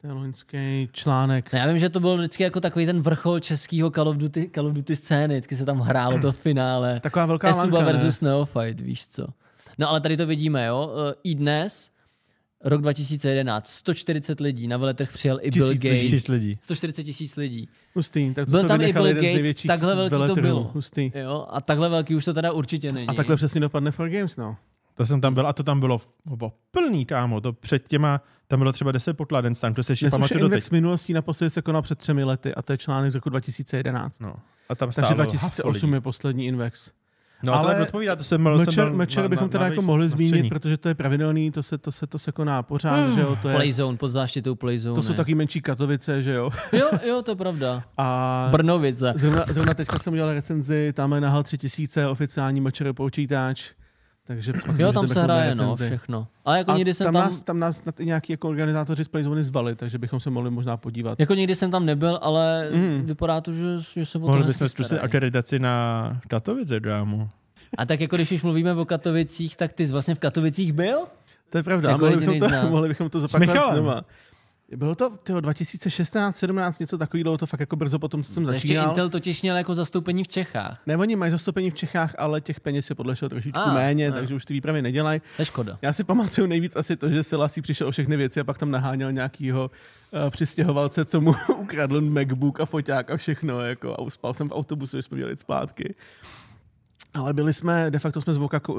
To 0.00 0.06
je 0.06 0.12
loňský 0.12 0.88
článek. 0.92 1.52
No, 1.52 1.58
já 1.58 1.66
vím, 1.68 1.78
že 1.78 1.88
to 1.88 2.00
byl 2.00 2.16
vždycky 2.16 2.42
jako 2.42 2.60
takový 2.60 2.86
ten 2.86 3.00
vrchol 3.00 3.40
českého 3.40 3.90
Call 3.90 4.08
of 4.08 4.16
Duty, 4.16 4.50
Call 4.54 4.66
of 4.66 4.72
Duty 4.74 4.96
scény, 4.96 5.34
vždycky 5.34 5.56
se 5.56 5.64
tam 5.64 5.80
hrálo 5.80 6.18
to 6.20 6.32
finále. 6.42 7.00
Taková 7.00 7.26
velká 7.26 7.48
Esuba 7.50 7.78
lanka, 7.78 7.92
ne? 7.92 7.98
versus 7.98 8.20
Neophyte, 8.20 8.82
víš 8.82 9.06
co. 9.06 9.26
No 9.78 9.88
ale 9.90 10.00
tady 10.00 10.16
to 10.16 10.26
vidíme, 10.26 10.66
jo. 10.66 10.90
Eh, 11.10 11.14
I 11.24 11.34
dnes, 11.34 11.90
rok 12.64 12.80
2011, 12.82 13.66
140 13.70 14.40
lidí, 14.40 14.68
na 14.68 14.76
veletrh 14.76 15.12
přijel 15.12 15.38
i 15.42 15.50
Bill 15.50 15.66
Tisíc 15.68 15.68
lidí. 15.82 15.88
Gates. 15.88 16.00
Tisíc 16.10 16.28
lidí. 16.28 16.58
140 16.60 17.04
tisíc 17.04 17.36
lidí. 17.36 17.68
Hustý. 17.94 18.34
Tak 18.34 18.46
to 18.46 18.50
Byl 18.50 18.64
tam 18.64 18.80
i 18.80 18.92
Bill 18.92 19.14
Gates, 19.14 19.62
takhle 19.66 19.94
velký 19.96 20.10
to 20.10 20.18
veletrhů. 20.18 20.42
bylo. 20.46 20.70
Hustý. 20.74 21.12
Jo, 21.14 21.46
a 21.50 21.60
takhle 21.60 21.88
velký 21.88 22.14
už 22.14 22.24
to 22.24 22.34
teda 22.34 22.52
určitě 22.52 22.92
není. 22.92 23.06
A 23.08 23.12
takhle 23.14 23.36
přesně 23.36 23.60
dopadne 23.60 23.90
for 23.90 24.08
games, 24.08 24.36
no. 24.36 24.56
To 24.98 25.06
jsem 25.06 25.20
tam 25.20 25.34
byl 25.34 25.46
a 25.46 25.52
to 25.52 25.62
tam 25.62 25.80
bylo, 25.80 26.00
bylo 26.24 26.52
plný, 26.70 27.06
kámo. 27.06 27.40
To 27.40 27.52
před 27.52 27.88
těma, 27.88 28.20
tam 28.48 28.58
bylo 28.58 28.72
třeba 28.72 28.92
10 28.92 29.14
pokladen, 29.16 29.54
tam 29.54 29.74
to 29.74 29.82
se 29.82 29.92
ještě 29.92 30.10
pamatuju 30.10 30.40
doteď. 30.40 30.52
index 30.52 30.70
minulostí 30.70 31.12
naposledy 31.12 31.50
se 31.50 31.62
konal 31.62 31.82
před 31.82 31.98
třemi 31.98 32.24
lety 32.24 32.54
a 32.54 32.62
to 32.62 32.72
je 32.72 32.78
článek 32.78 33.12
z 33.12 33.14
roku 33.14 33.30
2011. 33.30 34.20
No. 34.20 34.34
A 34.68 34.74
tam 34.74 34.88
Takže 34.88 35.06
stálo 35.06 35.14
2008 35.14 35.94
je 35.94 36.00
poslední 36.00 36.46
index. 36.46 36.90
No, 37.42 37.54
Ale 37.54 37.74
ale 37.74 37.82
odpovídá, 37.82 38.16
to 38.16 38.24
jsem 38.24 38.42
byl, 38.42 38.64
jsem 38.64 38.74
byl 38.74 38.92
mečer 38.92 39.22
na- 39.22 39.28
bychom 39.28 39.44
na- 39.44 39.48
teda 39.48 39.64
na 39.64 39.70
jako 39.70 39.82
mohli 39.82 40.04
na 40.04 40.08
zmínit, 40.08 40.48
protože 40.48 40.76
to 40.76 40.88
je 40.88 40.94
pravidelný, 40.94 41.50
to 41.50 41.62
se, 41.62 41.78
to 41.78 41.92
se, 41.92 42.06
to 42.06 42.18
se 42.18 42.32
koná 42.32 42.62
pořád, 42.62 43.10
že 43.14 43.20
jo, 43.20 43.38
to, 43.42 43.48
je, 43.48 43.54
Playzone, 43.54 43.96
pod 43.98 44.08
záštitou 44.08 44.54
Playzone. 44.54 44.94
to 44.94 45.02
jsou 45.02 45.14
taky 45.14 45.34
menší 45.34 45.60
Katovice, 45.62 46.22
že 46.22 46.32
jo. 46.32 46.50
Jo, 46.72 46.88
jo, 47.06 47.22
to 47.22 47.30
je 47.30 47.36
pravda. 47.36 47.84
A 47.96 48.48
Brnovice. 48.52 49.12
zrovna, 49.16 49.44
zrovna 49.48 49.74
teďka 49.74 49.98
jsem 49.98 50.12
udělal 50.12 50.32
recenzi, 50.32 50.92
tam 50.92 51.12
je 51.12 51.20
na 51.20 51.30
HAL 51.30 51.42
3000 51.42 52.08
oficiální 52.08 52.60
mečer 52.60 52.92
počítač, 52.92 53.70
takže 54.28 54.52
pak 54.66 54.76
si 54.76 54.82
Jo, 54.82 54.92
tam 54.92 55.08
se 55.08 55.22
hraje, 55.22 55.54
no, 55.54 55.74
všechno. 55.74 56.26
Ale 56.44 56.58
jako 56.58 56.70
A 56.70 56.74
nikdy 56.76 56.94
jsem 56.94 57.04
tam, 57.04 57.14
tam, 57.14 57.22
nás, 57.24 57.40
tam 57.40 57.58
nás 57.58 57.82
nějaký 58.00 58.32
jako 58.32 58.48
organizátoři 58.48 59.04
z 59.04 59.08
Playzone 59.08 59.42
zvali, 59.42 59.74
takže 59.76 59.98
bychom 59.98 60.20
se 60.20 60.30
mohli 60.30 60.50
možná 60.50 60.76
podívat. 60.76 61.20
jako 61.20 61.34
nikdy 61.34 61.54
jsem 61.54 61.70
tam 61.70 61.86
nebyl, 61.86 62.18
ale 62.22 62.68
Mm. 62.72 63.02
vypadá 63.06 63.40
to, 63.40 63.52
že, 63.52 63.64
že 63.94 64.06
se 64.06 64.18
o 64.18 64.20
to 64.20 64.26
Mohli 64.26 64.44
bychom 64.44 64.68
zkusit 64.68 64.98
akreditaci 64.98 65.58
na 65.58 66.20
Katovice, 66.28 66.80
dámu. 66.80 67.28
A 67.78 67.84
tak 67.86 68.00
jako 68.00 68.16
když 68.16 68.32
už 68.32 68.42
mluvíme 68.42 68.72
o 68.74 68.84
Katovicích, 68.84 69.56
tak 69.56 69.72
ty 69.72 69.86
jsi 69.86 69.92
vlastně 69.92 70.14
v 70.14 70.18
Katovicích 70.18 70.72
byl? 70.72 70.98
To 71.50 71.58
je 71.58 71.62
pravda, 71.62 71.90
Jako 71.90 72.04
mohli, 72.04 72.26
bychom 72.26 72.38
to, 72.50 72.68
mohli 72.70 72.88
bychom 72.88 73.10
to 73.10 73.20
zopakovat 73.20 73.54
Michalem. 73.54 73.84
Bylo 74.76 74.94
to 74.94 75.10
tyho, 75.10 75.40
2016, 75.40 76.36
17, 76.36 76.78
něco 76.78 76.98
takového, 76.98 77.22
bylo 77.22 77.38
to 77.38 77.46
fakt 77.46 77.60
jako 77.60 77.76
brzo 77.76 77.98
potom, 77.98 78.22
co 78.22 78.32
jsem 78.32 78.44
To 78.44 78.52
ještě 78.52 78.68
začínal. 78.68 78.88
Intel 78.88 79.08
totiž 79.08 79.42
měl 79.42 79.56
jako 79.56 79.74
zastoupení 79.74 80.24
v 80.24 80.28
Čechách. 80.28 80.80
Ne, 80.86 80.96
oni 80.96 81.16
mají 81.16 81.30
zastoupení 81.30 81.70
v 81.70 81.74
Čechách, 81.74 82.14
ale 82.18 82.40
těch 82.40 82.60
peněz 82.60 82.90
je 82.90 82.96
podle 82.96 83.14
všeho 83.14 83.28
trošičku 83.28 83.60
A, 83.60 83.74
méně, 83.74 84.08
a. 84.08 84.12
takže 84.12 84.34
už 84.34 84.44
ty 84.44 84.54
výpravy 84.54 84.82
nedělají. 84.82 85.20
To 85.36 85.42
je 85.42 85.46
škoda. 85.46 85.78
Já 85.82 85.92
si 85.92 86.04
pamatuju 86.04 86.46
nejvíc 86.46 86.76
asi 86.76 86.96
to, 86.96 87.10
že 87.10 87.22
Selassie 87.22 87.62
přišel 87.62 87.88
o 87.88 87.90
všechny 87.90 88.16
věci 88.16 88.40
a 88.40 88.44
pak 88.44 88.58
tam 88.58 88.70
naháněl 88.70 89.12
nějakýho 89.12 89.70
uh, 90.10 90.30
přistěhovalce, 90.30 91.04
co 91.04 91.20
mu 91.20 91.34
ukradl 91.58 92.00
MacBook 92.00 92.60
a 92.60 92.66
foťák 92.66 93.10
a 93.10 93.16
všechno. 93.16 93.60
Jako, 93.60 93.92
a 93.92 93.98
uspal 93.98 94.34
jsem 94.34 94.48
v 94.48 94.52
autobuse, 94.52 94.96
že 94.96 95.02
jsme 95.02 95.16
měli 95.16 95.36
zpátky. 95.36 95.94
Ale 97.14 97.32
byli 97.32 97.52
jsme, 97.52 97.90
de 97.90 97.98
facto 97.98 98.20
jsme 98.20 98.32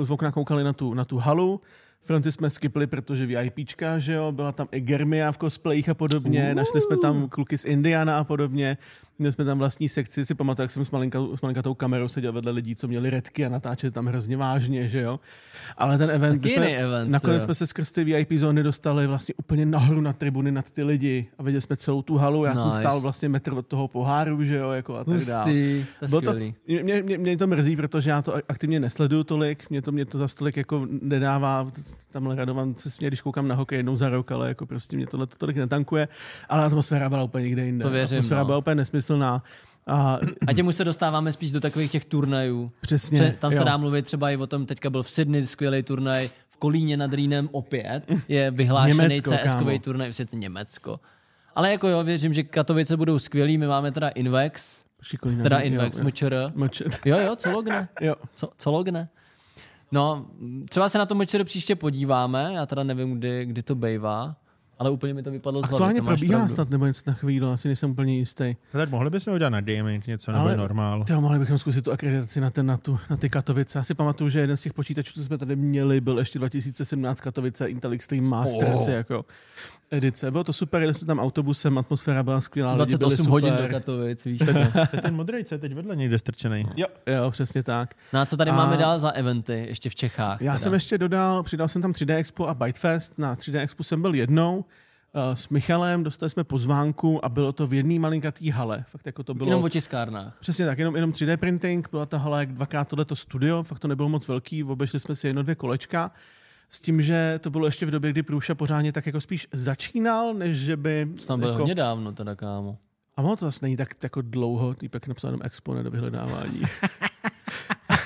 z 0.04 0.12
okna 0.12 0.32
koukali 0.32 0.64
na 0.64 0.74
tu, 0.74 0.94
na 0.94 1.06
tu 1.06 1.18
halu, 1.18 1.62
fronty 2.04 2.32
jsme 2.32 2.50
skipli, 2.50 2.88
protože 2.88 3.26
VIPčka, 3.26 4.00
že 4.00 4.14
jo, 4.14 4.32
byla 4.32 4.52
tam 4.52 4.68
i 4.72 4.82
Germia 4.82 5.32
v 5.32 5.38
cosplayích 5.38 5.90
a 5.90 5.94
podobně, 5.94 6.48
Uh. 6.50 6.56
našli 6.56 6.82
jsme 6.82 6.98
tam 6.98 7.30
kluky 7.30 7.58
z 7.58 7.66
Indiana 7.66 8.18
a 8.18 8.24
podobně, 8.24 8.78
měli 9.20 9.32
jsme 9.34 9.46
tam 9.46 9.60
vlastní 9.60 9.90
sekci, 9.90 10.26
si 10.26 10.36
pamatuju, 10.36 10.64
jak 10.64 10.72
jsem 10.72 10.86
s, 10.86 10.92
malinka, 10.92 11.20
s 11.36 11.42
malinkatou 11.42 11.74
kamerou 11.74 12.08
seděl 12.08 12.34
vedle 12.34 12.52
lidí, 12.52 12.76
co 12.76 12.88
měli 12.88 13.10
redky 13.10 13.46
a 13.46 13.50
natáčeli 13.50 13.92
tam 13.92 14.06
hrozně 14.06 14.38
vážně, 14.38 14.88
že 14.88 15.02
jo. 15.02 15.20
Ale 15.78 15.98
ten 15.98 16.12
event, 16.12 16.46
jiný 16.46 16.68
event, 16.68 17.12
nakonec 17.12 17.36
jo. 17.36 17.42
jsme 17.46 17.54
se 17.54 17.68
skrz 17.68 17.92
ty 17.92 18.04
VIP 18.04 18.32
zóny 18.32 18.64
dostali 18.64 19.08
vlastně 19.08 19.34
úplně 19.38 19.66
nahoru 19.66 20.02
na 20.02 20.14
tribuny 20.14 20.52
nad 20.52 20.72
ty 20.72 20.84
lidi 20.84 21.28
a 21.38 21.44
viděli 21.44 21.62
jsme 21.62 21.78
celou 21.78 22.02
tu 22.02 22.18
halu, 22.18 22.46
já 22.46 22.56
jsem 22.56 22.66
Nice. 22.66 22.80
stál 22.80 23.02
vlastně 23.02 23.30
metr 23.30 23.54
od 23.54 23.68
toho 23.68 23.88
poháru, 23.88 24.44
že 24.44 24.56
jo, 24.56 24.70
jako 24.72 24.96
a 24.96 25.04
tak 25.04 25.26
dále. 25.26 25.52
Bylo 26.10 26.22
to, 26.22 26.34
mě, 26.68 26.84
mě, 27.04 27.18
mě, 27.18 27.38
to 27.38 27.48
mrzí, 27.48 27.76
protože 27.76 28.10
já 28.10 28.22
to 28.22 28.34
aktivně 28.50 28.80
nesleduju 28.80 29.24
tolik, 29.24 29.70
mě 29.70 29.82
to, 29.82 29.92
mě 29.92 30.06
to 30.06 30.18
za 30.18 30.28
tolik 30.38 30.58
jako 30.58 30.88
nedává, 31.02 31.72
tamhle 32.12 32.36
Radovan 32.36 32.76
se 32.78 32.90
směje, 32.90 33.10
když 33.10 33.22
koukám 33.22 33.48
na 33.48 33.56
hokej 33.56 33.80
jednou 33.80 33.96
za 33.96 34.10
rok, 34.10 34.32
ale 34.32 34.48
jako 34.48 34.66
prostě 34.66 34.96
mě 34.96 35.08
tohle 35.08 35.28
to 35.28 35.36
tolik 35.38 35.58
netankuje, 35.58 36.08
ale 36.50 36.66
atmosféra 36.66 37.10
byla 37.10 37.24
úplně 37.24 37.44
někde 37.44 37.66
jinde. 37.66 37.84
To 37.84 37.90
věřím, 37.90 38.18
atmosféra 38.18 38.40
no. 38.42 38.46
byla 38.46 38.58
úplně 38.58 38.76
nesmyslná. 38.76 39.44
A 39.88 40.20
A 40.48 40.54
těm 40.54 40.68
už 40.68 40.76
se 40.76 40.86
dostáváme 40.86 41.32
spíš 41.32 41.52
do 41.52 41.60
takových 41.60 41.92
těch 41.92 42.06
turnajů. 42.06 42.72
přesně, 42.82 43.20
Pře- 43.22 43.36
tam 43.40 43.52
se 43.52 43.58
jo. 43.58 43.64
dá 43.64 43.78
mluvit 43.78 44.06
třeba 44.06 44.30
i 44.32 44.38
o 44.38 44.48
tom, 44.48 44.66
teďka 44.66 44.90
byl 44.90 45.04
v 45.04 45.10
Sydney 45.10 45.48
skvělý 45.48 45.84
turnaj, 45.84 46.30
v 46.50 46.58
Kolíně 46.58 46.98
nad 46.98 47.14
Rýnem 47.14 47.50
opět 47.52 48.02
je 48.28 48.52
vyhlášený. 48.52 49.22
CS-kový 49.22 49.80
turnaj, 49.80 50.12
to 50.30 50.36
Německo. 50.36 51.00
Ale 51.56 51.72
jako 51.72 51.88
jo, 51.88 52.04
věřím, 52.04 52.34
že 52.34 52.44
Katovice 52.44 52.98
budou 52.98 53.20
skvělý, 53.20 53.58
my 53.58 53.68
máme 53.68 53.92
teda 53.92 54.10
Invex, 54.10 54.84
Šikovně, 55.02 55.44
teda 55.44 55.60
jo, 55.60 55.66
Invex, 55.66 55.98
jo. 55.98 56.04
MČR. 56.06 56.52
Mlč- 56.56 57.00
Jo, 57.06 57.18
jo, 57.20 57.36
co 57.36 57.52
logne? 57.52 57.88
Jo. 58.02 58.16
Co, 58.36 58.50
co 58.58 58.72
logne? 58.72 59.10
No, 59.92 60.26
třeba 60.70 60.90
se 60.90 60.98
na 60.98 61.06
to 61.06 61.16
MČR 61.16 61.44
příště 61.44 61.76
podíváme, 61.76 62.52
já 62.54 62.66
teda 62.66 62.84
nevím, 62.84 63.14
kdy, 63.18 63.46
kdy 63.46 63.64
to 63.64 63.76
bejvá, 63.76 64.36
ale 64.80 64.90
úplně 64.90 65.14
mi 65.14 65.24
to 65.24 65.32
vypadlo 65.32 65.60
z 65.62 65.64
hlavy, 65.64 65.74
Aktuálně 65.76 66.02
probíhá 66.02 66.38
pravdu. 66.40 66.54
snad 66.54 66.70
nebo 66.70 66.86
něco 66.86 67.04
takového, 67.04 67.52
asi 67.52 67.68
nejsem 67.68 67.92
úplně 67.92 68.18
jistý. 68.18 68.56
No 68.74 68.80
tak 68.80 68.90
mohli 68.90 69.10
bychom 69.10 69.34
udělat 69.34 69.50
na 69.50 69.62
gaming 69.62 70.08
něco, 70.08 70.32
nebo 70.32 70.44
Ale- 70.44 70.58
normál. 70.58 71.06
Jo, 71.10 71.22
mohli 71.22 71.40
bychom 71.40 71.58
zkusit 71.58 71.82
tu 71.86 71.92
akreditaci 71.92 72.42
na, 72.42 72.50
ten, 72.50 72.66
na, 72.66 72.78
tu, 72.78 73.00
na 73.10 73.18
ty 73.18 73.30
Katovice. 73.30 73.80
Já 73.80 73.84
si 73.84 73.94
pamatuju, 73.94 74.30
že 74.30 74.40
jeden 74.40 74.58
z 74.58 74.62
těch 74.62 74.74
počítačů, 74.74 75.14
co 75.14 75.22
jsme 75.26 75.38
tady 75.38 75.56
měli, 75.56 76.02
byl 76.02 76.20
ještě 76.20 76.40
2017 76.40 77.22
Katovice 77.22 77.66
Intel 77.68 77.92
Extreme 77.92 78.28
Masters 78.28 78.80
Oh. 78.88 78.90
jako 78.90 79.26
edice. 79.92 80.32
Bylo 80.32 80.44
to 80.44 80.54
super, 80.54 80.82
jeli 80.82 80.94
jsme 80.94 81.08
tam 81.08 81.20
autobusem, 81.20 81.78
atmosféra 81.78 82.24
byla 82.24 82.42
skvělá, 82.42 82.74
lidi 82.74 82.86
byli 82.86 82.98
28 82.98 83.26
super. 83.26 83.32
hodin 83.32 83.54
do 83.68 83.74
Katovic, 83.74 84.26
víš 84.26 84.40
co? 84.40 84.98
Ten 85.02 85.16
modrý, 85.16 85.44
co 85.44 85.56
je 85.56 85.60
teď 85.60 85.74
vedle 85.74 85.96
někde 85.96 86.20
strčený. 86.20 86.66
Jo, 86.76 86.88
jo, 87.08 87.32
přesně 87.32 87.64
tak. 87.64 87.96
No 88.14 88.20
a 88.20 88.26
co 88.26 88.38
tady 88.38 88.52
A- 88.52 88.56
máme 88.56 88.78
dál 88.78 89.00
za 89.00 89.10
eventy, 89.10 89.66
ještě 89.68 89.90
v 89.90 89.96
Čechách? 89.96 90.42
Já 90.42 90.52
teda? 90.52 90.60
jsem 90.60 90.74
ještě 90.74 90.98
dodal, 90.98 91.44
přidal 91.44 91.68
jsem 91.68 91.82
tam 91.82 91.92
3D 91.92 92.16
Expo 92.16 92.48
a 92.48 92.54
Bytefest. 92.54 93.20
Na 93.20 93.36
3D 93.36 93.60
Expo 93.60 93.84
jsem 93.84 94.02
byl 94.02 94.14
jednou, 94.16 94.66
eh, 95.14 95.36
s 95.36 95.50
Michalem 95.50 96.04
dostali 96.04 96.30
jsme 96.30 96.44
pozvánku 96.44 97.26
a 97.26 97.30
bylo 97.30 97.52
to 97.52 97.68
v 97.68 97.74
jedné 97.74 98.00
malinkatý 98.00 98.50
hale. 98.50 98.84
Fakt 98.88 99.06
jako 99.06 99.24
to 99.24 99.34
bylo... 99.34 99.50
Jenom 99.50 99.64
o 99.64 99.70
tiskárnách. 99.70 100.38
Přesně 100.40 100.66
tak, 100.66 100.78
jenom, 100.80 100.96
jenom 100.96 101.12
3D 101.12 101.38
printing, 101.38 101.88
byla 101.92 102.06
ta 102.06 102.18
hala 102.18 102.40
jak 102.40 102.52
dvakrát 102.54 102.88
tohleto 102.88 103.16
studio, 103.16 103.64
fakt 103.64 103.80
to 103.80 103.88
nebylo 103.88 104.10
moc 104.10 104.28
velký, 104.28 104.64
obešli 104.64 105.00
jsme 105.00 105.16
si 105.16 105.28
jedno, 105.28 105.44
dvě 105.44 105.56
kolečka, 105.56 106.12
s 106.70 106.82
tím, 106.82 107.02
že 107.02 107.40
to 107.42 107.50
bylo 107.50 107.66
ještě 107.66 107.86
v 107.86 107.92
době, 107.92 108.12
kdy 108.12 108.24
Průša 108.24 108.56
pořádně 108.56 108.92
tak 108.92 109.06
jako 109.06 109.22
spíš 109.22 109.48
začínal, 109.54 110.34
než 110.34 110.58
že 110.58 110.78
by... 110.78 111.08
To 111.20 111.26
tam 111.26 111.40
bylo 111.40 111.52
jako, 111.52 111.62
hodně 111.62 111.76
dávno 111.76 112.12
teda, 112.12 112.36
kámo. 112.36 112.78
A 113.16 113.22
ono 113.22 113.36
to 113.36 113.46
zase 113.46 113.60
není 113.62 113.78
tak 113.78 114.04
jako 114.04 114.22
dlouho, 114.22 114.74
týpek 114.74 115.08
napsal 115.08 115.28
jenom 115.28 115.42
Expo 115.44 115.74
do 115.74 115.92
vyhledávání. 115.92 116.62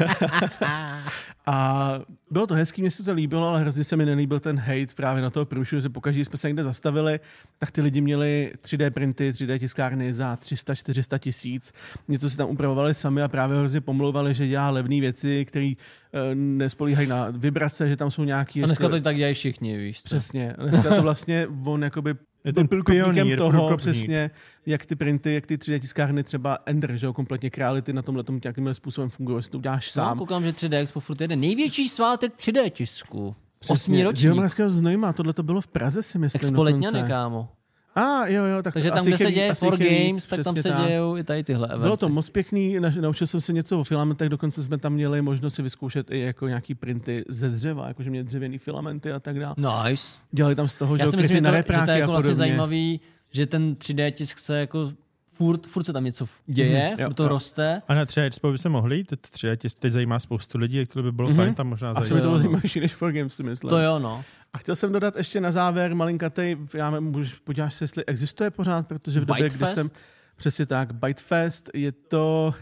A 1.45 1.99
bylo 2.31 2.47
to 2.47 2.53
hezký, 2.53 2.81
mně 2.81 2.91
se 2.91 3.03
to 3.03 3.13
líbilo, 3.13 3.47
ale 3.47 3.59
hrozně 3.59 3.83
se 3.83 3.95
mi 3.95 4.05
nelíbil 4.05 4.39
ten 4.39 4.59
hate 4.59 4.93
právě 4.95 5.21
na 5.21 5.29
toho 5.29 5.45
průšvihu, 5.45 5.81
že 5.81 5.89
pokaždé 5.89 6.25
jsme 6.25 6.37
se 6.37 6.47
někde 6.47 6.63
zastavili, 6.63 7.19
tak 7.59 7.71
ty 7.71 7.81
lidi 7.81 8.01
měli 8.01 8.51
3D 8.63 8.91
printy, 8.91 9.31
3D 9.31 9.59
tiskárny 9.59 10.13
za 10.13 10.35
300-400 10.35 11.19
tisíc. 11.19 11.73
Něco 12.07 12.29
si 12.29 12.37
tam 12.37 12.49
upravovali 12.49 12.93
sami 12.93 13.21
a 13.21 13.27
právě 13.27 13.57
hrozně 13.57 13.81
pomlouvali, 13.81 14.33
že 14.33 14.47
dělá 14.47 14.69
levné 14.69 15.01
věci, 15.01 15.45
které 15.45 15.73
uh, 15.75 16.35
nespolíhají 16.35 17.07
na 17.07 17.27
vibrace, 17.31 17.89
že 17.89 17.97
tam 17.97 18.11
jsou 18.11 18.23
nějaký... 18.23 18.63
A 18.63 18.65
dneska 18.65 18.89
to 18.89 19.01
tak 19.01 19.15
dělají 19.15 19.33
všichni, 19.33 19.77
víš 19.77 20.01
co? 20.01 20.07
Přesně. 20.07 20.55
Dneska 20.57 20.95
to 20.95 21.01
vlastně 21.01 21.47
on 21.65 21.83
jakoby 21.83 22.15
ten 22.53 22.67
byl 22.67 22.83
pionýr, 22.83 23.37
toho, 23.37 23.49
průkopník. 23.51 23.77
přesně, 23.79 24.31
jak 24.65 24.85
ty 24.85 24.95
printy, 24.95 25.33
jak 25.33 25.45
ty 25.45 25.57
3D 25.57 25.79
tiskárny, 25.79 26.23
třeba 26.23 26.57
Ender, 26.65 26.97
že 26.97 27.05
jo, 27.05 27.13
kompletně 27.13 27.49
Creality 27.49 27.93
na 27.93 28.01
tomhle 28.01 28.23
tom 28.23 28.39
nějakým 28.43 28.73
způsobem 28.73 29.09
fungují, 29.09 29.43
že 29.43 29.49
to 29.49 29.57
uděláš 29.57 29.95
No, 29.95 30.03
sám. 30.03 30.17
koukám, 30.17 30.43
že 30.43 30.51
3D 30.51 30.77
Expo 30.81 30.99
furt 30.99 31.21
jede. 31.21 31.35
Největší 31.35 31.89
svátek 31.89 32.33
3D 32.35 32.69
tisku. 32.69 33.27
Osmý 33.27 33.75
Přesně. 33.75 34.03
ročník. 34.03 34.23
Geografického 34.23 34.69
znojma, 34.69 35.13
tohle 35.13 35.33
to 35.33 35.43
bylo 35.43 35.61
v 35.61 35.67
Praze, 35.67 36.03
si 36.03 36.19
myslím. 36.19 36.39
Expo. 36.49 36.63
Letňany, 36.63 37.03
kámo. 37.07 37.49
A 37.95 38.27
jo, 38.27 38.43
jo, 38.43 38.63
tak 38.63 38.73
Takže 38.73 38.91
tam, 38.91 39.05
kde 39.05 39.17
se 39.17 39.31
děje 39.31 39.53
For 39.53 39.77
Games, 39.77 40.27
tak 40.27 40.43
tam 40.43 40.55
se 40.57 40.69
dějou 40.87 41.17
i 41.17 41.23
tady 41.23 41.43
tyhle 41.43 41.67
eventy. 41.67 41.83
Bylo 41.83 41.97
to 41.97 42.09
moc 42.09 42.29
pěkný, 42.29 42.79
na- 42.79 42.93
naučil 43.01 43.27
jsem 43.27 43.41
se 43.41 43.53
něco 43.53 43.79
o 43.79 43.83
filamentech, 43.83 44.29
dokonce 44.29 44.63
jsme 44.63 44.77
tam 44.77 44.93
měli 44.93 45.21
možnost 45.21 45.55
si 45.55 45.61
vyzkoušet 45.61 46.11
i 46.11 46.19
jako 46.19 46.47
nějaký 46.47 46.75
printy 46.75 47.25
ze 47.29 47.49
dřeva, 47.49 47.87
jakože 47.87 48.09
měli 48.09 48.25
dřevěný 48.25 48.57
filamenty 48.57 49.11
a 49.11 49.19
tak 49.19 49.39
dále. 49.39 49.55
Nice. 49.57 50.17
Dělali 50.31 50.55
tam 50.55 50.67
z 50.67 50.75
toho, 50.75 50.97
že 50.97 51.01
Já 51.01 51.05
jo, 51.05 51.11
si 51.11 51.17
myslím, 51.17 51.35
že 51.37 51.41
na 51.41 51.51
to, 51.51 51.73
že 51.73 51.79
to 51.85 51.91
je 51.91 51.99
jako 51.99 52.11
a 52.11 52.13
vlastně 52.13 52.35
zajímavý, 52.35 52.99
že 53.31 53.45
ten 53.45 53.75
3D 53.75 54.11
tisk 54.11 54.39
se 54.39 54.59
jako 54.59 54.91
furt, 55.33 55.67
furt 55.67 55.83
se 55.83 55.93
tam 55.93 56.03
něco 56.03 56.25
děje, 56.45 56.95
jo, 56.99 57.05
furt 57.05 57.13
to 57.13 57.23
jo. 57.23 57.29
roste. 57.29 57.81
A 57.87 57.93
na 57.93 58.05
3D 58.05 58.23
Expo 58.25 58.51
by 58.51 58.57
se 58.57 58.69
mohli 58.69 58.97
jít, 58.97 59.11
3D 59.11 59.55
tisk 59.57 59.79
teď 59.79 59.93
zajímá 59.93 60.19
spoustu 60.19 60.57
lidí, 60.57 60.85
to 60.85 61.03
by 61.03 61.11
bylo 61.11 61.27
Mhm. 61.27 61.37
fajn 61.37 61.55
tam 61.55 61.67
možná 61.67 61.89
Asi 61.91 61.99
by 61.99 62.07
zajít. 62.07 62.21
to 62.23 62.27
bylo 62.27 62.31
Jo, 62.31 62.37
no. 62.37 62.37
zajímavější 62.43 62.79
než 62.79 62.93
For 62.93 63.11
Games, 63.11 63.33
si 63.35 63.43
myslím. 63.43 63.69
To 63.69 63.79
jo, 63.79 63.99
no. 63.99 64.23
A 64.53 64.57
chtěl 64.57 64.75
jsem 64.75 64.91
dodat 64.91 65.15
ještě 65.15 65.41
na 65.41 65.51
závěr 65.51 65.95
malinkatej, 65.95 66.57
já 66.73 66.99
můžeš 66.99 67.33
podíváš 67.33 67.73
se, 67.75 67.83
jestli 67.83 68.05
existuje 68.05 68.51
pořád, 68.51 68.87
protože 68.87 69.19
v 69.19 69.25
době, 69.25 69.49
kdy 69.49 69.67
jsem, 69.67 69.89
přesně 70.35 70.65
tak, 70.65 70.91
Bytefest 70.95 71.69
je 71.73 71.91
to, 71.91 72.53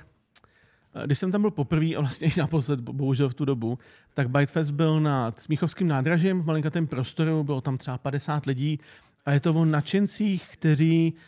když 1.06 1.20
jsem 1.20 1.32
tam 1.32 1.42
byl 1.42 1.52
poprvé 1.52 1.96
a 1.96 2.00
vlastně 2.00 2.28
i 2.28 2.32
naposled, 2.40 2.80
bo- 2.82 2.94
bohužel 2.94 3.30
v 3.30 3.34
tu 3.34 3.46
dobu, 3.46 3.80
tak 4.14 4.30
Bytefest 4.30 4.72
byl 4.72 5.00
nad 5.00 5.40
Smíchovským 5.40 5.88
nádražím 5.88 6.42
v 6.42 6.46
malinkatém 6.46 6.88
prostoru, 6.88 7.44
bylo 7.44 7.62
tam 7.62 7.78
třeba 7.78 7.98
50 7.98 8.46
lidí 8.46 8.80
a 9.26 9.32
je 9.32 9.40
to 9.40 9.54
o 9.54 9.66
nadšencích, 9.66 10.48
kteří 10.54 11.14
eh, 11.16 11.22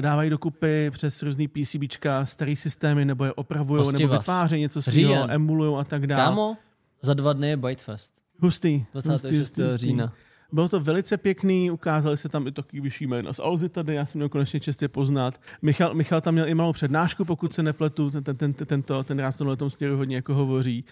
dávají 0.00 0.30
dokupy 0.30 0.90
přes 0.90 1.22
různý 1.22 1.48
PCBčka, 1.48 2.26
starý 2.26 2.56
systémy, 2.56 3.04
nebo 3.04 3.24
je 3.24 3.32
opravují, 3.32 3.92
nebo 3.92 4.14
vytvářejí 4.14 4.62
něco 4.62 4.82
svého, 4.82 5.30
emulují 5.30 5.76
a 5.80 5.84
tak 5.84 6.06
dále. 6.06 6.24
Kámo, 6.24 6.56
za 7.02 7.14
dva 7.14 7.32
dny 7.32 7.48
je 7.48 7.56
Bytefest. 7.56 8.14
Hustý. 8.38 8.84
26. 8.92 9.38
hustý, 9.38 9.62
hustý. 9.62 9.78
října. 9.78 10.12
Bylo 10.54 10.68
to 10.68 10.80
velice 10.80 11.16
pěkný, 11.16 11.70
ukázali 11.70 12.16
se 12.16 12.28
tam 12.28 12.46
i 12.46 12.52
taky 12.52 12.80
vyšší 12.80 13.06
jména 13.06 13.32
z 13.32 13.40
Alzy 13.40 13.68
tady, 13.68 13.94
já 13.94 14.06
jsem 14.06 14.18
měl 14.18 14.28
konečně 14.28 14.60
čest 14.60 14.82
je 14.82 14.88
poznat. 14.88 15.40
Michal, 15.62 15.94
Michal 15.94 16.20
tam 16.20 16.34
měl 16.34 16.48
i 16.48 16.54
malou 16.54 16.72
přednášku, 16.72 17.24
pokud 17.24 17.52
se 17.52 17.62
nepletu, 17.62 18.10
ten, 18.10 18.24
ten, 18.24 18.36
ten, 18.36 18.54
tento, 18.66 19.02
ten 19.04 19.18
rád 19.18 19.30
v 19.30 19.38
tomhle 19.38 19.56
tom 19.56 19.70
směru 19.70 19.96
hodně 19.96 20.16
jako 20.16 20.34
hovoří. 20.34 20.84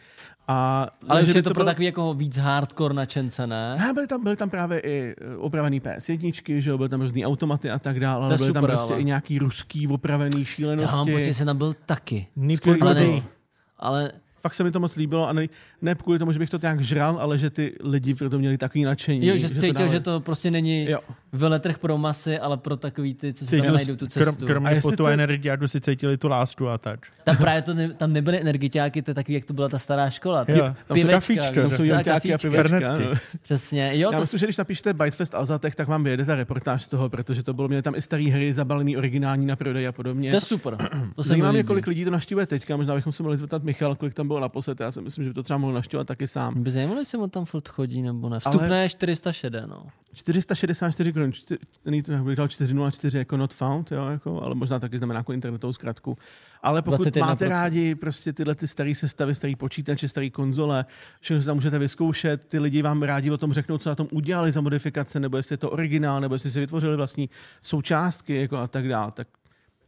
A, 0.48 0.88
Ale 1.08 1.24
že 1.24 1.38
je 1.38 1.42
to 1.42 1.50
pro 1.50 1.54
bylo- 1.54 1.66
takový 1.66 1.86
jako 1.86 2.14
víc 2.14 2.36
hardcore 2.36 2.94
načence, 2.94 3.46
ne? 3.46 3.76
Ne, 3.78 3.92
byly 3.94 4.06
tam, 4.06 4.22
byly 4.22 4.36
tam 4.36 4.50
právě 4.50 4.80
i 4.80 5.14
eh, 5.20 5.36
opravený 5.36 5.80
PS1, 5.80 6.58
že 6.60 6.70
jo, 6.70 6.76
byly 6.78 6.88
tam 6.88 7.00
různý 7.00 7.26
automaty 7.26 7.70
a 7.70 7.78
tak 7.78 8.00
dále, 8.00 8.20
To 8.20 8.24
ale 8.24 8.36
byly 8.36 8.52
tam 8.52 8.62
super, 8.62 8.76
prostě 8.76 8.92
ale. 8.92 9.02
i 9.02 9.04
nějaký 9.04 9.38
ruský 9.38 9.88
opravený 9.88 10.30
Já 10.34 10.38
mám 10.38 10.44
šílenosti. 10.44 11.12
pocit, 11.12 11.24
že 11.24 11.34
jsem 11.34 11.46
tam 11.46 11.56
byl 11.58 11.74
taky. 11.86 12.26
Ale, 12.42 12.56
Skvělý. 12.56 12.80
ne, 12.94 13.20
ale 13.78 14.12
Fakt 14.42 14.54
se 14.54 14.64
mi 14.64 14.70
to 14.70 14.80
moc 14.80 14.96
líbilo 14.96 15.28
a 15.28 15.32
ne, 15.32 15.46
ne 15.82 15.94
kvůli 15.94 16.18
tomu, 16.18 16.32
že 16.32 16.38
bych 16.38 16.50
to 16.50 16.58
nějak 16.62 16.80
žral, 16.80 17.18
ale 17.20 17.38
že 17.38 17.50
ty 17.50 17.72
lidi 17.84 18.14
pro 18.14 18.30
to 18.30 18.38
měli 18.38 18.58
takový 18.58 18.84
nadšení. 18.84 19.26
jo, 19.26 19.36
že 19.36 19.48
jsi 19.48 19.54
cítil, 19.60 19.88
že 19.88 20.00
to 20.00 20.20
prostě 20.20 20.50
není 20.50 20.90
Jo. 20.90 20.98
veletrh 21.32 21.78
pro 21.78 21.98
masy, 21.98 22.38
ale 22.38 22.56
pro 22.56 22.76
takový 22.76 23.14
ty, 23.14 23.32
co 23.32 23.46
si 23.46 23.62
tam 23.62 23.74
najdou 23.74 23.96
tu 23.96 24.06
krom, 24.06 24.08
cestu. 24.24 24.44
A 24.44 24.48
kromě 24.48 24.70
jestli 24.70 24.90
po 24.90 24.90
tu 24.90 24.96
to- 24.96 25.06
energiádu 25.08 25.68
si 25.68 25.80
cítili 25.80 26.16
tu 26.16 26.28
lásku 26.28 26.68
a 26.68 26.78
tak. 26.78 27.00
Tam 27.24 27.36
právě 27.36 27.62
to 27.62 27.74
ne, 27.74 27.88
tam 27.88 28.12
nebyly 28.12 28.40
energiťáky, 28.40 29.02
to 29.02 29.10
je 29.10 29.14
takový, 29.14 29.34
jak 29.34 29.44
to 29.44 29.54
byla 29.54 29.68
ta 29.68 29.78
stará 29.78 30.10
škola. 30.10 30.44
Jo, 30.48 30.56
tam 30.58 30.74
jsou 30.88 30.94
Pivečka, 30.94 31.12
kafíčka, 31.16 31.62
tam 31.62 31.70
jsou 31.70 31.76
jsou 31.76 31.82
a 31.82 31.86
jonťáky 31.86 32.34
a 32.34 32.38
pivečka. 32.38 32.68
Fernetky. 32.68 33.04
no. 33.04 33.14
Přesně, 33.42 33.90
jo, 33.98 34.10
Já 34.12 34.16
to 34.16 34.20
myslím, 34.22 34.38
že 34.40 34.46
když 34.46 34.56
napíšete 34.56 34.92
Bytefest 34.94 35.34
Alzatech, 35.34 35.74
tak 35.74 35.88
vám 35.88 36.04
vyjede 36.04 36.24
ta 36.24 36.34
reportáž 36.34 36.82
z 36.82 36.88
toho, 36.88 37.08
protože 37.08 37.42
to 37.42 37.54
bylo, 37.54 37.68
měli 37.68 37.82
tam 37.82 37.94
i 37.94 38.02
staré 38.02 38.24
hry, 38.24 38.52
zabalený 38.52 38.96
originální 38.96 39.46
na 39.46 39.56
prodej 39.56 39.86
a 39.88 39.92
podobně. 39.92 40.30
to 40.30 40.36
je 40.36 40.40
super. 40.40 40.76
To 41.16 41.22
se 41.22 41.28
Zajímá 41.28 41.52
mě, 41.52 41.62
kolik 41.62 41.86
lidí 41.86 42.04
to 42.04 42.10
navštívuje 42.10 42.46
teďka. 42.46 42.76
Možná 42.76 42.94
bychom 42.94 43.12
se 43.12 43.22
mohli 43.22 43.36
zeptat 43.38 43.62
Michal, 43.64 43.94
kolik 43.94 44.14
tam 44.14 44.28
bylo 44.32 44.40
naposled. 44.40 44.80
Já 44.80 44.90
si 44.90 45.00
myslím, 45.00 45.24
že 45.24 45.30
by 45.30 45.34
to 45.34 45.42
třeba 45.42 45.58
mohl 45.58 45.72
navštěvovat 45.72 46.06
taky 46.06 46.28
sám. 46.28 46.62
By 46.62 46.70
zajímalo, 46.70 46.98
jestli 46.98 47.18
mu 47.18 47.28
tam 47.28 47.44
furt 47.44 47.68
chodí 47.68 48.02
nebo 48.02 48.28
ne. 48.28 48.38
Ale- 48.44 48.56
Vstupné 48.56 48.82
je 48.82 48.88
460, 48.88 49.66
no. 49.66 49.86
464 50.14 51.12
korun, 51.12 51.32
jak 52.08 52.22
bych 52.24 52.36
dal 52.36 52.48
404 52.48 53.18
jako 53.18 53.36
not 53.36 53.54
found, 53.54 53.92
jo, 53.92 54.06
jako, 54.06 54.42
ale 54.42 54.54
možná 54.54 54.78
taky 54.78 54.98
znamená 54.98 55.20
jako 55.20 55.32
internetovou 55.32 55.72
zkratku. 55.72 56.18
Ale 56.62 56.82
pokud 56.82 57.06
21%. 57.06 57.20
máte 57.20 57.48
rádi 57.48 57.94
prostě 57.94 58.32
tyhle 58.32 58.54
ty 58.54 58.68
staré 58.68 58.94
sestavy, 58.94 59.34
starý 59.34 59.56
počítače, 59.56 60.08
staré 60.08 60.30
konzole, 60.30 60.84
všechno 61.20 61.40
si 61.40 61.46
tam 61.46 61.56
můžete 61.56 61.78
vyzkoušet, 61.78 62.46
ty 62.48 62.58
lidi 62.58 62.82
vám 62.82 63.02
rádi 63.02 63.30
o 63.30 63.38
tom 63.38 63.52
řeknou, 63.52 63.78
co 63.78 63.88
na 63.88 63.94
tom 63.94 64.08
udělali 64.10 64.52
za 64.52 64.60
modifikace, 64.60 65.20
nebo 65.20 65.36
jestli 65.36 65.52
je 65.52 65.56
to 65.56 65.70
originál, 65.70 66.20
nebo 66.20 66.34
jestli 66.34 66.50
si 66.50 66.60
vytvořili 66.60 66.96
vlastní 66.96 67.30
součástky 67.62 68.34
jako 68.36 68.56
a 68.56 68.66
tak 68.66 68.88
dále, 68.88 69.12
tak 69.12 69.28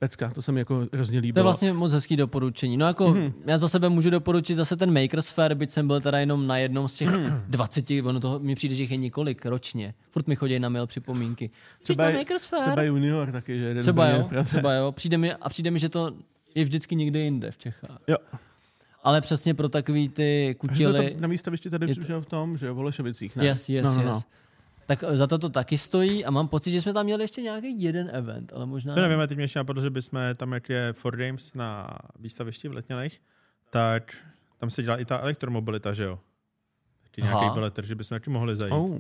pecka, 0.04 0.30
to 0.30 0.42
se 0.42 0.52
mi 0.52 0.60
jako 0.60 0.86
hrozně 0.92 1.18
líbilo. 1.18 1.34
To 1.34 1.38
je 1.40 1.42
vlastně 1.42 1.72
moc 1.72 1.92
hezký 1.92 2.16
doporučení. 2.16 2.76
No 2.76 2.86
jako, 2.86 3.06
mm-hmm. 3.08 3.32
já 3.46 3.58
za 3.58 3.68
sebe 3.68 3.88
můžu 3.88 4.10
doporučit 4.10 4.54
zase 4.54 4.76
ten 4.76 5.02
Maker's 5.02 5.30
Fair, 5.30 5.54
byť 5.54 5.70
jsem 5.70 5.86
byl 5.86 6.00
teda 6.00 6.18
jenom 6.18 6.46
na 6.46 6.56
jednom 6.58 6.88
z 6.88 6.96
těch 6.96 7.08
20, 7.48 7.84
ono 8.04 8.20
toho 8.20 8.38
mi 8.38 8.54
přijde, 8.54 8.74
že 8.74 8.82
jich 8.82 8.90
je 8.90 8.96
několik 8.96 9.46
ročně. 9.46 9.94
Furt 10.10 10.26
mi 10.28 10.36
chodí 10.36 10.58
na 10.58 10.68
mail 10.68 10.86
připomínky. 10.86 11.50
Třeba 11.82 12.08
je- 12.08 12.18
Maker's 12.18 12.44
Fair? 12.44 12.62
Třeba 12.62 12.82
junior 12.82 13.32
taky, 13.32 13.58
že 13.58 13.64
jeden 13.64 13.82
třeba 13.82 14.08
jo, 14.08 14.24
třeba 14.44 14.72
jo. 14.72 14.92
Přijde 14.92 15.18
mi, 15.18 15.32
a 15.32 15.48
přijde 15.48 15.70
mi, 15.70 15.78
že 15.78 15.88
to 15.88 16.12
je 16.54 16.64
vždycky 16.64 16.96
někde 16.96 17.18
jinde 17.20 17.50
v 17.50 17.58
Čechách. 17.58 17.98
Jo. 18.08 18.16
Ale 19.02 19.20
přesně 19.20 19.54
pro 19.54 19.68
takový 19.68 20.08
ty 20.08 20.56
kutily, 20.58 21.16
na 21.20 21.28
výstavišti 21.28 21.70
tady 21.70 21.88
Je 21.88 21.94
to- 21.96 22.20
v 22.20 22.26
tom, 22.26 22.56
že 22.56 22.66
jo, 22.66 22.74
v 22.74 22.76
Holešovicích, 22.76 23.36
ne? 23.36 23.44
yes, 23.46 23.68
yes, 23.68 23.84
no, 23.84 23.94
no, 23.94 24.02
yes. 24.02 24.10
no. 24.10 24.20
Tak 24.86 25.04
za 25.12 25.26
to 25.26 25.38
to 25.38 25.48
taky 25.48 25.78
stojí 25.78 26.24
a 26.24 26.30
mám 26.30 26.48
pocit, 26.48 26.72
že 26.72 26.82
jsme 26.82 26.92
tam 26.92 27.04
měli 27.04 27.24
ještě 27.24 27.42
nějaký 27.42 27.82
jeden 27.82 28.10
event, 28.12 28.52
ale 28.52 28.66
možná... 28.66 28.94
To 28.94 29.00
nevím, 29.00 29.20
a 29.20 29.26
teď 29.26 29.36
mě 29.36 29.44
ještě 29.44 29.58
napadlo, 29.58 29.82
že 29.82 29.90
bychom 29.90 30.20
tam, 30.36 30.52
jak 30.52 30.68
je 30.68 30.92
For 30.92 31.16
Games 31.16 31.54
na 31.54 31.88
výstavišti 32.18 32.68
v 32.68 32.72
Letňanech, 32.72 33.20
tak 33.70 34.14
tam 34.58 34.70
se 34.70 34.82
dělá 34.82 34.96
i 34.96 35.04
ta 35.04 35.18
elektromobilita, 35.18 35.92
že 35.92 36.02
jo? 36.02 36.18
Taky 37.02 37.22
nějaký 37.22 37.46
veletrh, 37.54 37.86
že 37.86 37.94
bychom 37.94 38.14
taky 38.14 38.30
mohli 38.30 38.56
zajít. 38.56 38.74
Oh. 38.74 38.98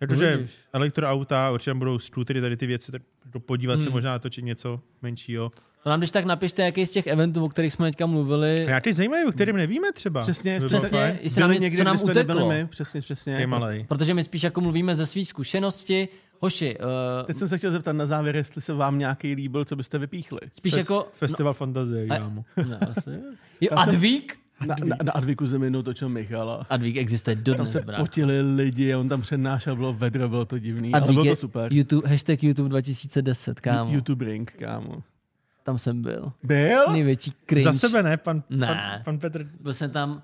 Jakože 0.00 0.48
elektroauta, 0.72 1.50
určitě 1.50 1.70
tam 1.70 1.78
budou 1.78 1.98
skútery, 1.98 2.40
tady 2.40 2.56
ty 2.56 2.66
věci, 2.66 2.92
tak 2.92 3.02
jako 3.24 3.40
podívat 3.40 3.76
se 3.76 3.82
Hmm. 3.82 3.92
možná 3.92 4.10
natočit 4.10 4.44
něco 4.44 4.80
menšího. 5.02 5.50
To 5.82 5.90
nám 5.90 6.00
když 6.00 6.10
tak 6.10 6.24
napište, 6.24 6.62
jaký 6.62 6.86
z 6.86 6.90
těch 6.90 7.06
eventů, 7.06 7.44
o 7.44 7.48
kterých 7.48 7.72
jsme 7.72 7.86
teďka 7.90 8.06
mluvili, 8.06 8.64
A 8.64 8.66
nějaký 8.66 8.92
zajímavý, 8.92 9.24
o 9.24 9.32
kterým 9.32 9.56
nevíme 9.56 9.92
třeba. 9.92 10.22
Přesně, 10.22 10.50
By 10.58 10.64
jestli 11.22 11.40
bylo 11.40 11.48
nám, 11.48 11.60
někdy, 11.60 11.76
co 11.78 11.84
nám 11.84 11.96
uteklo. 11.96 12.14
nebyli 12.34 12.44
my, 12.48 12.66
přesně, 12.66 13.00
přesně. 13.00 13.32
Je 13.34 13.46
malej. 13.46 13.84
Protože 13.88 14.14
my 14.14 14.24
spíš 14.24 14.42
jako 14.42 14.60
mluvíme 14.60 14.96
ze 14.96 15.06
své 15.06 15.24
zkušenosti. 15.24 16.08
Hoši, 16.40 16.78
uh, 16.78 17.26
Teď 17.26 17.36
jsem 17.36 17.48
se 17.48 17.58
chtěl 17.58 17.72
zeptat 17.72 17.92
na 17.92 18.06
závěr, 18.06 18.36
jestli 18.36 18.60
se 18.60 18.72
vám 18.72 18.98
nějaký 18.98 19.34
líbil, 19.34 19.64
co 19.64 19.76
byste 19.76 19.98
vypíchli. 19.98 20.38
spíš 20.52 20.74
Fes- 20.74 20.78
jako... 20.78 21.08
Festival 21.12 21.54
fantazie, 21.54 22.06
A- 22.06 22.18
kámo. 22.18 22.44
No, 22.56 22.78
asi. 22.98 23.10
jo. 23.60 23.68
Advík? 23.76 24.36
Na, 24.66 24.74
na, 24.84 24.96
na 25.02 25.12
Adviku 25.12 25.46
jsem 25.46 25.62
jednou 25.62 25.82
točil 25.82 26.08
Michala. 26.08 26.66
Advík 26.70 26.96
existuje 26.96 27.36
Tam 27.36 27.44
dodnes, 27.44 27.72
se 27.72 27.80
brácho. 27.82 28.02
potili 28.02 28.40
lidi, 28.54 28.94
on 28.94 29.08
tam 29.08 29.20
přednášel, 29.20 29.76
bylo 29.76 29.92
vedro, 29.92 30.28
bylo 30.28 30.44
to 30.44 30.58
divný, 30.58 30.92
ale 30.94 31.02
Advík 31.02 31.14
bylo 31.14 31.24
je 31.24 31.30
to 31.32 31.36
super. 31.36 31.72
YouTube, 31.72 32.08
hashtag 32.08 32.42
YouTube 32.42 32.68
2010, 32.68 33.60
kámo. 33.60 33.92
YouTube 33.94 34.24
Ring, 34.24 34.52
kámo. 34.58 35.02
Tam 35.70 35.78
jsem 35.78 36.02
byl. 36.02 36.32
Byl? 36.42 36.92
Největší 36.92 37.32
cringe. 37.46 37.64
Za 37.64 37.72
sebe 37.72 38.02
ne, 38.02 38.16
pan, 38.16 38.42
Ne. 38.50 38.66
pan, 38.66 39.02
pan 39.04 39.18
Petr. 39.18 39.44
Byl 39.60 39.74
jsem 39.74 39.90
tam 39.90 40.22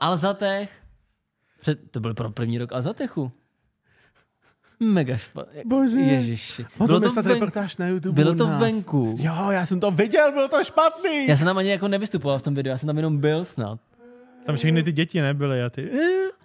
Alzatech. 0.00 0.70
Před, 1.60 1.90
to 1.90 2.00
byl 2.00 2.14
pro 2.14 2.30
první 2.30 2.58
rok 2.58 2.72
Alzatechu. 2.72 3.32
Mega 4.80 5.16
špatně. 5.16 5.62
Bože. 5.66 5.98
Ježiši. 5.98 6.66
Bylo 6.76 6.86
Bylo 6.86 7.00
to 7.00 7.22
ven... 7.22 7.32
reportáž 7.32 7.76
na 7.76 7.86
YouTube 7.86 8.14
bylo 8.14 8.34
to 8.34 8.46
venku. 8.46 9.16
Jo, 9.18 9.50
já 9.50 9.66
jsem 9.66 9.80
to 9.80 9.90
viděl, 9.90 10.32
bylo 10.32 10.48
to 10.48 10.64
špatný. 10.64 11.26
Já 11.26 11.36
jsem 11.36 11.46
tam 11.46 11.58
ani 11.58 11.70
jako 11.70 11.88
nevystupoval 11.88 12.38
v 12.38 12.42
tom 12.42 12.54
videu, 12.54 12.70
já 12.70 12.78
jsem 12.78 12.86
tam 12.86 12.96
jenom 12.96 13.18
byl 13.18 13.44
snad. 13.44 13.80
Tam 14.46 14.56
všechny 14.56 14.82
ty 14.82 14.92
děti 14.92 15.20
nebyly 15.20 15.62
a 15.62 15.70
ty. 15.70 15.90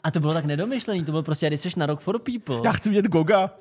A 0.03 0.12
to 0.12 0.19
bylo 0.19 0.34
tak 0.34 0.45
nedomyšlený, 0.45 1.06
to 1.06 1.12
bylo 1.12 1.23
prostě, 1.23 1.47
když 1.47 1.62
jsi 1.62 1.69
na 1.77 1.86
Rock 1.86 1.99
for 1.99 2.19
People. 2.19 2.62
Já 2.65 2.71
chci 2.71 2.89
vidět 2.89 3.08
Goga. 3.08 3.51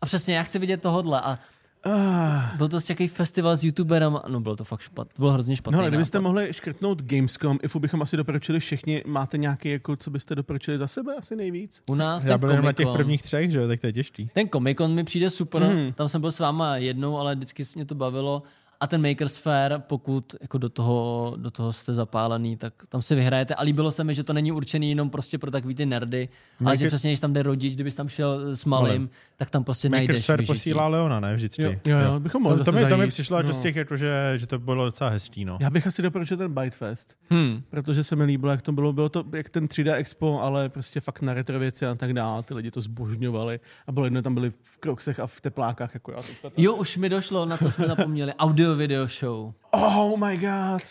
A 0.00 0.06
přesně, 0.06 0.36
já 0.36 0.42
chci 0.42 0.58
vidět 0.58 0.82
tohodle. 0.82 1.20
A 1.20 1.38
Ah. 1.86 2.56
byl 2.56 2.68
to 2.68 2.80
takový 2.80 3.08
festival 3.08 3.56
s 3.56 3.64
youtuberem. 3.64 4.18
No 4.28 4.40
bylo 4.40 4.56
to 4.56 4.64
fakt 4.64 4.80
špatné. 4.80 5.12
Bylo 5.18 5.30
hrozně 5.32 5.56
špatný 5.56 5.72
No, 5.72 5.78
ale 5.80 5.88
kdybyste 5.88 6.18
nápad. 6.18 6.22
mohli 6.28 6.48
škrtnout 6.52 7.02
Gamescom, 7.02 7.58
IFU 7.62 7.78
bychom 7.80 8.02
asi 8.02 8.16
doporučili 8.16 8.60
všichni. 8.60 9.02
Máte 9.06 9.38
nějaký, 9.38 9.68
jako, 9.70 9.96
co 9.96 10.10
byste 10.10 10.34
doporučili 10.34 10.78
za 10.78 10.88
sebe 10.88 11.14
asi 11.14 11.36
nejvíc? 11.36 11.82
U 11.88 11.94
nás 11.94 12.24
Já 12.24 12.38
ten 12.38 12.48
byl 12.50 12.62
na 12.62 12.72
těch 12.72 12.88
prvních 12.92 13.22
třech, 13.22 13.50
že 13.50 13.58
jo, 13.58 13.68
tak 13.68 13.80
to 13.80 13.86
je 13.86 13.92
těžký. 13.92 14.30
Ten 14.34 14.48
Comic 14.48 14.78
Con 14.78 14.94
mi 14.94 15.04
přijde 15.04 15.30
super, 15.30 15.62
Mhm. 15.62 15.76
mm. 15.76 15.92
tam 15.92 16.08
jsem 16.08 16.20
byl 16.20 16.30
s 16.30 16.38
váma 16.38 16.76
jednou, 16.76 17.18
ale 17.18 17.34
vždycky 17.34 17.62
mě 17.74 17.84
to 17.84 17.94
bavilo. 17.94 18.42
A 18.80 18.86
ten 18.86 19.08
Makers 19.08 19.38
Fair, 19.38 19.78
pokud 19.86 20.34
jako 20.40 20.58
do 20.58 20.68
toho, 20.68 21.32
do 21.36 21.50
toho 21.50 21.72
jste 21.72 21.94
zapálený, 21.94 22.56
tak 22.56 22.72
tam 22.88 23.02
si 23.02 23.14
vyhrajete. 23.14 23.54
A 23.54 23.62
líbilo 23.62 23.92
se 23.92 24.04
mi, 24.04 24.14
že 24.14 24.24
to 24.24 24.32
není 24.32 24.52
určený 24.52 24.88
jenom 24.90 25.10
prostě 25.10 25.38
pro 25.38 25.50
takový 25.50 25.74
ty 25.74 25.86
nerdy, 25.86 26.28
ale 26.60 26.74
Maker- 26.74 26.78
že 26.78 26.86
přesně, 26.88 27.10
když 27.10 27.20
tam 27.20 27.32
jde 27.32 27.42
rodič, 27.42 27.74
kdybys 27.74 27.94
tam 27.94 28.08
šel 28.08 28.56
s 28.56 28.64
malým, 28.64 29.10
tak 29.36 29.50
tam 29.50 29.64
prostě 29.64 29.88
Makers 29.88 30.06
najdeš 30.08 30.24
Fair 30.26 30.38
vyžití. 30.40 30.52
posílá 30.52 30.88
Leona, 30.88 31.20
ne? 31.20 31.34
Vždycky. 31.36 31.62
Jo, 31.62 31.72
jo, 31.84 31.98
jo, 31.98 32.20
bychom 32.20 32.42
mohli 32.42 32.58
to, 32.58 32.64
to, 32.64 32.72
mi, 32.72 32.86
to 32.86 32.96
mi 32.96 33.08
přišlo 33.08 33.42
No. 33.42 33.52
z 33.54 33.58
těch, 33.58 33.76
jako, 33.76 33.96
že, 33.96 34.34
že 34.36 34.46
to 34.46 34.58
bylo 34.58 34.84
docela 34.84 35.10
hezký, 35.10 35.44
no. 35.44 35.58
Já 35.60 35.70
bych 35.70 35.86
asi 35.86 36.02
doporučil 36.02 36.36
ten 36.36 36.54
Bytefest, 36.54 37.16
Hmm. 37.30 37.62
protože 37.70 38.04
se 38.04 38.16
mi 38.16 38.24
líbilo, 38.24 38.50
jak 38.52 38.62
to 38.62 38.72
bylo. 38.72 38.92
Bylo 38.92 39.08
to 39.08 39.24
jak 39.32 39.50
ten 39.50 39.66
3D 39.66 39.94
Expo, 39.94 40.40
ale 40.42 40.68
prostě 40.68 41.00
fakt 41.00 41.22
na 41.22 41.34
retro 41.34 41.58
věci 41.58 41.86
a 41.86 41.94
tak 41.94 42.12
dále. 42.12 42.42
Ty 42.42 42.54
lidi 42.54 42.70
to 42.70 42.80
zbožňovali. 42.80 43.60
A 43.86 43.92
bylo 43.92 44.06
jedno, 44.06 44.22
tam 44.22 44.34
byli 44.34 44.50
v 44.62 44.78
kroksech 44.78 45.20
a 45.20 45.26
v 45.26 45.40
teplákách. 45.40 45.94
Jako 45.94 46.12
já 46.12 46.18
Jo, 46.56 46.74
už 46.74 46.96
mi 46.96 47.08
došlo, 47.08 47.46
na 47.46 47.56
co 47.56 47.70
jsme 47.70 47.86
zapomněli. 47.86 48.34
Audio 48.34 48.65
video 48.74 49.06
show. 49.06 49.52
Oh 49.72 50.16
my 50.16 50.36
god. 50.36 50.82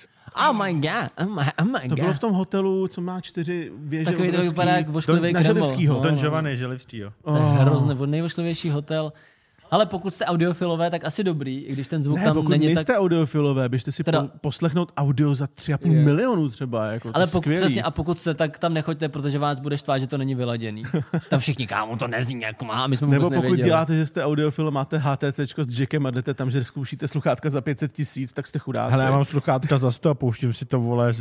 Oh 0.50 0.54
my 0.54 0.74
god, 0.74 1.10
oh 1.18 1.30
my, 1.30 1.46
oh 1.60 1.66
my 1.66 1.80
To 1.82 1.88
god. 1.88 2.00
bylo 2.00 2.14
v 2.14 2.20
tom 2.20 2.34
hotelu, 2.34 2.88
co 2.88 3.02
má 3.02 3.22
čtyři 3.22 3.72
věže 3.76 4.12
Takový 4.12 4.32
to 4.32 4.42
vypadá 4.42 4.72
jak 4.72 4.90
vošklivý 4.90 5.34
na 5.34 5.42
Kreml. 5.42 5.44
Želivskýho. 5.44 5.96
No, 5.96 6.02
Don 6.02 6.16
no. 6.16 6.22
Giovanni 6.22 6.58
Želivský, 6.58 6.98
jo. 6.98 7.12
To 7.24 7.36
je 7.36 7.42
hrozně 7.42 7.96
nejvošklivější 8.06 8.70
hotel. 8.70 9.14
Ale 9.76 9.86
pokud 9.86 10.14
jste 10.14 10.26
audiofilové, 10.26 10.90
tak 10.92 11.06
asi 11.06 11.24
dobrý, 11.24 11.58
i 11.60 11.74
když 11.74 11.88
ten 11.88 12.04
zvuk 12.04 12.18
Ne, 12.18 12.24
tam 12.24 12.36
pokud 12.36 12.50
není 12.50 12.66
nejste 12.66 12.84
tak... 12.94 12.98
audiofilové, 13.02 13.70
běžte 13.70 13.92
si 13.92 14.04
Teda- 14.04 14.22
po, 14.22 14.28
poslechnout 14.42 14.92
audio 14.98 15.36
za 15.36 15.46
3,5 15.46 15.92
Yes. 15.94 16.06
milionu 16.06 16.50
třeba. 16.50 16.86
Jako, 16.86 17.12
Ale 17.14 17.28
pokud, 17.28 17.42
skvělý. 17.42 17.62
přesně, 17.66 17.84
a 17.84 17.92
pokud 17.92 18.20
jste, 18.20 18.34
tak 18.34 18.60
tam 18.60 18.74
nechoďte, 18.74 19.10
protože 19.10 19.40
vás 19.40 19.60
bude 19.60 19.78
štvát, 19.78 20.02
že 20.02 20.08
to 20.08 20.18
není 20.18 20.36
vyladěný. 20.36 20.84
Tam 21.30 21.40
všichni, 21.40 21.68
kámo, 21.68 21.98
to 21.98 22.08
nezní 22.08 22.42
jak 22.42 22.62
má, 22.62 22.88
my 22.88 22.98
jsme 22.98 23.08
Nebo 23.08 23.24
pokud 23.24 23.34
nevěděli. 23.34 23.68
děláte, 23.70 23.96
že 23.96 24.06
jste 24.06 24.24
audiofil, 24.26 24.72
máte 24.72 24.98
HTC 24.98 25.40
s 25.68 25.80
jackem 25.80 26.06
a 26.06 26.12
jdete 26.12 26.34
tam, 26.34 26.52
že 26.52 26.64
zkoušíte 26.64 27.08
sluchátka 27.08 27.50
za 27.50 27.62
500 27.62 27.92
tisíc, 27.92 28.34
tak 28.34 28.48
jste 28.48 28.60
chudáci. 28.60 28.92
Hele, 28.92 29.04
já 29.04 29.12
mám 29.12 29.26
sluchátka 29.26 29.78
za 29.78 29.92
100 29.92 30.10
a 30.10 30.14
pouštím 30.14 30.54
si 30.54 30.66
to, 30.66 30.80
vole, 30.80 31.14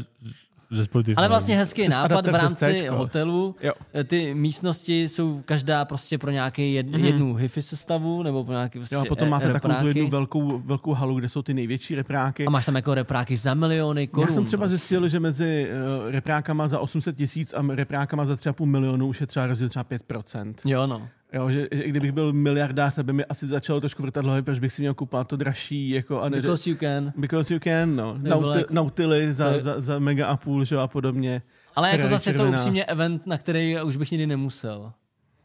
ze 0.76 0.84
Spotify. 0.84 1.16
Ale 1.16 1.28
vlastně 1.28 1.56
hezký 1.56 1.82
Přes 1.82 1.94
nápad 1.94 2.26
v 2.26 2.34
rámci 2.34 2.88
hotelu. 2.88 3.56
Jo. 3.62 3.72
Ty 4.04 4.34
místnosti 4.34 5.02
jsou 5.02 5.42
každá 5.44 5.84
prostě 5.84 6.18
pro 6.18 6.30
nějaký 6.30 6.74
jed, 6.74 6.86
mm. 6.86 7.04
jednu 7.04 7.34
hi-fi 7.34 7.62
sestavu, 7.62 8.22
nebo 8.22 8.44
pro 8.44 8.54
nějaký 8.54 8.78
prostě 8.78 8.94
Jo, 8.94 9.00
a 9.00 9.04
potom 9.04 9.28
eh, 9.28 9.30
máte 9.30 9.52
takovou 9.52 9.74
repráky. 9.74 9.88
jednu 9.88 10.10
velkou, 10.10 10.58
velkou 10.58 10.92
halu, 10.92 11.18
kde 11.18 11.28
jsou 11.28 11.42
ty 11.42 11.54
největší 11.54 11.94
repráky. 11.94 12.46
A 12.46 12.50
máš 12.50 12.66
tam 12.66 12.76
jako 12.76 12.94
repráky 12.94 13.36
za 13.36 13.54
miliony 13.54 14.06
korun. 14.06 14.28
Já 14.28 14.34
jsem 14.34 14.44
třeba 14.44 14.60
prostě. 14.60 14.76
zjistil, 14.76 15.08
že 15.08 15.20
mezi 15.20 15.68
uh, 16.04 16.10
reprákama 16.10 16.68
za 16.68 16.78
800 16.78 17.16
tisíc 17.16 17.54
a 17.54 17.64
reprákama 17.68 18.24
za 18.24 18.34
3,5 18.34 18.66
milionu 18.66 19.06
už 19.06 19.20
je 19.20 19.26
třeba 19.26 19.46
rozdíl 19.46 19.68
třeba 19.68 19.84
5%. 19.84 20.54
Jo, 20.64 20.86
no. 20.86 21.08
Jo, 21.34 21.50
že, 21.50 21.68
že, 21.72 21.88
kdybych 21.88 22.12
byl 22.12 22.32
miliardář, 22.32 22.94
tak 22.94 23.04
by 23.06 23.12
mi 23.12 23.24
asi 23.24 23.46
začalo 23.46 23.80
trošku 23.80 24.02
vrtat 24.02 24.24
hlavy, 24.24 24.42
proč 24.42 24.58
bych 24.58 24.72
si 24.72 24.82
měl 24.82 24.94
kupovat 24.94 25.28
to 25.28 25.36
dražší. 25.36 25.90
Jako, 25.90 26.20
a 26.22 26.28
ne, 26.28 26.36
Because 26.36 26.70
you 26.70 26.76
can. 26.80 27.12
because 27.16 27.54
you 27.54 27.60
can, 27.60 27.96
no. 27.96 28.16
Nauti, 28.18 28.58
jako- 28.58 28.74
Nautily 28.74 29.32
za, 29.32 29.46
je- 29.48 29.60
za, 29.60 29.80
za 29.80 29.98
mega 29.98 30.26
a 30.26 30.36
půl, 30.36 30.64
že 30.64 30.76
a 30.78 30.86
podobně. 30.86 31.42
Ale 31.76 31.90
jako 31.96 32.08
zase 32.08 32.30
je 32.30 32.34
to 32.34 32.38
červená. 32.38 32.58
upřímně 32.58 32.84
event, 32.84 33.26
na 33.26 33.38
který 33.38 33.76
už 33.82 33.96
bych 33.96 34.10
nikdy 34.10 34.26
nemusel. 34.26 34.92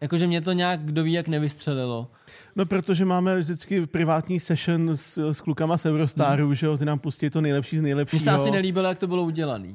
Jakože 0.02 0.28
mě 0.28 0.42
to 0.42 0.52
nějak, 0.52 0.80
kdo 0.82 1.04
ví, 1.04 1.14
jak 1.14 1.28
nevystřelilo. 1.28 2.12
No, 2.56 2.66
protože 2.66 3.06
máme 3.06 3.38
vždycky 3.40 3.88
privátní 3.88 4.40
session 4.40 4.90
s, 4.98 5.32
s 5.32 5.42
klukama 5.42 5.78
z 5.78 5.86
Eurostaru, 5.86 6.46
hmm. 6.46 6.56
že 6.56 6.66
jo, 6.66 6.78
ty 6.78 6.86
nám 6.86 7.00
pustí 7.00 7.30
to 7.30 7.42
nejlepší 7.42 7.78
z 7.78 7.82
Mně 7.82 7.88
nejlepšího. 7.88 8.20
se 8.20 8.32
asi 8.32 8.52
nelíbilo, 8.52 8.88
jak 8.88 9.00
to 9.00 9.08
bylo 9.08 9.24
udělané. 9.24 9.68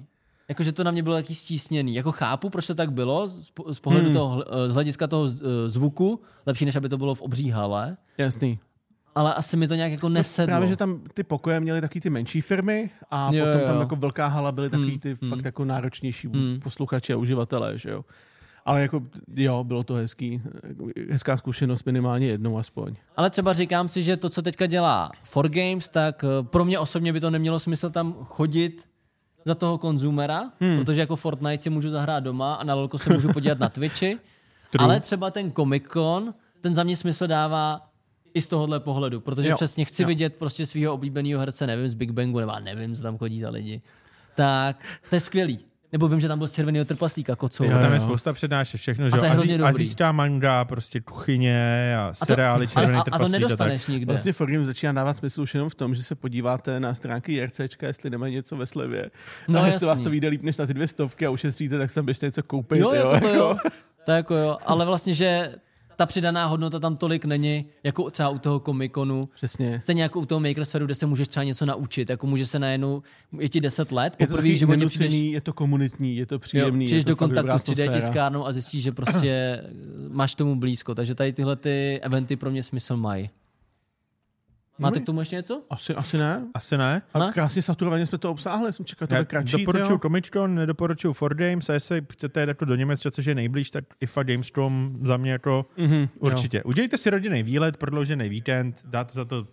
Jakože 0.49 0.73
to 0.73 0.85
na 0.85 0.91
mě 0.91 1.03
bylo 1.03 1.17
jaký 1.17 1.35
stísněný. 1.35 1.95
Jako 1.95 2.13
chápu, 2.13 2.51
proč 2.51 2.67
to 2.67 2.75
tak 2.75 2.93
bylo, 2.93 3.29
z, 3.29 3.51
po- 3.51 3.75
z 3.75 3.81
pohledu 3.81 4.05
Hmm. 4.07 4.15
toho, 4.15 4.45
eh, 4.65 4.69
z 4.71 4.75
hlediska 4.75 5.07
toho 5.07 5.29
eh, 5.29 5.69
zvuku, 5.69 6.21
lepší, 6.47 6.65
než 6.65 6.77
aby 6.77 6.89
to 6.89 6.99
bylo 6.99 7.15
v 7.15 7.23
obří 7.23 7.51
hale, 7.51 7.97
Jasný. 8.19 8.59
ale 9.15 9.35
asi 9.35 9.57
mi 9.57 9.69
to 9.69 9.75
nějak 9.75 9.93
jako 9.93 10.09
nesedlo. 10.09 10.47
Právě, 10.47 10.69
že 10.69 10.77
tam 10.77 11.01
ty 11.15 11.23
pokoje 11.23 11.61
měly 11.61 11.81
taky 11.81 12.01
ty 12.01 12.11
menší 12.11 12.41
firmy 12.41 12.91
a 13.11 13.31
Jo, 13.33 13.45
potom 13.45 13.61
jo. 13.61 13.67
tam 13.67 13.81
jako 13.81 13.97
velká 13.97 14.27
hala 14.27 14.53
byly 14.53 14.71
takový 14.71 14.91
Hmm, 14.91 14.99
ty 15.01 15.17
hmm. 15.21 15.31
fakt 15.31 15.45
jako 15.45 15.65
náročnější 15.65 16.29
Hmm. 16.29 16.61
posluchači 16.63 17.13
a 17.13 17.17
uživatelé, 17.17 17.79
že 17.79 17.91
jo. 17.91 18.05
Ale 18.67 18.81
jako, 18.83 19.03
jo, 19.37 19.65
bylo 19.65 19.85
to 19.85 19.95
hezký. 19.95 20.43
Hezká 21.11 21.37
zkušenost 21.37 21.85
minimálně 21.87 22.27
jednou 22.27 22.59
aspoň. 22.59 22.95
Ale 23.17 23.31
třeba 23.31 23.53
říkám 23.53 23.89
si, 23.89 24.03
že 24.03 24.17
to, 24.17 24.29
co 24.29 24.43
teďka 24.43 24.67
dělá 24.67 25.11
For 25.23 25.49
Games, 25.49 25.89
tak 25.89 26.25
eh, 26.25 26.43
pro 26.43 26.65
mě 26.65 26.79
osobně 26.79 27.13
by 27.13 27.21
to 27.21 27.31
nemělo 27.31 27.61
smysl 27.61 27.91
tam 27.91 28.13
chodit 28.25 28.85
za 29.45 29.55
toho 29.55 29.79
konzumera, 29.79 30.51
hmm. 30.61 30.79
protože 30.79 31.01
jako 31.01 31.17
Fortnite 31.17 31.63
si 31.63 31.71
můžu 31.71 31.91
zahrát 31.91 32.25
doma 32.25 32.55
a 32.55 32.65
na 32.65 32.75
lolko 32.75 32.99
se 32.99 33.13
můžu 33.13 33.33
podívat 33.33 33.59
na 33.59 33.69
Twitchi. 33.69 34.19
Ale 34.79 35.01
třeba 35.01 35.31
ten 35.31 35.53
Comic 35.53 35.85
Con, 35.93 36.35
ten 36.61 36.75
za 36.75 36.83
mě 36.83 36.97
smysl 36.97 37.27
dává 37.27 37.81
i 38.35 38.41
z 38.41 38.49
tohohle 38.49 38.81
pohledu, 38.81 39.21
protože 39.21 39.49
Jo, 39.49 39.57
přesně 39.57 39.85
chci 39.85 40.03
jo. 40.03 40.09
vidět 40.09 40.37
prostě 40.37 40.67
svého 40.67 40.95
oblíbeného 40.95 41.41
herce, 41.41 41.67
nevím, 41.67 41.89
z 41.89 41.95
Big 41.95 42.11
Bangu, 42.11 42.41
nebo 42.41 42.53
nevím, 42.61 42.97
co 42.97 43.03
tam 43.03 43.19
chodí 43.19 43.41
za 43.41 43.51
lidi. 43.51 43.83
Tak 44.35 44.85
to 45.11 45.17
je 45.17 45.21
skvělý. 45.21 45.59
Nebo 45.95 46.09
vím, 46.09 46.21
že 46.21 46.29
tam 46.29 46.39
byl 46.39 46.49
z 46.49 46.53
červeného 46.53 46.85
trpaslíka 46.85 47.37
kocou. 47.37 47.65
Jo, 47.65 47.71
Jo, 47.73 47.79
tam 47.79 47.93
je 47.93 48.01
spousta 48.01 48.33
přednášek, 48.33 48.81
všechno, 48.81 49.11
že 49.11 49.17
to 49.17 49.25
je 49.25 49.29
jo. 49.29 49.35
hrozně 49.35 49.55
Azí-. 49.59 49.65
Azijská 49.65 50.13
manga, 50.13 50.65
prostě 50.65 51.01
kuchyně 51.01 51.95
a 51.99 52.05
A 52.07 52.13
to, 52.19 52.25
seriály, 52.25 52.67
červený 52.67 52.97
a, 52.99 53.01
a 53.01 53.05
to 53.05 53.11
trpaslík 53.11 53.29
a 53.29 53.31
tak. 53.33 53.41
nedostaneš 53.41 53.87
nikde. 53.87 54.13
Vlastně 54.13 54.33
Forgame 54.33 54.65
začíná 54.65 54.93
dávat 54.93 55.15
smysl 55.15 55.43
už 55.43 55.55
jenom 55.55 55.69
v 55.69 55.75
tom, 55.75 55.95
že 55.95 56.03
se 56.03 56.15
podíváte 56.15 56.81
na 56.81 56.95
stránky 56.95 57.35
JRCčka, 57.35 57.87
jestli 57.87 58.11
nemají 58.11 58.35
něco 58.35 58.57
ve 58.57 58.67
slevě. 58.67 59.11
No, 59.49 59.55
No, 59.55 59.61
no 59.61 59.67
jestli 59.67 59.87
vás 59.87 60.01
to 60.01 60.11
vyjde 60.11 60.29
líp 60.29 60.43
než 60.43 60.57
na 60.57 60.67
ty 60.67 60.75
dvě 60.75 60.89
stovky 60.89 61.27
a 61.27 61.31
ušetříte, 61.31 61.79
tak 61.79 61.91
se 61.91 61.95
tam 61.95 62.05
běžte 62.05 62.27
něco 62.27 62.43
koupit. 62.43 62.79
Jo, 62.79 62.93
jo, 62.95 63.11
jako 63.13 63.21
to 63.29 63.35
jo. 63.35 63.57
To 64.05 64.11
jako 64.13 64.35
jo. 64.35 64.59
Ale 64.67 64.85
vlastně, 64.87 65.15
že 65.15 65.55
ta 65.97 66.07
přidaná 66.07 66.47
hodnota 66.47 66.81
tam 66.81 66.97
tolik 66.97 67.25
není, 67.25 67.65
jako 67.83 68.11
třeba 68.11 68.29
u 68.29 68.39
toho 68.39 68.61
komikonu. 68.61 69.29
Přesně. 69.35 69.81
Stejně 69.83 70.03
jako 70.03 70.21
u 70.21 70.27
toho 70.27 70.41
Makersferu, 70.41 70.85
kde 70.85 70.95
se 70.95 71.07
můžeš 71.07 71.29
třeba 71.29 71.45
něco 71.45 71.67
naučit. 71.67 72.11
Jako 72.11 72.27
může 72.27 72.47
se 72.47 72.59
najednou, 72.59 73.03
je 73.39 73.49
ti 73.49 73.61
10 73.61 73.93
let, 73.93 74.17
Je 74.19 74.27
to 74.27 74.37
v 74.37 74.45
životě 74.45 74.77
nenucený, 74.79 75.09
přijdeš, 75.09 75.33
je 75.35 75.41
to 75.41 75.53
komunitní, 75.53 76.17
je 76.17 76.27
to 76.27 76.35
jo, 76.35 76.39
příjemný. 76.39 76.87
přijdeš 76.87 77.05
do 77.05 77.17
kontaktu 77.17 77.59
s 77.59 77.63
3D 77.63 77.73
atmosféra. 77.73 77.93
tiskárnou 77.93 78.47
a 78.47 78.53
zjistíš, 78.53 78.83
že 78.83 78.93
prostě 78.93 79.63
máš 80.09 80.35
tomu 80.35 80.57
blízko. 80.57 80.95
Takže 80.95 81.15
tady 81.15 81.33
tyhle 81.33 81.57
ty 81.57 82.01
eventy 82.03 82.37
pro 82.37 82.51
mě 82.51 82.63
smysl 82.63 82.97
mají. 82.97 83.31
Máte 84.79 85.01
k 85.01 85.05
tomu 85.07 85.21
ještě 85.21 85.37
něco? 85.37 85.63
Asi, 85.71 85.95
asi 85.95 86.19
ne. 86.19 86.47
Asi 86.55 86.79
ne. 86.79 87.03
A 87.15 87.19
Ne? 87.19 87.31
krásně 87.35 87.63
saturovaně 87.63 88.07
jsme 88.07 88.19
to 88.19 88.31
obsáhli, 88.31 88.73
jsem 88.73 88.87
čekal, 88.87 89.09
to 89.09 89.15
kratší. 89.25 89.53
doporučuji 89.59 89.87
tyjo. 89.87 89.99
Comic 89.99 90.27
Con, 90.33 90.55
nedoporučuji 90.55 91.13
For 91.13 91.35
Games 91.35 91.71
a 91.71 91.73
jestli 91.73 92.03
chcete 92.13 92.41
jít 92.41 92.49
jako 92.49 92.65
do 92.65 92.75
Německa, 92.75 93.11
což 93.11 93.25
je 93.25 93.35
nejblíž, 93.35 93.71
tak 93.71 93.85
IFA 94.01 94.23
Gamestrom 94.23 94.99
za 95.03 95.17
mě 95.17 95.33
jako 95.33 95.67
Mhm, 95.79 95.95
jo. 95.95 96.09
určitě. 96.19 96.63
Udělejte 96.63 96.99
si 96.99 97.11
rodinný 97.11 97.43
výlet, 97.43 97.77
prodloužený 97.77 98.29
víkend, 98.29 98.81
dáte 98.85 99.13
za 99.13 99.25
to 99.25 99.47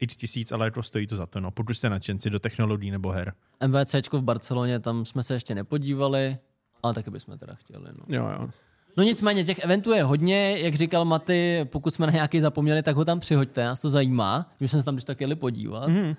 x 0.00 0.16
tisíc, 0.16 0.52
ale 0.52 0.66
jako 0.66 0.82
stojí 0.82 1.06
to 1.06 1.16
za 1.16 1.26
to, 1.26 1.40
no, 1.40 1.50
pokud 1.50 1.74
jste 1.74 1.90
nadšenci 1.90 2.30
do 2.30 2.38
technologií 2.38 2.90
nebo 2.90 3.10
her. 3.10 3.32
MVCčko 3.66 4.18
v 4.18 4.22
Barceloně, 4.22 4.80
tam 4.80 5.04
jsme 5.04 5.22
se 5.22 5.34
ještě 5.34 5.54
nepodívali, 5.54 6.36
ale 6.82 6.94
taky 6.94 7.10
bychom 7.10 7.38
teda 7.38 7.54
chtěli. 7.54 7.84
No. 7.98 8.04
Jo, 8.16 8.30
jo. 8.40 8.48
No 8.98 9.04
nicméně, 9.04 9.44
těch 9.44 9.58
eventů 9.58 9.92
je 9.92 10.02
hodně, 10.02 10.58
jak 10.58 10.74
říkal 10.74 11.04
Maty, 11.04 11.60
pokud 11.72 11.94
jsme 11.94 12.06
na 12.06 12.12
nějaký 12.12 12.40
zapomněli, 12.40 12.82
tak 12.82 12.96
ho 12.96 13.04
tam 13.04 13.20
přihoďte, 13.20 13.64
nás 13.64 13.80
to 13.80 13.90
zajímá, 13.90 14.46
že 14.60 14.68
jsme 14.68 14.78
se 14.80 14.84
tam 14.84 14.94
když 14.94 15.04
tak 15.04 15.20
jeli 15.20 15.34
podívat. 15.36 15.88
Mhm. 15.88 16.16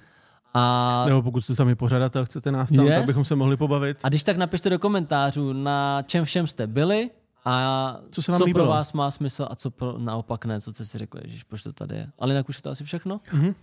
A, 0.54 1.04
Nebo 1.08 1.22
pokud 1.22 1.42
jste 1.42 1.56
sami 1.56 1.76
pořadatel, 1.76 2.26
chcete 2.26 2.52
nás 2.52 2.70
tam, 2.72 2.86
Yes. 2.86 2.96
tak 2.98 3.06
bychom 3.06 3.26
se 3.26 3.36
mohli 3.36 3.58
pobavit. 3.58 3.98
a 4.04 4.10
když 4.10 4.24
tak 4.24 4.38
napište 4.38 4.70
do 4.70 4.80
komentářů, 4.80 5.54
na 5.54 6.02
čem 6.02 6.26
všem 6.26 6.48
jste 6.48 6.68
byli 6.68 7.10
a 7.46 7.96
Co 8.12 8.22
se 8.22 8.32
vám 8.32 8.40
co 8.40 8.46
líbilo? 8.46 8.66
pro 8.66 8.72
vás 8.74 8.94
má 8.94 9.12
smysl 9.12 9.48
a 9.52 9.56
co 9.56 9.72
pro, 9.72 9.98
naopak 9.98 10.46
ne, 10.46 10.62
co 10.62 10.72
jste 10.72 10.86
si 10.86 10.98
řekli, 10.98 11.22
že 11.26 11.44
proč 11.48 11.64
to 11.64 11.74
tady 11.74 11.96
je. 11.96 12.10
Ale 12.20 12.32
jinak 12.34 12.50
už 12.50 12.58
je 12.58 12.62
to 12.62 12.70
asi 12.70 12.84
všechno. 12.84 13.18
Mhm. 13.34 13.56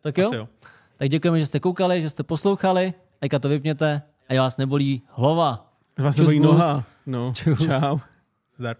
Tak 0.00 0.18
jo? 0.18 0.28
Asi 0.28 0.36
jo. 0.36 0.48
Tak 0.96 1.08
děkujeme, 1.08 1.40
že 1.40 1.46
jste 1.46 1.60
koukali, 1.60 2.02
že 2.02 2.10
jste 2.10 2.22
poslouchali, 2.22 2.94
Ejka 3.20 3.38
to 3.38 3.48
vypněte 3.48 4.02
a 4.28 4.34
já 4.34 4.42
vás 4.42 4.56
nebolí 4.56 5.02
hlava. 5.10 5.72
Vás 5.98 6.14
Čus, 6.14 6.20
nebolí 6.20 6.40
noha. 6.40 6.84
No, 7.06 7.32
Čus. 7.36 7.58
čau. 7.80 7.98
that 8.58 8.78